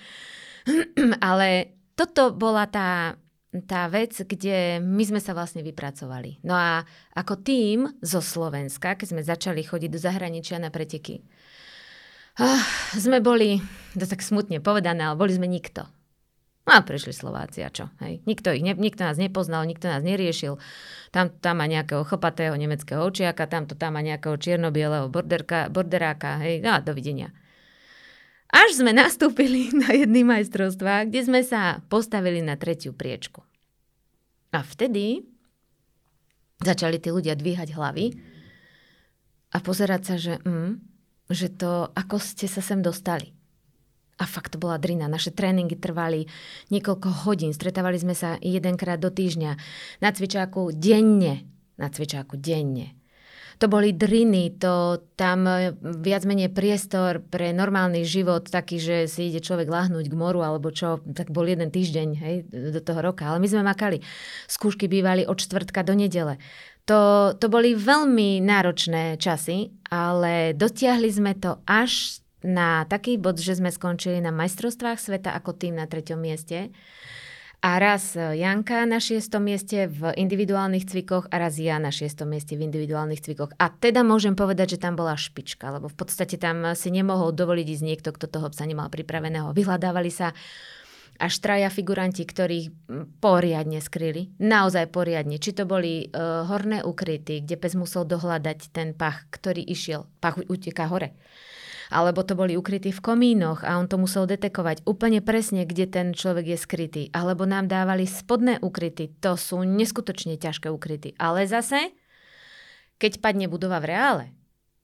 Ale 1.18 1.74
toto 1.98 2.30
bola 2.30 2.70
tá 2.70 3.18
tá 3.64 3.88
vec, 3.88 4.12
kde 4.12 4.76
my 4.84 5.02
sme 5.08 5.20
sa 5.24 5.32
vlastne 5.32 5.64
vypracovali. 5.64 6.44
No 6.44 6.52
a 6.52 6.84
ako 7.16 7.40
tým 7.40 7.88
zo 8.04 8.20
Slovenska, 8.20 8.92
keď 8.92 9.06
sme 9.08 9.22
začali 9.24 9.64
chodiť 9.64 9.88
do 9.88 10.00
zahraničia 10.00 10.60
na 10.60 10.68
preteky, 10.68 11.24
ah, 12.36 12.60
sme 12.92 13.24
boli, 13.24 13.64
to 13.96 14.04
tak 14.04 14.20
smutne 14.20 14.60
povedané, 14.60 15.08
ale 15.08 15.16
boli 15.16 15.32
sme 15.32 15.48
nikto. 15.48 15.88
No 16.68 16.76
a 16.76 16.84
prišli 16.84 17.16
Slováci 17.16 17.64
a 17.64 17.72
čo? 17.72 17.88
Hej. 18.04 18.20
Nikto, 18.28 18.52
ich 18.52 18.60
ne, 18.60 18.76
nikto 18.76 19.00
nás 19.00 19.16
nepoznal, 19.16 19.64
nikto 19.64 19.88
nás 19.88 20.04
neriešil. 20.04 20.60
Tam, 21.08 21.32
tam 21.32 21.64
má 21.64 21.64
nejakého 21.64 22.04
chlpatého 22.04 22.52
nemeckého 22.60 23.00
očiaka, 23.00 23.48
tamto 23.48 23.72
tam 23.72 23.96
má 23.96 24.04
nejakého 24.04 24.36
čierno-bieleho 24.36 25.08
borderka, 25.08 25.72
borderáka. 25.72 26.36
Hej. 26.44 26.60
No 26.60 26.76
a 26.76 26.84
dovidenia. 26.84 27.32
Až 28.48 28.80
sme 28.80 28.96
nastúpili 28.96 29.68
na 29.82 29.92
jedný 29.92 30.24
majstrovstvá, 30.24 31.08
kde 31.08 31.20
sme 31.24 31.40
sa 31.44 31.84
postavili 31.92 32.40
na 32.40 32.56
tretiu 32.56 32.96
priečku. 32.96 33.44
A 34.56 34.64
vtedy 34.64 35.28
začali 36.64 36.96
tí 36.96 37.12
ľudia 37.12 37.36
dvíhať 37.36 37.76
hlavy 37.76 38.16
a 39.52 39.58
pozerať 39.60 40.02
sa, 40.04 40.14
že, 40.16 40.34
mm, 40.40 40.72
že 41.28 41.48
to, 41.52 41.92
ako 41.92 42.16
ste 42.16 42.48
sa 42.48 42.64
sem 42.64 42.80
dostali. 42.80 43.36
A 44.18 44.26
fakt 44.26 44.56
to 44.56 44.58
bola 44.58 44.82
drina. 44.82 45.06
Naše 45.06 45.30
tréningy 45.30 45.78
trvali 45.78 46.26
niekoľko 46.74 47.22
hodín. 47.22 47.54
Stretávali 47.54 48.02
sme 48.02 48.18
sa 48.18 48.34
jedenkrát 48.42 48.98
do 48.98 49.14
týždňa. 49.14 49.54
Na 50.02 50.10
cvičáku 50.10 50.74
denne. 50.74 51.46
Na 51.78 51.86
cvičáku 51.86 52.34
denne. 52.34 52.97
To 53.58 53.66
boli 53.66 53.90
driny, 53.90 54.54
to 54.62 55.02
tam 55.18 55.50
e, 55.50 55.74
viac 55.98 56.22
menej 56.22 56.54
priestor 56.54 57.18
pre 57.18 57.50
normálny 57.50 58.06
život, 58.06 58.46
taký, 58.46 58.78
že 58.78 59.10
si 59.10 59.34
ide 59.34 59.42
človek 59.42 59.66
lahnúť 59.66 60.06
k 60.06 60.14
moru 60.14 60.46
alebo 60.46 60.70
čo, 60.70 61.02
tak 61.02 61.34
bol 61.34 61.42
jeden 61.42 61.74
týždeň 61.74 62.08
hej, 62.22 62.34
do 62.48 62.78
toho 62.78 63.02
roka. 63.02 63.26
Ale 63.26 63.42
my 63.42 63.48
sme 63.50 63.66
makali. 63.66 63.98
Skúšky 64.46 64.86
bývali 64.86 65.26
od 65.26 65.42
čtvrtka 65.42 65.82
do 65.82 65.98
nedele. 65.98 66.38
To, 66.88 67.34
to 67.36 67.52
boli 67.52 67.76
veľmi 67.76 68.40
náročné 68.40 69.20
časy, 69.20 69.74
ale 69.92 70.56
dotiahli 70.56 71.10
sme 71.12 71.36
to 71.36 71.60
až 71.68 72.24
na 72.40 72.86
taký 72.86 73.18
bod, 73.18 73.42
že 73.42 73.58
sme 73.58 73.68
skončili 73.68 74.22
na 74.22 74.30
majstrovstvách 74.30 74.96
sveta 74.96 75.34
ako 75.34 75.58
tým 75.58 75.76
na 75.76 75.90
treťom 75.90 76.16
mieste. 76.16 76.70
A 77.58 77.82
raz 77.82 78.14
Janka 78.14 78.86
na 78.86 79.02
šiestom 79.02 79.42
mieste 79.42 79.90
v 79.90 80.14
individuálnych 80.14 80.86
cvikoch 80.86 81.26
a 81.26 81.42
raz 81.42 81.58
ja 81.58 81.82
na 81.82 81.90
šiestom 81.90 82.30
mieste 82.30 82.54
v 82.54 82.70
individuálnych 82.70 83.18
cvikoch. 83.18 83.50
A 83.58 83.74
teda 83.74 84.06
môžem 84.06 84.38
povedať, 84.38 84.78
že 84.78 84.82
tam 84.86 84.94
bola 84.94 85.18
špička, 85.18 85.74
lebo 85.74 85.90
v 85.90 85.96
podstate 85.98 86.38
tam 86.38 86.62
si 86.78 86.94
nemohol 86.94 87.34
dovoliť 87.34 87.66
ísť 87.66 87.82
niekto, 87.82 88.08
kto 88.14 88.30
toho 88.30 88.46
psa 88.54 88.62
nemal 88.62 88.86
pripraveného. 88.86 89.50
Vyhľadávali 89.50 90.06
sa 90.06 90.30
až 91.18 91.34
traja 91.42 91.66
figuranti, 91.66 92.22
ktorých 92.22 92.94
poriadne 93.18 93.82
skryli. 93.82 94.38
Naozaj 94.38 94.94
poriadne. 94.94 95.42
Či 95.42 95.58
to 95.58 95.66
boli 95.66 96.06
uh, 96.06 96.46
horné 96.46 96.86
ukryty, 96.86 97.42
kde 97.42 97.58
pes 97.58 97.74
musel 97.74 98.06
dohľadať 98.06 98.70
ten 98.70 98.94
pach, 98.94 99.26
ktorý 99.34 99.66
išiel. 99.66 100.06
Pach 100.22 100.38
uteká 100.38 100.86
hore 100.86 101.10
alebo 101.88 102.20
to 102.20 102.36
boli 102.36 102.52
ukrytí 102.52 102.92
v 102.92 103.00
komínoch 103.00 103.64
a 103.64 103.80
on 103.80 103.88
to 103.88 103.96
musel 103.96 104.28
detekovať 104.28 104.84
úplne 104.84 105.24
presne, 105.24 105.64
kde 105.64 105.88
ten 105.88 106.06
človek 106.12 106.52
je 106.52 106.58
skrytý. 106.60 107.02
Alebo 107.16 107.48
nám 107.48 107.64
dávali 107.64 108.04
spodné 108.04 108.60
ukryty. 108.60 109.08
To 109.24 109.40
sú 109.40 109.64
neskutočne 109.64 110.36
ťažké 110.36 110.68
ukryty. 110.68 111.16
Ale 111.16 111.48
zase, 111.48 111.96
keď 113.00 113.24
padne 113.24 113.48
budova 113.48 113.80
v 113.80 113.88
reále, 113.88 114.24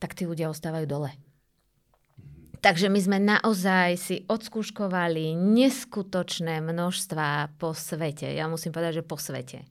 tak 0.00 0.16
tí 0.16 0.24
ľudia 0.24 0.48
ostávajú 0.48 0.88
dole. 0.88 1.12
Takže 2.64 2.88
my 2.88 2.96
sme 2.96 3.18
naozaj 3.20 4.00
si 4.00 4.16
odskúškovali 4.24 5.36
neskutočné 5.36 6.64
množstva 6.64 7.61
po 7.61 7.76
svete. 7.76 8.32
Ja 8.32 8.48
musím 8.48 8.72
povedať, 8.72 9.05
že 9.05 9.05
po 9.05 9.20
svete. 9.20 9.68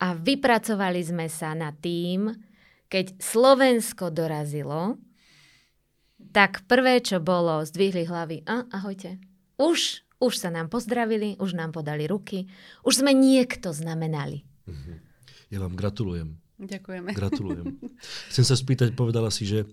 A 0.00 0.16
vypracovali 0.16 1.04
sme 1.04 1.28
sa 1.28 1.52
na 1.52 1.76
tým, 1.76 2.32
keď 2.88 3.20
Slovensko 3.20 4.08
dorazilo, 4.08 4.96
tak 6.34 6.66
prvé, 6.66 6.98
čo 6.98 7.22
bolo, 7.22 7.62
zdvihli 7.62 8.10
hlavy. 8.10 8.42
A, 8.50 8.66
ahojte. 8.74 9.22
Už, 9.54 10.02
už 10.18 10.32
sa 10.34 10.50
nám 10.50 10.66
pozdravili, 10.66 11.38
už 11.38 11.54
nám 11.54 11.70
podali 11.70 12.10
ruky, 12.10 12.50
už 12.82 13.06
sme 13.06 13.14
niekto 13.14 13.70
znamenali. 13.70 14.42
Mhm. 14.66 14.94
Ja 15.54 15.62
vám 15.62 15.78
gratulujem. 15.78 16.34
Ďakujeme. 16.58 17.14
Gratulujem. 17.14 17.78
Chcem 18.34 18.44
sa 18.44 18.58
spýtať, 18.58 18.98
povedala 18.98 19.30
si, 19.30 19.46
že 19.46 19.70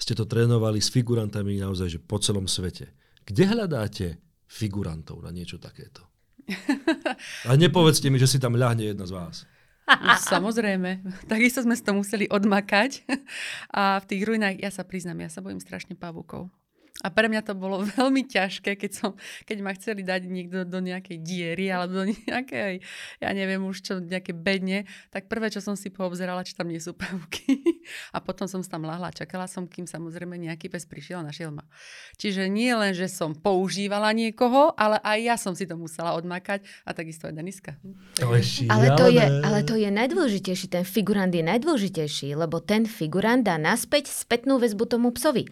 ste 0.00 0.16
to 0.16 0.24
trénovali 0.24 0.80
s 0.80 0.88
figurantami 0.88 1.60
naozaj 1.60 1.98
že 1.98 2.00
po 2.00 2.16
celom 2.16 2.48
svete. 2.48 2.88
Kde 3.28 3.44
hľadáte 3.44 4.06
figurantov 4.48 5.20
na 5.20 5.28
niečo 5.28 5.60
takéto? 5.60 6.00
A 7.48 7.52
nepovedzte 7.60 8.08
mi, 8.08 8.16
že 8.16 8.30
si 8.30 8.40
tam 8.40 8.56
ľahne 8.56 8.88
jedna 8.88 9.04
z 9.04 9.12
vás. 9.12 9.44
No, 9.88 10.12
samozrejme. 10.20 11.00
Takisto 11.32 11.64
sme 11.64 11.72
si 11.72 11.80
to 11.80 11.96
museli 11.96 12.28
odmakať. 12.28 13.08
A 13.78 13.98
v 14.04 14.08
tých 14.08 14.22
ruinách, 14.28 14.60
ja 14.60 14.68
sa 14.68 14.84
priznám, 14.84 15.24
ja 15.24 15.32
sa 15.32 15.40
bojím 15.40 15.64
strašne 15.64 15.96
pavúkov. 15.96 16.52
A 17.06 17.14
pre 17.14 17.30
mňa 17.30 17.46
to 17.46 17.54
bolo 17.54 17.86
veľmi 17.98 18.26
ťažké, 18.26 18.74
keď, 18.74 18.90
som, 18.90 19.10
keď 19.46 19.58
ma 19.62 19.70
chceli 19.78 20.02
dať 20.02 20.26
niekto 20.26 20.66
do 20.66 20.82
nejakej 20.82 21.22
diery 21.22 21.70
alebo 21.70 22.02
do 22.02 22.04
nejakej, 22.10 22.82
ja 23.22 23.30
neviem 23.30 23.62
už 23.62 23.76
čo, 23.86 23.94
nejaké 24.02 24.34
bedne, 24.34 24.90
tak 25.14 25.30
prvé, 25.30 25.46
čo 25.46 25.62
som 25.62 25.78
si 25.78 25.94
poobzerala, 25.94 26.42
či 26.42 26.58
tam 26.58 26.66
nie 26.66 26.82
sú 26.82 26.98
pavúky. 26.98 27.62
A 28.16 28.18
potom 28.18 28.50
som 28.50 28.60
tam 28.66 28.84
lahla, 28.84 29.14
čakala 29.14 29.46
som, 29.46 29.70
kým 29.70 29.86
samozrejme 29.86 30.34
nejaký 30.36 30.68
pes 30.68 30.84
prišiel 30.84 31.22
a 31.22 31.28
našiel 31.30 31.54
ma. 31.54 31.64
Čiže 32.20 32.50
nie 32.50 32.68
len, 32.74 32.92
že 32.92 33.08
som 33.08 33.32
používala 33.32 34.12
niekoho, 34.12 34.76
ale 34.76 35.00
aj 35.00 35.18
ja 35.24 35.36
som 35.40 35.56
si 35.56 35.64
to 35.64 35.78
musela 35.78 36.12
odmakať 36.18 36.66
a 36.84 36.92
takisto 36.92 37.30
aj 37.30 37.34
Daniska. 37.38 37.80
ale, 38.68 38.92
to 38.98 39.06
je, 39.08 39.24
ale 39.24 39.58
to 39.64 39.74
je 39.78 39.88
najdôležitejší, 39.88 40.66
ten 40.68 40.84
figurant 40.84 41.32
je 41.32 41.40
najdôležitejší, 41.40 42.36
lebo 42.36 42.60
ten 42.60 42.84
figurant 42.84 43.40
dá 43.40 43.56
naspäť 43.56 44.12
spätnú 44.12 44.60
väzbu 44.60 44.84
tomu 44.84 45.08
psovi. 45.16 45.48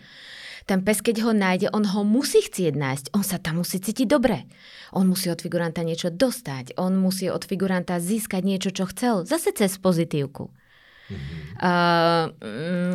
Ten 0.66 0.82
pes, 0.82 0.98
keď 0.98 1.22
ho 1.22 1.30
nájde, 1.30 1.70
on 1.70 1.86
ho 1.86 2.02
musí 2.02 2.42
chcieť 2.42 2.74
nájsť. 2.74 3.06
On 3.14 3.22
sa 3.22 3.38
tam 3.38 3.62
musí 3.62 3.78
cítiť 3.78 4.10
dobre. 4.10 4.50
On 4.90 5.06
musí 5.06 5.30
od 5.30 5.38
figuranta 5.38 5.86
niečo 5.86 6.10
dostať. 6.10 6.74
On 6.82 6.90
musí 6.98 7.30
od 7.30 7.46
figuranta 7.46 8.02
získať 8.02 8.42
niečo, 8.42 8.74
čo 8.74 8.90
chcel. 8.90 9.22
Zase 9.22 9.54
cez 9.54 9.78
pozitívku. 9.78 10.50
Mm-hmm. 11.06 11.62
Uh, 11.62 12.26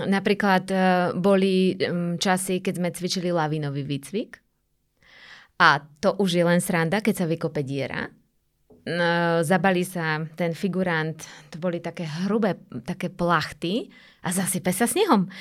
napríklad 0.04 0.68
uh, 0.68 1.16
boli 1.16 1.80
um, 1.80 2.20
časy, 2.20 2.60
keď 2.60 2.74
sme 2.76 2.90
cvičili 2.92 3.32
lavinový 3.32 3.88
výcvik. 3.88 4.36
A 5.64 5.80
to 6.04 6.20
už 6.20 6.30
je 6.36 6.44
len 6.44 6.60
sranda, 6.60 7.00
keď 7.00 7.24
sa 7.24 7.26
vykope 7.32 7.64
diera. 7.64 8.04
Uh, 8.84 9.40
zabali 9.48 9.88
sa 9.88 10.20
ten 10.36 10.52
figurant, 10.52 11.16
to 11.48 11.56
boli 11.56 11.80
také 11.80 12.04
hrubé, 12.04 12.60
také 12.84 13.08
plachty 13.08 13.88
a 14.28 14.36
zasype 14.36 14.76
sa 14.76 14.92
snehom. 14.92 15.32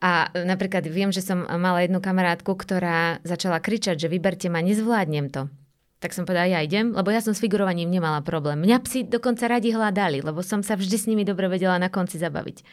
A 0.00 0.32
napríklad 0.32 0.88
viem, 0.88 1.12
že 1.12 1.20
som 1.20 1.44
mala 1.44 1.84
jednu 1.84 2.00
kamarátku, 2.00 2.56
ktorá 2.56 3.20
začala 3.20 3.60
kričať, 3.60 4.00
že 4.00 4.08
vyberte 4.08 4.48
ma, 4.48 4.64
nezvládnem 4.64 5.28
to. 5.28 5.52
Tak 6.00 6.16
som 6.16 6.24
povedala, 6.24 6.48
ja 6.48 6.64
idem, 6.64 6.96
lebo 6.96 7.12
ja 7.12 7.20
som 7.20 7.36
s 7.36 7.44
figurovaním 7.44 7.92
nemala 7.92 8.24
problém. 8.24 8.64
Mňa 8.64 8.80
psi 8.80 9.04
dokonca 9.04 9.44
radi 9.44 9.76
hľadali, 9.76 10.24
lebo 10.24 10.40
som 10.40 10.64
sa 10.64 10.72
vždy 10.72 10.96
s 10.96 11.04
nimi 11.04 11.28
dobre 11.28 11.52
vedela 11.52 11.76
na 11.76 11.92
konci 11.92 12.16
zabaviť. 12.16 12.64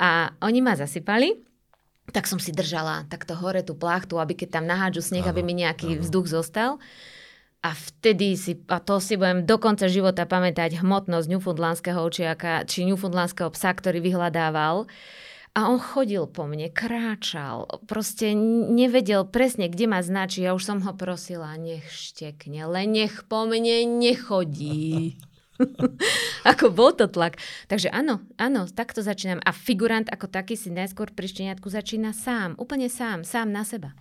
A 0.00 0.32
oni 0.40 0.64
ma 0.64 0.72
zasypali, 0.72 1.44
tak 2.08 2.24
som 2.24 2.40
si 2.40 2.56
držala 2.56 3.04
takto 3.12 3.36
hore 3.36 3.60
tú 3.60 3.76
plachtu, 3.76 4.16
aby 4.16 4.32
keď 4.32 4.60
tam 4.60 4.64
nahádžu 4.64 5.04
sneh, 5.04 5.24
aby 5.28 5.44
mi 5.44 5.52
nejaký 5.52 5.96
áno. 5.96 6.00
vzduch 6.00 6.32
zostal. 6.32 6.80
A 7.64 7.72
vtedy 7.72 8.36
si, 8.36 8.60
a 8.68 8.76
to 8.80 9.00
si 9.00 9.16
budem 9.16 9.48
do 9.48 9.56
konca 9.56 9.88
života 9.88 10.28
pamätať, 10.28 10.84
hmotnosť 10.84 11.28
newfoundlandského 11.32 11.96
očiaka, 11.96 12.68
či 12.68 12.84
newfoundlandského 12.88 13.48
psa, 13.52 13.72
ktorý 13.72 14.04
vyhľadával. 14.04 14.84
A 15.54 15.70
on 15.70 15.78
chodil 15.78 16.26
po 16.26 16.50
mne, 16.50 16.66
kráčal, 16.66 17.70
proste 17.86 18.34
nevedel 18.74 19.22
presne, 19.22 19.70
kde 19.70 19.86
ma 19.86 20.02
značí. 20.02 20.42
Ja 20.42 20.50
už 20.50 20.66
som 20.66 20.82
ho 20.82 20.90
prosila, 20.98 21.54
nech 21.54 21.86
štekne, 21.94 22.66
len 22.66 22.90
nech 22.90 23.22
po 23.30 23.46
mne 23.46 23.86
nechodí. 23.86 25.14
ako 26.50 26.74
bol 26.74 26.90
to 26.98 27.06
tlak. 27.06 27.38
Takže 27.70 27.86
áno, 27.94 28.26
áno, 28.34 28.66
takto 28.66 28.98
začínam. 28.98 29.38
A 29.46 29.54
figurant 29.54 30.10
ako 30.10 30.26
taký 30.26 30.58
si 30.58 30.74
najskôr 30.74 31.14
pri 31.14 31.30
šteniatku 31.30 31.70
začína 31.70 32.10
sám, 32.10 32.58
úplne 32.58 32.90
sám, 32.90 33.22
sám 33.22 33.54
na 33.54 33.62
seba. 33.62 33.94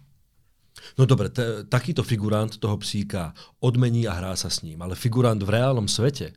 No 0.98 1.06
dobre, 1.06 1.30
t- 1.30 1.70
takýto 1.70 2.02
figurant 2.02 2.50
toho 2.58 2.82
psíka 2.82 3.38
odmení 3.62 4.10
a 4.10 4.18
hrá 4.18 4.34
sa 4.34 4.50
s 4.50 4.66
ním, 4.66 4.82
ale 4.82 4.98
figurant 4.98 5.38
v 5.38 5.54
reálnom 5.54 5.86
svete 5.86 6.34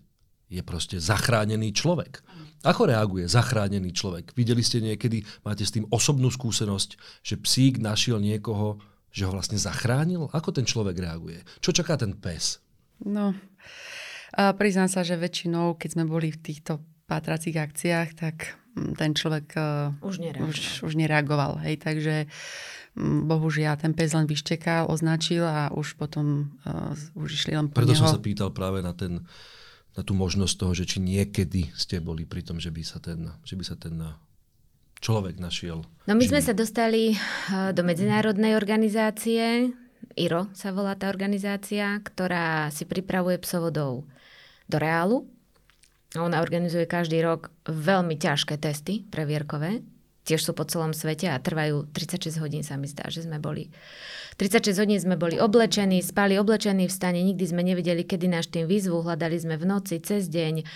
je 0.47 0.61
proste 0.61 1.01
zachránený 1.01 1.73
človek. 1.73 2.21
Ako 2.67 2.91
reaguje 2.91 3.31
zachránený 3.31 3.95
človek? 3.95 4.35
Videli 4.35 4.67
ste 4.67 4.83
niekedy, 4.83 5.23
máte 5.47 5.63
s 5.63 5.71
tým 5.71 5.87
osobnú 5.95 6.35
skúsenosť, 6.35 7.23
že 7.23 7.39
psík 7.39 7.79
našiel 7.79 8.19
niekoho, 8.19 8.83
že 9.15 9.23
ho 9.23 9.31
vlastne 9.31 9.55
zachránil? 9.55 10.27
Ako 10.35 10.51
ten 10.51 10.67
človek 10.67 10.99
reaguje? 10.99 11.47
Čo 11.63 11.71
čaká 11.71 11.95
ten 11.95 12.19
pes? 12.19 12.59
No, 13.07 13.39
a 14.35 14.53
priznám 14.53 14.91
sa, 14.91 15.07
že 15.07 15.15
väčšinou, 15.15 15.79
keď 15.79 15.89
sme 15.97 16.05
boli 16.05 16.35
v 16.35 16.43
týchto 16.43 16.83
pátracích 17.07 17.55
akciách, 17.55 18.09
tak 18.19 18.59
mm, 18.75 18.93
ten 18.99 19.15
človek 19.15 19.57
už 20.03 20.17
nereagoval. 20.19 20.51
Už, 20.51 20.59
už 20.83 20.93
nereagoval 20.99 21.53
hej, 21.63 21.79
takže 21.79 22.15
mm, 22.99 23.31
bohužiaľ 23.31 23.79
ten 23.79 23.95
pes 23.95 24.11
len 24.13 24.27
vyštekal, 24.27 24.91
označil 24.91 25.47
a 25.47 25.71
už 25.71 25.95
potom 25.95 26.59
uh, 26.67 26.93
už 27.15 27.31
išli 27.33 27.55
len 27.55 27.71
po 27.71 27.81
Preto 27.81 27.95
neho. 27.95 28.03
som 28.03 28.11
sa 28.11 28.21
pýtal 28.21 28.51
práve 28.51 28.83
na 28.83 28.91
ten 28.93 29.23
na 29.97 30.05
tú 30.05 30.13
možnosť 30.13 30.55
toho, 30.61 30.73
že 30.77 30.85
či 30.85 30.99
niekedy 31.01 31.73
ste 31.73 32.05
boli 32.05 32.29
pri 32.29 32.45
tom, 32.45 32.61
že 32.61 32.69
by 32.69 32.83
sa 32.85 33.01
ten, 33.01 33.33
že 33.43 33.57
by 33.57 33.65
sa 33.65 33.77
ten 33.81 33.97
človek 35.01 35.41
našiel. 35.41 35.85
No 36.05 36.13
my 36.13 36.25
sme 36.29 36.45
sa 36.45 36.53
dostali 36.53 37.17
eh, 37.17 37.73
do 37.73 37.81
medzinárodnej 37.81 38.55
organizácie, 38.55 39.73
IRO 40.17 40.49
sa 40.57 40.73
volá 40.73 40.97
tá 40.97 41.13
organizácia, 41.13 42.01
ktorá 42.01 42.73
si 42.73 42.89
pripravuje 42.89 43.37
psovodov 43.41 44.09
do 44.65 44.77
reálu. 44.81 45.29
Ona 46.17 46.41
organizuje 46.41 46.89
každý 46.89 47.21
rok 47.21 47.53
veľmi 47.69 48.17
ťažké 48.17 48.57
testy 48.57 49.05
previerkové. 49.13 49.85
Tiež 50.27 50.43
sú 50.43 50.53
po 50.59 50.67
celom 50.67 50.91
svete 50.91 51.31
a 51.31 51.39
trvajú 51.39 51.87
36 51.95 52.43
hodín, 52.43 52.67
sa 52.67 52.75
mi 52.75 52.91
zdá, 52.91 53.07
že 53.07 53.23
sme 53.23 53.39
boli. 53.39 53.71
36 54.43 54.83
hodín 54.83 54.99
sme 54.99 55.15
boli 55.15 55.39
oblečení, 55.39 56.03
spali 56.03 56.35
oblečení 56.35 56.91
v 56.91 56.93
stane, 56.93 57.23
nikdy 57.23 57.47
sme 57.47 57.63
nevedeli, 57.63 58.03
kedy 58.03 58.27
náš 58.27 58.51
tým 58.51 58.67
výzvu, 58.67 59.07
hľadali 59.07 59.39
sme 59.39 59.55
v 59.55 59.65
noci, 59.65 60.03
cez 60.03 60.27
deň. 60.27 60.67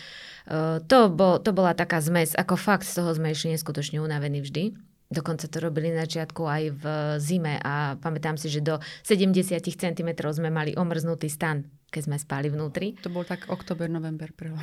To, 0.87 0.99
bol, 1.11 1.43
to 1.43 1.51
bola 1.51 1.75
taká 1.75 1.99
zmes, 1.99 2.39
ako 2.39 2.55
fakt 2.55 2.87
z 2.87 3.03
toho 3.03 3.11
sme 3.11 3.35
išli 3.35 3.59
neskutočne 3.59 3.99
unavení 3.99 4.39
vždy. 4.39 4.73
Dokonca 5.11 5.51
to 5.51 5.59
robili 5.59 5.91
na 5.91 6.07
začiatku 6.07 6.47
aj 6.47 6.63
v 6.71 6.85
zime 7.19 7.59
a 7.59 7.99
pamätám 7.99 8.39
si, 8.39 8.47
že 8.47 8.63
do 8.63 8.79
70 9.03 9.59
cm 9.67 10.11
sme 10.31 10.55
mali 10.55 10.79
omrznutý 10.79 11.27
stan, 11.27 11.67
keď 11.91 12.03
sme 12.07 12.17
spali 12.17 12.47
vnútri. 12.49 12.95
To 13.03 13.11
bol 13.11 13.27
tak 13.27 13.51
oktober, 13.51 13.91
november 13.91 14.31
prvo. 14.31 14.57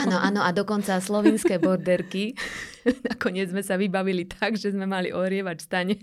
Áno, 0.00 0.16
áno, 0.16 0.40
a 0.40 0.50
dokonca 0.50 0.96
slovinské 0.98 1.60
borderky. 1.60 2.32
Nakoniec 3.12 3.52
sme 3.52 3.60
sa 3.60 3.76
vybavili 3.76 4.24
tak, 4.24 4.56
že 4.56 4.72
sme 4.72 4.88
mali 4.88 5.12
ohrievať 5.12 5.56
v 5.60 5.64
stane. 5.64 5.96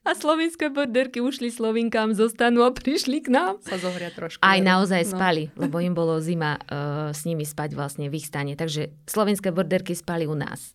A 0.00 0.16
slovinské 0.16 0.72
borderky 0.72 1.20
ušli 1.20 1.52
slovinkám 1.52 2.16
zo 2.16 2.32
stanu 2.32 2.64
a 2.64 2.72
prišli 2.72 3.20
k 3.20 3.28
nám. 3.28 3.60
Sa 3.60 3.76
zohria 3.76 4.08
trošku. 4.08 4.40
Aj 4.40 4.56
naozaj 4.56 5.04
no. 5.04 5.10
spali, 5.12 5.52
lebo 5.60 5.76
im 5.76 5.92
bolo 5.92 6.16
zima 6.24 6.56
uh, 6.56 7.12
s 7.12 7.28
nimi 7.28 7.44
spať 7.44 7.76
vlastne 7.76 8.08
v 8.08 8.16
ich 8.16 8.24
stane. 8.24 8.56
Takže 8.56 8.88
slovinské 9.04 9.52
borderky 9.52 9.92
spali 9.92 10.24
u 10.24 10.32
nás 10.32 10.72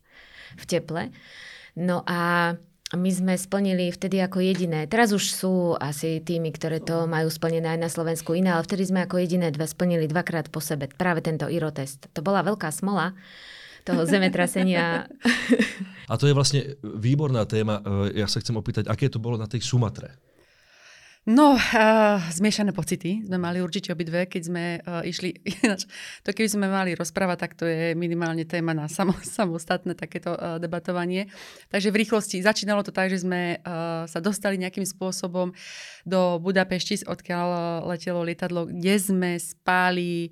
v 0.61 0.63
teple. 0.69 1.09
No 1.73 2.05
a 2.05 2.53
my 2.93 3.09
sme 3.09 3.33
splnili 3.33 3.89
vtedy 3.89 4.21
ako 4.21 4.45
jediné. 4.45 4.85
Teraz 4.85 5.09
už 5.09 5.25
sú 5.33 5.73
asi 5.73 6.21
tými, 6.21 6.53
ktoré 6.53 6.77
to 6.77 7.09
majú 7.09 7.33
splnené 7.33 7.73
aj 7.73 7.79
na 7.81 7.89
Slovensku 7.89 8.37
iné, 8.37 8.53
ale 8.53 8.61
vtedy 8.61 8.85
sme 8.85 9.09
ako 9.09 9.17
jediné 9.17 9.49
dve 9.49 9.65
splnili 9.65 10.05
dvakrát 10.05 10.53
po 10.53 10.61
sebe 10.61 10.85
práve 10.93 11.25
tento 11.25 11.49
irotest. 11.49 12.05
To 12.13 12.21
bola 12.21 12.45
veľká 12.45 12.69
smola 12.69 13.17
toho 13.81 14.05
zemetrasenia. 14.13 15.09
A 16.05 16.13
to 16.13 16.29
je 16.29 16.37
vlastne 16.37 16.77
výborná 16.85 17.49
téma. 17.49 17.81
E, 18.13 18.21
ja 18.21 18.29
sa 18.29 18.37
chcem 18.37 18.53
opýtať, 18.53 18.85
aké 18.85 19.09
to 19.09 19.17
bolo 19.17 19.41
na 19.41 19.49
tej 19.49 19.65
Sumatre? 19.65 20.21
No, 21.25 21.57
uh, 21.57 22.21
zmiešané 22.29 22.69
pocity 22.69 23.25
sme 23.25 23.41
mali 23.41 23.57
určite 23.57 23.89
obidve, 23.89 24.29
keď 24.29 24.41
sme 24.45 24.63
uh, 24.77 25.01
išli. 25.01 25.33
to 26.23 26.29
keby 26.29 26.45
sme 26.45 26.69
mali 26.69 26.93
rozprávať, 26.93 27.37
tak 27.41 27.57
to 27.57 27.65
je 27.65 27.97
minimálne 27.97 28.45
téma 28.45 28.77
na 28.77 28.85
samo, 28.85 29.17
samostatné 29.41 29.97
takéto 29.97 30.37
uh, 30.37 30.61
debatovanie. 30.61 31.25
Takže 31.73 31.89
v 31.89 32.05
rýchlosti 32.05 32.45
začínalo 32.45 32.85
to 32.85 32.93
tak, 32.93 33.09
že 33.09 33.25
sme 33.25 33.57
uh, 33.57 34.05
sa 34.05 34.21
dostali 34.21 34.61
nejakým 34.61 34.85
spôsobom 34.85 35.49
do 36.05 36.37
Budapešti, 36.37 37.09
odkiaľ 37.09 37.81
letelo 37.89 38.21
lietadlo, 38.21 38.69
kde 38.69 38.93
sme 39.01 39.41
spali 39.41 40.29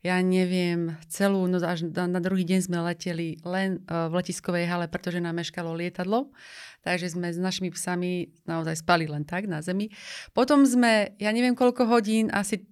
ja 0.00 0.16
neviem, 0.24 0.96
celú 1.12 1.44
noc 1.44 1.60
až 1.60 1.84
na, 1.92 2.08
na 2.08 2.20
druhý 2.24 2.40
deň 2.48 2.60
sme 2.64 2.80
leteli 2.80 3.36
len 3.44 3.84
uh, 3.84 4.08
v 4.08 4.22
letiskovej 4.24 4.64
hale, 4.64 4.88
pretože 4.88 5.20
nám 5.20 5.36
meškalo 5.36 5.76
lietadlo. 5.76 6.32
Takže 6.80 7.12
sme 7.12 7.28
s 7.28 7.36
našimi 7.36 7.68
psami 7.68 8.32
naozaj 8.48 8.80
spali 8.80 9.04
len 9.04 9.28
tak 9.28 9.44
na 9.44 9.60
zemi. 9.60 9.92
Potom 10.32 10.64
sme, 10.64 11.12
ja 11.20 11.30
neviem 11.30 11.52
koľko 11.52 11.84
hodín, 11.84 12.32
asi 12.32 12.64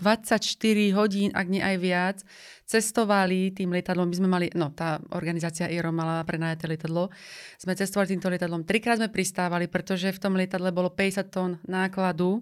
24 0.00 0.96
hodín, 0.96 1.28
ak 1.36 1.46
nie 1.46 1.60
aj 1.60 1.76
viac, 1.76 2.16
cestovali 2.64 3.52
tým 3.52 3.70
lietadlom. 3.70 4.08
My 4.08 4.16
sme 4.16 4.28
mali, 4.32 4.46
no 4.56 4.72
tá 4.72 4.98
organizácia 5.12 5.68
IRO 5.68 5.92
mala 5.92 6.24
prenajaté 6.24 6.66
lietadlo. 6.66 7.12
Sme 7.60 7.76
cestovali 7.76 8.16
týmto 8.16 8.32
lietadlom. 8.32 8.64
Trikrát 8.64 8.96
sme 8.96 9.12
pristávali, 9.12 9.68
pretože 9.68 10.08
v 10.08 10.18
tom 10.18 10.34
lietadle 10.34 10.72
bolo 10.72 10.88
50 10.88 11.28
tón 11.28 11.60
nákladu 11.68 12.40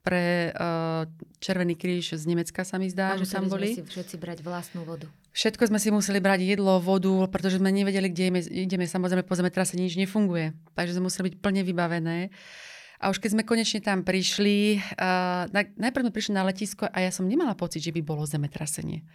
pre 0.00 0.54
uh, 0.56 1.04
Červený 1.42 1.76
kríž 1.76 2.16
z 2.16 2.24
Nemecka 2.24 2.64
sa 2.64 2.80
mi 2.80 2.88
zdá, 2.88 3.20
že 3.20 3.28
tam 3.28 3.52
boli. 3.52 3.76
si 3.76 3.84
všetci 3.84 4.16
brať 4.16 4.40
vlastnú 4.40 4.88
vodu. 4.88 5.04
Všetko 5.30 5.70
sme 5.70 5.78
si 5.78 5.94
museli 5.94 6.18
brať 6.18 6.42
jedlo, 6.42 6.82
vodu, 6.82 7.30
pretože 7.30 7.62
sme 7.62 7.70
nevedeli, 7.70 8.10
kde 8.10 8.22
ideme. 8.34 8.40
ideme. 8.42 8.84
Samozrejme, 8.90 9.22
po 9.22 9.38
zemetrase 9.38 9.78
nič 9.78 9.94
nefunguje. 9.94 10.58
Takže 10.74 10.98
sme 10.98 11.06
museli 11.06 11.30
byť 11.30 11.36
plne 11.38 11.62
vybavené. 11.62 12.18
A 13.00 13.08
už 13.08 13.22
keď 13.22 13.38
sme 13.38 13.48
konečne 13.48 13.80
tam 13.80 14.04
prišli, 14.04 14.76
uh, 14.76 15.48
najprv 15.54 16.04
sme 16.04 16.12
prišli 16.12 16.32
na 16.36 16.44
letisko 16.44 16.84
a 16.84 17.00
ja 17.00 17.08
som 17.08 17.24
nemala 17.24 17.56
pocit, 17.56 17.80
že 17.80 17.96
by 17.96 18.04
bolo 18.04 18.28
zemetrasenie. 18.28 19.06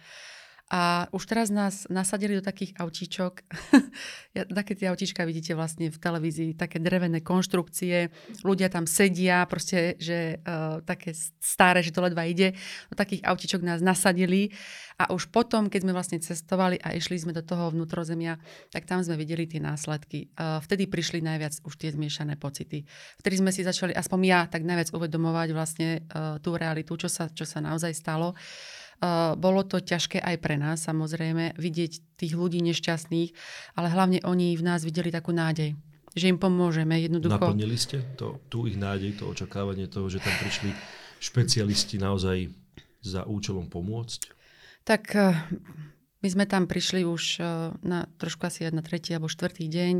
A 0.66 1.06
už 1.14 1.30
teraz 1.30 1.46
nás 1.46 1.86
nasadili 1.86 2.34
do 2.34 2.42
takých 2.42 2.74
autíčok. 2.74 3.46
ja, 4.36 4.42
také 4.50 4.74
tie 4.74 4.90
autíčka 4.90 5.22
vidíte 5.22 5.54
vlastne 5.54 5.94
v 5.94 5.98
televízii, 5.98 6.58
také 6.58 6.82
drevené 6.82 7.22
konštrukcie. 7.22 8.10
Ľudia 8.42 8.66
tam 8.66 8.82
sedia, 8.90 9.46
proste, 9.46 9.94
že 10.02 10.42
uh, 10.42 10.82
také 10.82 11.14
staré, 11.38 11.86
že 11.86 11.94
to 11.94 12.02
ledva 12.02 12.26
ide. 12.26 12.58
Do 12.90 12.98
takých 12.98 13.22
autíčok 13.22 13.62
nás 13.62 13.78
nasadili. 13.78 14.50
A 14.98 15.14
už 15.14 15.30
potom, 15.30 15.70
keď 15.70 15.86
sme 15.86 15.92
vlastne 15.94 16.18
cestovali 16.18 16.82
a 16.82 16.98
išli 16.98 17.14
sme 17.14 17.30
do 17.30 17.46
toho 17.46 17.70
vnútrozemia, 17.70 18.40
tak 18.74 18.90
tam 18.90 19.06
sme 19.06 19.14
videli 19.14 19.46
tie 19.46 19.62
následky. 19.62 20.34
Uh, 20.34 20.58
vtedy 20.66 20.90
prišli 20.90 21.22
najviac 21.22 21.62
už 21.62 21.78
tie 21.78 21.94
zmiešané 21.94 22.34
pocity. 22.42 22.82
Vtedy 23.22 23.38
sme 23.38 23.54
si 23.54 23.62
začali, 23.62 23.94
aspoň 23.94 24.20
ja, 24.26 24.40
tak 24.50 24.66
najviac 24.66 24.90
uvedomovať 24.90 25.48
vlastne 25.54 26.02
uh, 26.10 26.42
tú 26.42 26.58
realitu, 26.58 26.98
čo 26.98 27.06
sa, 27.06 27.30
čo 27.30 27.46
sa 27.46 27.62
naozaj 27.62 27.94
stalo. 27.94 28.34
Bolo 29.36 29.60
to 29.62 29.80
ťažké 29.80 30.18
aj 30.24 30.36
pre 30.40 30.56
nás, 30.56 30.84
samozrejme, 30.84 31.56
vidieť 31.60 32.16
tých 32.16 32.32
ľudí 32.32 32.64
nešťastných, 32.64 33.30
ale 33.76 33.88
hlavne 33.92 34.24
oni 34.24 34.56
v 34.56 34.62
nás 34.64 34.82
videli 34.82 35.12
takú 35.12 35.36
nádej, 35.36 35.76
že 36.16 36.32
im 36.32 36.40
pomôžeme 36.40 36.96
jednoducho. 36.96 37.36
Naplnili 37.36 37.76
ste 37.76 38.00
to, 38.16 38.40
tú 38.48 38.64
ich 38.64 38.80
nádej, 38.80 39.20
to 39.20 39.28
očakávanie 39.28 39.84
toho, 39.84 40.08
že 40.08 40.24
tam 40.24 40.32
prišli 40.40 40.72
špecialisti 41.20 42.00
naozaj 42.00 42.48
za 43.04 43.28
účelom 43.28 43.68
pomôcť? 43.68 44.32
Tak 44.86 45.02
uh, 45.12 45.36
my 46.24 46.28
sme 46.32 46.44
tam 46.48 46.64
prišli 46.64 47.04
už 47.04 47.22
uh, 47.38 47.76
na 47.84 48.08
trošku 48.16 48.48
asi 48.48 48.64
na 48.72 48.80
tretí 48.80 49.12
alebo 49.12 49.28
štvrtý 49.28 49.68
deň, 49.68 49.94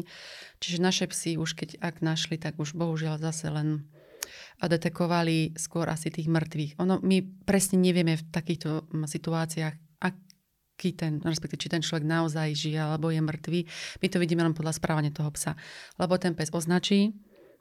čiže 0.63 0.79
naše 0.81 1.05
psy 1.13 1.37
už 1.37 1.53
keď 1.53 1.83
ak 1.85 2.01
našli, 2.01 2.41
tak 2.41 2.57
už 2.57 2.73
bohužiaľ 2.73 3.21
zase 3.21 3.53
len 3.53 3.85
detekovali 4.61 5.57
skôr 5.57 5.89
asi 5.89 6.11
tých 6.11 6.27
mŕtvych. 6.31 6.81
Ono, 6.83 7.01
my 7.03 7.45
presne 7.45 7.81
nevieme 7.81 8.17
v 8.17 8.25
takýchto 8.29 8.91
situáciách, 8.93 9.75
aký 10.03 10.91
ten, 10.93 11.23
respektíve 11.25 11.61
či 11.61 11.73
ten 11.73 11.83
človek 11.83 12.05
naozaj 12.05 12.53
žije 12.53 12.81
alebo 12.81 13.09
je 13.09 13.23
mŕtvý. 13.23 13.61
My 14.01 14.07
to 14.13 14.21
vidíme 14.21 14.43
len 14.45 14.55
podľa 14.57 14.77
správania 14.77 15.13
toho 15.13 15.33
psa. 15.33 15.57
Lebo 15.97 16.17
ten 16.21 16.37
pes 16.37 16.53
označí, 16.53 17.17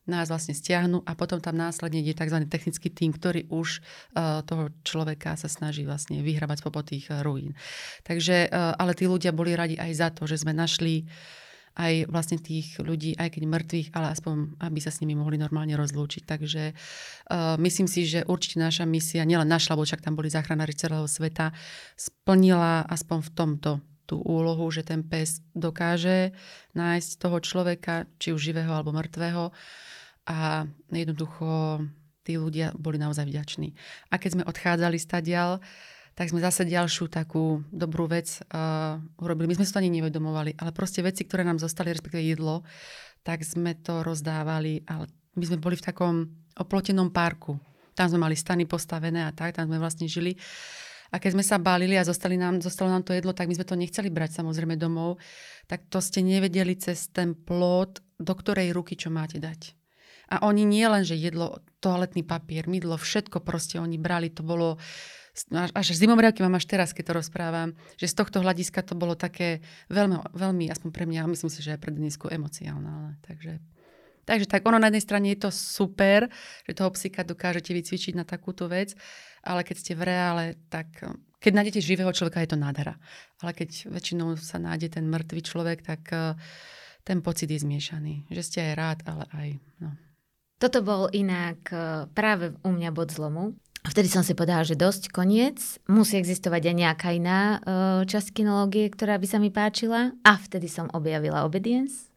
nás 0.05 0.29
vlastne 0.29 0.53
stiahnu 0.53 1.01
a 1.01 1.17
potom 1.17 1.41
tam 1.41 1.57
následne 1.57 2.05
ide 2.05 2.13
tzv. 2.13 2.45
technický 2.45 2.93
tým, 2.93 3.09
ktorý 3.09 3.49
už 3.49 3.81
uh, 3.81 4.45
toho 4.45 4.69
človeka 4.85 5.33
sa 5.33 5.49
snaží 5.49 5.81
vlastne 5.81 6.21
vyhrabať 6.21 6.61
spopod 6.61 6.85
tých 6.93 7.09
uh, 7.09 7.25
ruín. 7.25 7.57
Takže, 8.05 8.53
uh, 8.53 8.77
ale 8.77 8.93
tí 8.93 9.09
ľudia 9.09 9.33
boli 9.33 9.57
radi 9.57 9.75
aj 9.81 9.91
za 9.97 10.13
to, 10.13 10.29
že 10.29 10.45
sme 10.45 10.53
našli 10.53 11.09
uh, 11.09 11.44
aj 11.75 12.07
vlastne 12.07 12.39
tých 12.39 12.79
ľudí, 12.79 13.19
aj 13.19 13.35
keď 13.35 13.43
mŕtvych, 13.51 13.87
ale 13.91 14.15
aspoň, 14.15 14.59
aby 14.63 14.79
sa 14.79 14.95
s 14.95 15.03
nimi 15.03 15.13
mohli 15.13 15.35
normálne 15.35 15.75
rozlúčiť. 15.75 16.23
Takže 16.23 16.63
uh, 16.71 17.59
myslím 17.59 17.87
si, 17.91 18.07
že 18.07 18.23
určite 18.23 18.63
naša 18.63 18.87
misia, 18.87 19.27
nielen 19.27 19.47
naša, 19.47 19.75
lebo 19.75 19.83
však 19.83 19.99
tam 19.99 20.15
boli 20.15 20.31
záchranári 20.31 20.71
celého 20.71 21.03
sveta, 21.05 21.51
splnila 21.99 22.87
aspoň 22.87 23.19
v 23.27 23.31
tomto 23.35 23.71
tú 24.05 24.21
úlohu, 24.21 24.69
že 24.69 24.85
ten 24.85 25.01
pes 25.01 25.41
dokáže 25.57 26.29
nájsť 26.77 27.09
toho 27.17 27.41
človeka, 27.41 28.05
či 28.21 28.37
už 28.37 28.53
živého 28.53 28.69
alebo 28.69 28.93
mŕtvého. 28.93 29.49
A 30.29 30.69
jednoducho 30.93 31.81
tí 32.21 32.37
ľudia 32.37 32.69
boli 32.77 33.01
naozaj 33.01 33.25
vďační. 33.25 33.73
A 34.13 34.21
keď 34.21 34.29
sme 34.37 34.43
odchádzali 34.45 34.97
stadial, 35.01 35.57
uh, 35.57 35.94
tak 36.15 36.31
sme 36.31 36.39
zase 36.39 36.63
ďalšiu 36.63 37.11
takú 37.11 37.59
dobrú 37.75 38.07
vec 38.07 38.39
uh, 38.55 38.95
urobili. 39.19 39.51
My 39.51 39.59
sme 39.59 39.67
sa 39.67 39.77
to 39.77 39.81
ani 39.83 39.99
nevedomovali, 39.99 40.55
ale 40.55 40.71
proste 40.71 41.03
veci, 41.03 41.27
ktoré 41.27 41.43
nám 41.43 41.59
zostali, 41.59 41.91
respektíve 41.91 42.23
jedlo, 42.23 42.63
tak 43.19 43.43
sme 43.43 43.75
to 43.75 43.99
rozdávali. 43.99 44.87
Ale 44.87 45.11
my 45.35 45.43
sme 45.43 45.59
boli 45.59 45.75
v 45.75 45.83
takom 45.83 46.23
oplotenom 46.55 47.11
parku. 47.11 47.59
Tam 47.99 48.07
sme 48.07 48.23
mali 48.23 48.39
stany 48.39 48.63
postavené 48.63 49.27
a 49.27 49.35
tak, 49.35 49.59
tam 49.59 49.67
sme 49.67 49.75
vlastne 49.75 50.07
žili. 50.07 50.39
A 51.11 51.19
keď 51.19 51.35
sme 51.35 51.43
sa 51.43 51.59
bálili 51.59 51.99
a 51.99 52.07
zostali 52.07 52.39
nám, 52.39 52.63
zostalo 52.63 52.91
nám 52.91 53.03
to 53.03 53.11
jedlo, 53.11 53.35
tak 53.35 53.51
my 53.51 53.55
sme 53.59 53.67
to 53.67 53.75
nechceli 53.75 54.07
brať 54.07 54.39
samozrejme 54.39 54.79
domov. 54.79 55.19
Tak 55.67 55.91
to 55.91 55.99
ste 55.99 56.23
nevedeli 56.23 56.79
cez 56.79 57.11
ten 57.11 57.35
plot, 57.35 57.99
do 58.19 58.33
ktorej 58.35 58.71
ruky 58.71 58.95
čo 58.95 59.11
máte 59.11 59.35
dať. 59.39 59.75
A 60.31 60.47
oni 60.47 60.63
nie 60.63 60.87
len, 60.87 61.05
že 61.05 61.19
jedlo, 61.19 61.61
toaletný 61.83 62.25
papier, 62.25 62.65
mydlo, 62.65 62.97
všetko 62.97 63.45
proste 63.45 63.77
oni 63.77 63.99
brali. 64.01 64.33
To 64.33 64.41
bolo 64.41 64.81
až 65.53 65.87
zimomriavky 65.91 66.39
mám 66.39 66.55
až 66.55 66.65
teraz, 66.65 66.95
keď 66.95 67.11
to 67.11 67.17
rozprávam, 67.19 67.69
že 67.99 68.07
z 68.07 68.15
tohto 68.15 68.39
hľadiska 68.39 68.81
to 68.87 68.95
bolo 68.95 69.19
také 69.19 69.59
veľmi, 69.91 70.31
veľmi 70.31 70.71
aspoň 70.71 70.89
pre 70.95 71.03
mňa, 71.03 71.27
myslím 71.27 71.51
si, 71.51 71.59
že 71.59 71.75
aj 71.75 71.81
pre 71.83 71.91
Denisku 71.91 72.31
emociálne. 72.31 73.19
Takže, 73.27 73.59
takže 74.23 74.47
tak 74.47 74.63
ono 74.63 74.79
na 74.79 74.87
jednej 74.87 75.03
strane 75.03 75.27
je 75.35 75.43
to 75.43 75.51
super, 75.51 76.31
že 76.63 76.77
toho 76.77 76.89
psíka 76.95 77.27
dokážete 77.27 77.75
vycvičiť 77.75 78.15
na 78.15 78.23
takúto 78.23 78.71
vec, 78.71 78.95
ale 79.43 79.67
keď 79.67 79.75
ste 79.75 79.93
v 79.93 80.07
reále, 80.07 80.45
tak 80.71 80.87
keď 81.43 81.51
nájdete 81.51 81.79
živého 81.83 82.09
človeka, 82.09 82.41
je 82.41 82.55
to 82.55 82.57
nádhera. 82.57 82.97
Ale 83.43 83.53
keď 83.53 83.91
väčšinou 83.91 84.33
sa 84.39 84.57
nájde 84.57 84.97
ten 84.97 85.05
mŕtvý 85.05 85.41
človek, 85.45 85.85
tak 85.85 86.01
eh, 86.09 86.33
ten 87.05 87.21
pocit 87.21 87.53
je 87.53 87.61
zmiešaný. 87.61 88.25
Že 88.33 88.41
ste 88.41 88.59
aj 88.65 88.73
rád, 88.73 88.99
ale 89.05 89.23
aj... 89.29 89.49
No. 89.77 89.93
Toto 90.57 90.81
bol 90.81 91.11
inak 91.13 91.69
e, 91.69 92.09
práve 92.15 92.57
u 92.65 92.73
mňa 92.73 92.89
bod 92.89 93.13
zlomu. 93.13 93.53
Vtedy 93.85 94.09
som 94.09 94.25
si 94.25 94.33
povedala, 94.33 94.65
že 94.65 94.73
dosť, 94.73 95.13
koniec. 95.13 95.61
Musí 95.85 96.17
existovať 96.17 96.73
aj 96.73 96.75
nejaká 96.75 97.09
iná 97.13 97.41
e, 97.41 97.57
časť 98.09 98.33
kinológie, 98.33 98.89
ktorá 98.89 99.21
by 99.21 99.27
sa 99.29 99.37
mi 99.37 99.53
páčila. 99.53 100.09
A 100.25 100.41
vtedy 100.41 100.65
som 100.65 100.89
objavila 100.89 101.45
Obedience. 101.45 102.09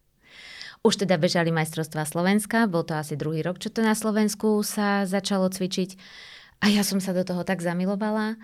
Už 0.80 1.04
teda 1.04 1.20
bežali 1.20 1.52
majstrovstvá 1.52 2.06
Slovenska, 2.08 2.70
bol 2.70 2.86
to 2.86 2.96
asi 2.96 3.18
druhý 3.18 3.42
rok, 3.44 3.60
čo 3.60 3.68
to 3.68 3.84
na 3.84 3.92
Slovensku 3.92 4.62
sa 4.64 5.04
začalo 5.04 5.50
cvičiť. 5.50 5.98
A 6.64 6.72
ja 6.72 6.80
som 6.86 7.02
sa 7.02 7.12
do 7.12 7.26
toho 7.26 7.44
tak 7.44 7.60
zamilovala, 7.60 8.40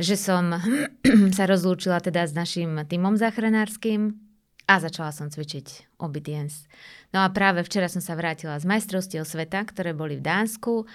že 0.00 0.16
som 0.16 0.56
sa 1.36 1.44
rozlúčila 1.44 2.00
teda 2.00 2.24
s 2.24 2.32
našim 2.32 2.80
týmom 2.88 3.20
záchranárským 3.20 4.16
a 4.64 4.74
začala 4.80 5.12
som 5.12 5.28
cvičiť 5.28 6.00
obedience. 6.00 6.64
No 7.12 7.20
a 7.20 7.28
práve 7.28 7.60
včera 7.60 7.92
som 7.92 8.00
sa 8.00 8.16
vrátila 8.16 8.56
z 8.56 8.64
majstrovstiev 8.64 9.28
sveta, 9.28 9.60
ktoré 9.68 9.92
boli 9.92 10.16
v 10.16 10.24
Dánsku. 10.24 10.88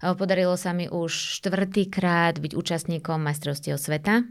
Podarilo 0.00 0.56
sa 0.60 0.76
mi 0.76 0.88
už 0.90 1.40
štvrtýkrát 1.40 2.36
byť 2.36 2.52
účastníkom 2.52 3.20
majstrovstiev 3.22 3.80
sveta. 3.80 4.28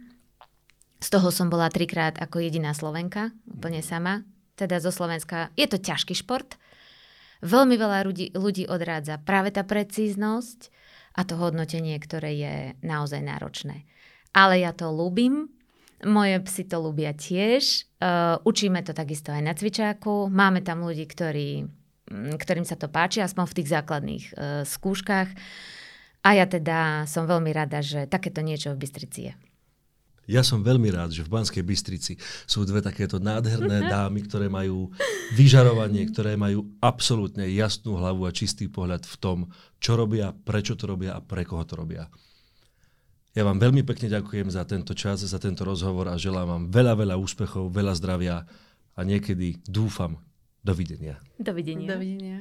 Z 1.01 1.07
toho 1.09 1.30
som 1.30 1.49
bola 1.49 1.70
trikrát 1.70 2.18
ako 2.18 2.41
jediná 2.41 2.72
Slovenka, 2.74 3.34
úplne 3.49 3.82
sama. 3.82 4.26
Teda 4.55 4.80
zo 4.80 4.89
Slovenska. 4.89 5.51
Je 5.59 5.68
to 5.68 5.76
ťažký 5.76 6.16
šport. 6.16 6.55
Veľmi 7.43 7.76
veľa 7.76 8.07
ľudí, 8.07 8.26
ľudí 8.32 8.63
odrádza 8.66 9.20
práve 9.20 9.51
tá 9.51 9.68
precíznosť 9.68 10.72
a 11.20 11.28
to 11.28 11.36
hodnotenie, 11.36 11.99
ktoré 11.99 12.32
je 12.34 12.55
naozaj 12.80 13.20
náročné. 13.20 13.84
Ale 14.32 14.63
ja 14.63 14.72
to 14.72 14.91
ľúbim, 14.91 15.51
moje 16.03 16.39
psy 16.47 16.63
to 16.68 16.80
ľúbia 16.80 17.11
tiež. 17.16 17.88
Uh, 17.99 18.39
učíme 18.43 18.80
to 18.84 18.91
takisto 18.91 19.32
aj 19.32 19.41
na 19.43 19.53
cvičáku. 19.55 20.28
Máme 20.28 20.63
tam 20.63 20.84
ľudí, 20.84 21.07
ktorí 21.07 21.68
ktorým 22.12 22.66
sa 22.66 22.78
to 22.78 22.86
páči, 22.86 23.22
aspoň 23.22 23.45
v 23.49 23.58
tých 23.58 23.72
základných 23.72 24.26
uh, 24.32 24.36
skúškach. 24.66 25.30
A 26.26 26.30
ja 26.34 26.45
teda 26.49 27.06
som 27.06 27.30
veľmi 27.30 27.53
rada, 27.53 27.86
že 27.86 28.10
takéto 28.10 28.41
niečo 28.41 28.74
v 28.74 28.82
Bystrici 28.82 29.20
je. 29.30 29.34
Ja 30.26 30.41
som 30.41 30.66
veľmi 30.66 30.89
rád, 30.89 31.14
že 31.14 31.22
v 31.22 31.38
Banskej 31.38 31.62
Bystrici 31.62 32.18
sú 32.49 32.66
dve 32.66 32.82
takéto 32.82 33.22
nádherné 33.22 33.86
dámy, 33.86 34.26
ktoré 34.26 34.49
majú 34.49 34.89
vyžarovanie, 35.38 36.01
ktoré 36.10 36.34
majú 36.34 36.66
absolútne 36.82 37.45
jasnú 37.53 38.01
hlavu 38.01 38.26
a 38.26 38.34
čistý 38.34 38.66
pohľad 38.66 39.06
v 39.06 39.16
tom, 39.22 39.38
čo 39.78 39.93
robia, 39.93 40.34
prečo 40.34 40.74
to 40.74 40.89
robia 40.89 41.14
a 41.14 41.22
pre 41.22 41.45
koho 41.45 41.62
to 41.62 41.78
robia. 41.78 42.10
Ja 43.38 43.45
vám 43.45 43.62
veľmi 43.62 43.86
pekne 43.86 44.10
ďakujem 44.10 44.49
za 44.49 44.66
tento 44.66 44.97
čas, 44.97 45.22
za 45.22 45.38
tento 45.38 45.62
rozhovor 45.62 46.10
a 46.10 46.18
želám 46.18 46.47
vám 46.49 46.64
veľa, 46.74 46.93
veľa 47.06 47.16
úspechov, 47.22 47.70
veľa 47.70 47.93
zdravia 47.93 48.49
a 48.97 48.99
niekedy 49.06 49.62
dúfam, 49.70 50.18
Dovidenia. 50.66 51.22
Dovidenia. 51.38 51.93
Dovidenia. 51.93 52.38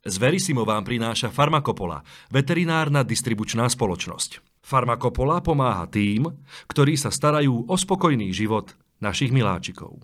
Z 0.00 0.16
Verisimo 0.16 0.64
vám 0.64 0.80
prináša 0.80 1.28
Farmakopola, 1.28 2.00
veterinárna 2.32 3.04
distribučná 3.04 3.68
spoločnosť. 3.68 4.40
Farmakopola 4.64 5.44
pomáha 5.44 5.84
tým, 5.92 6.32
ktorí 6.72 6.96
sa 6.96 7.12
starajú 7.12 7.68
o 7.68 7.74
spokojný 7.76 8.32
život 8.32 8.72
našich 9.04 9.28
miláčikov. 9.28 10.00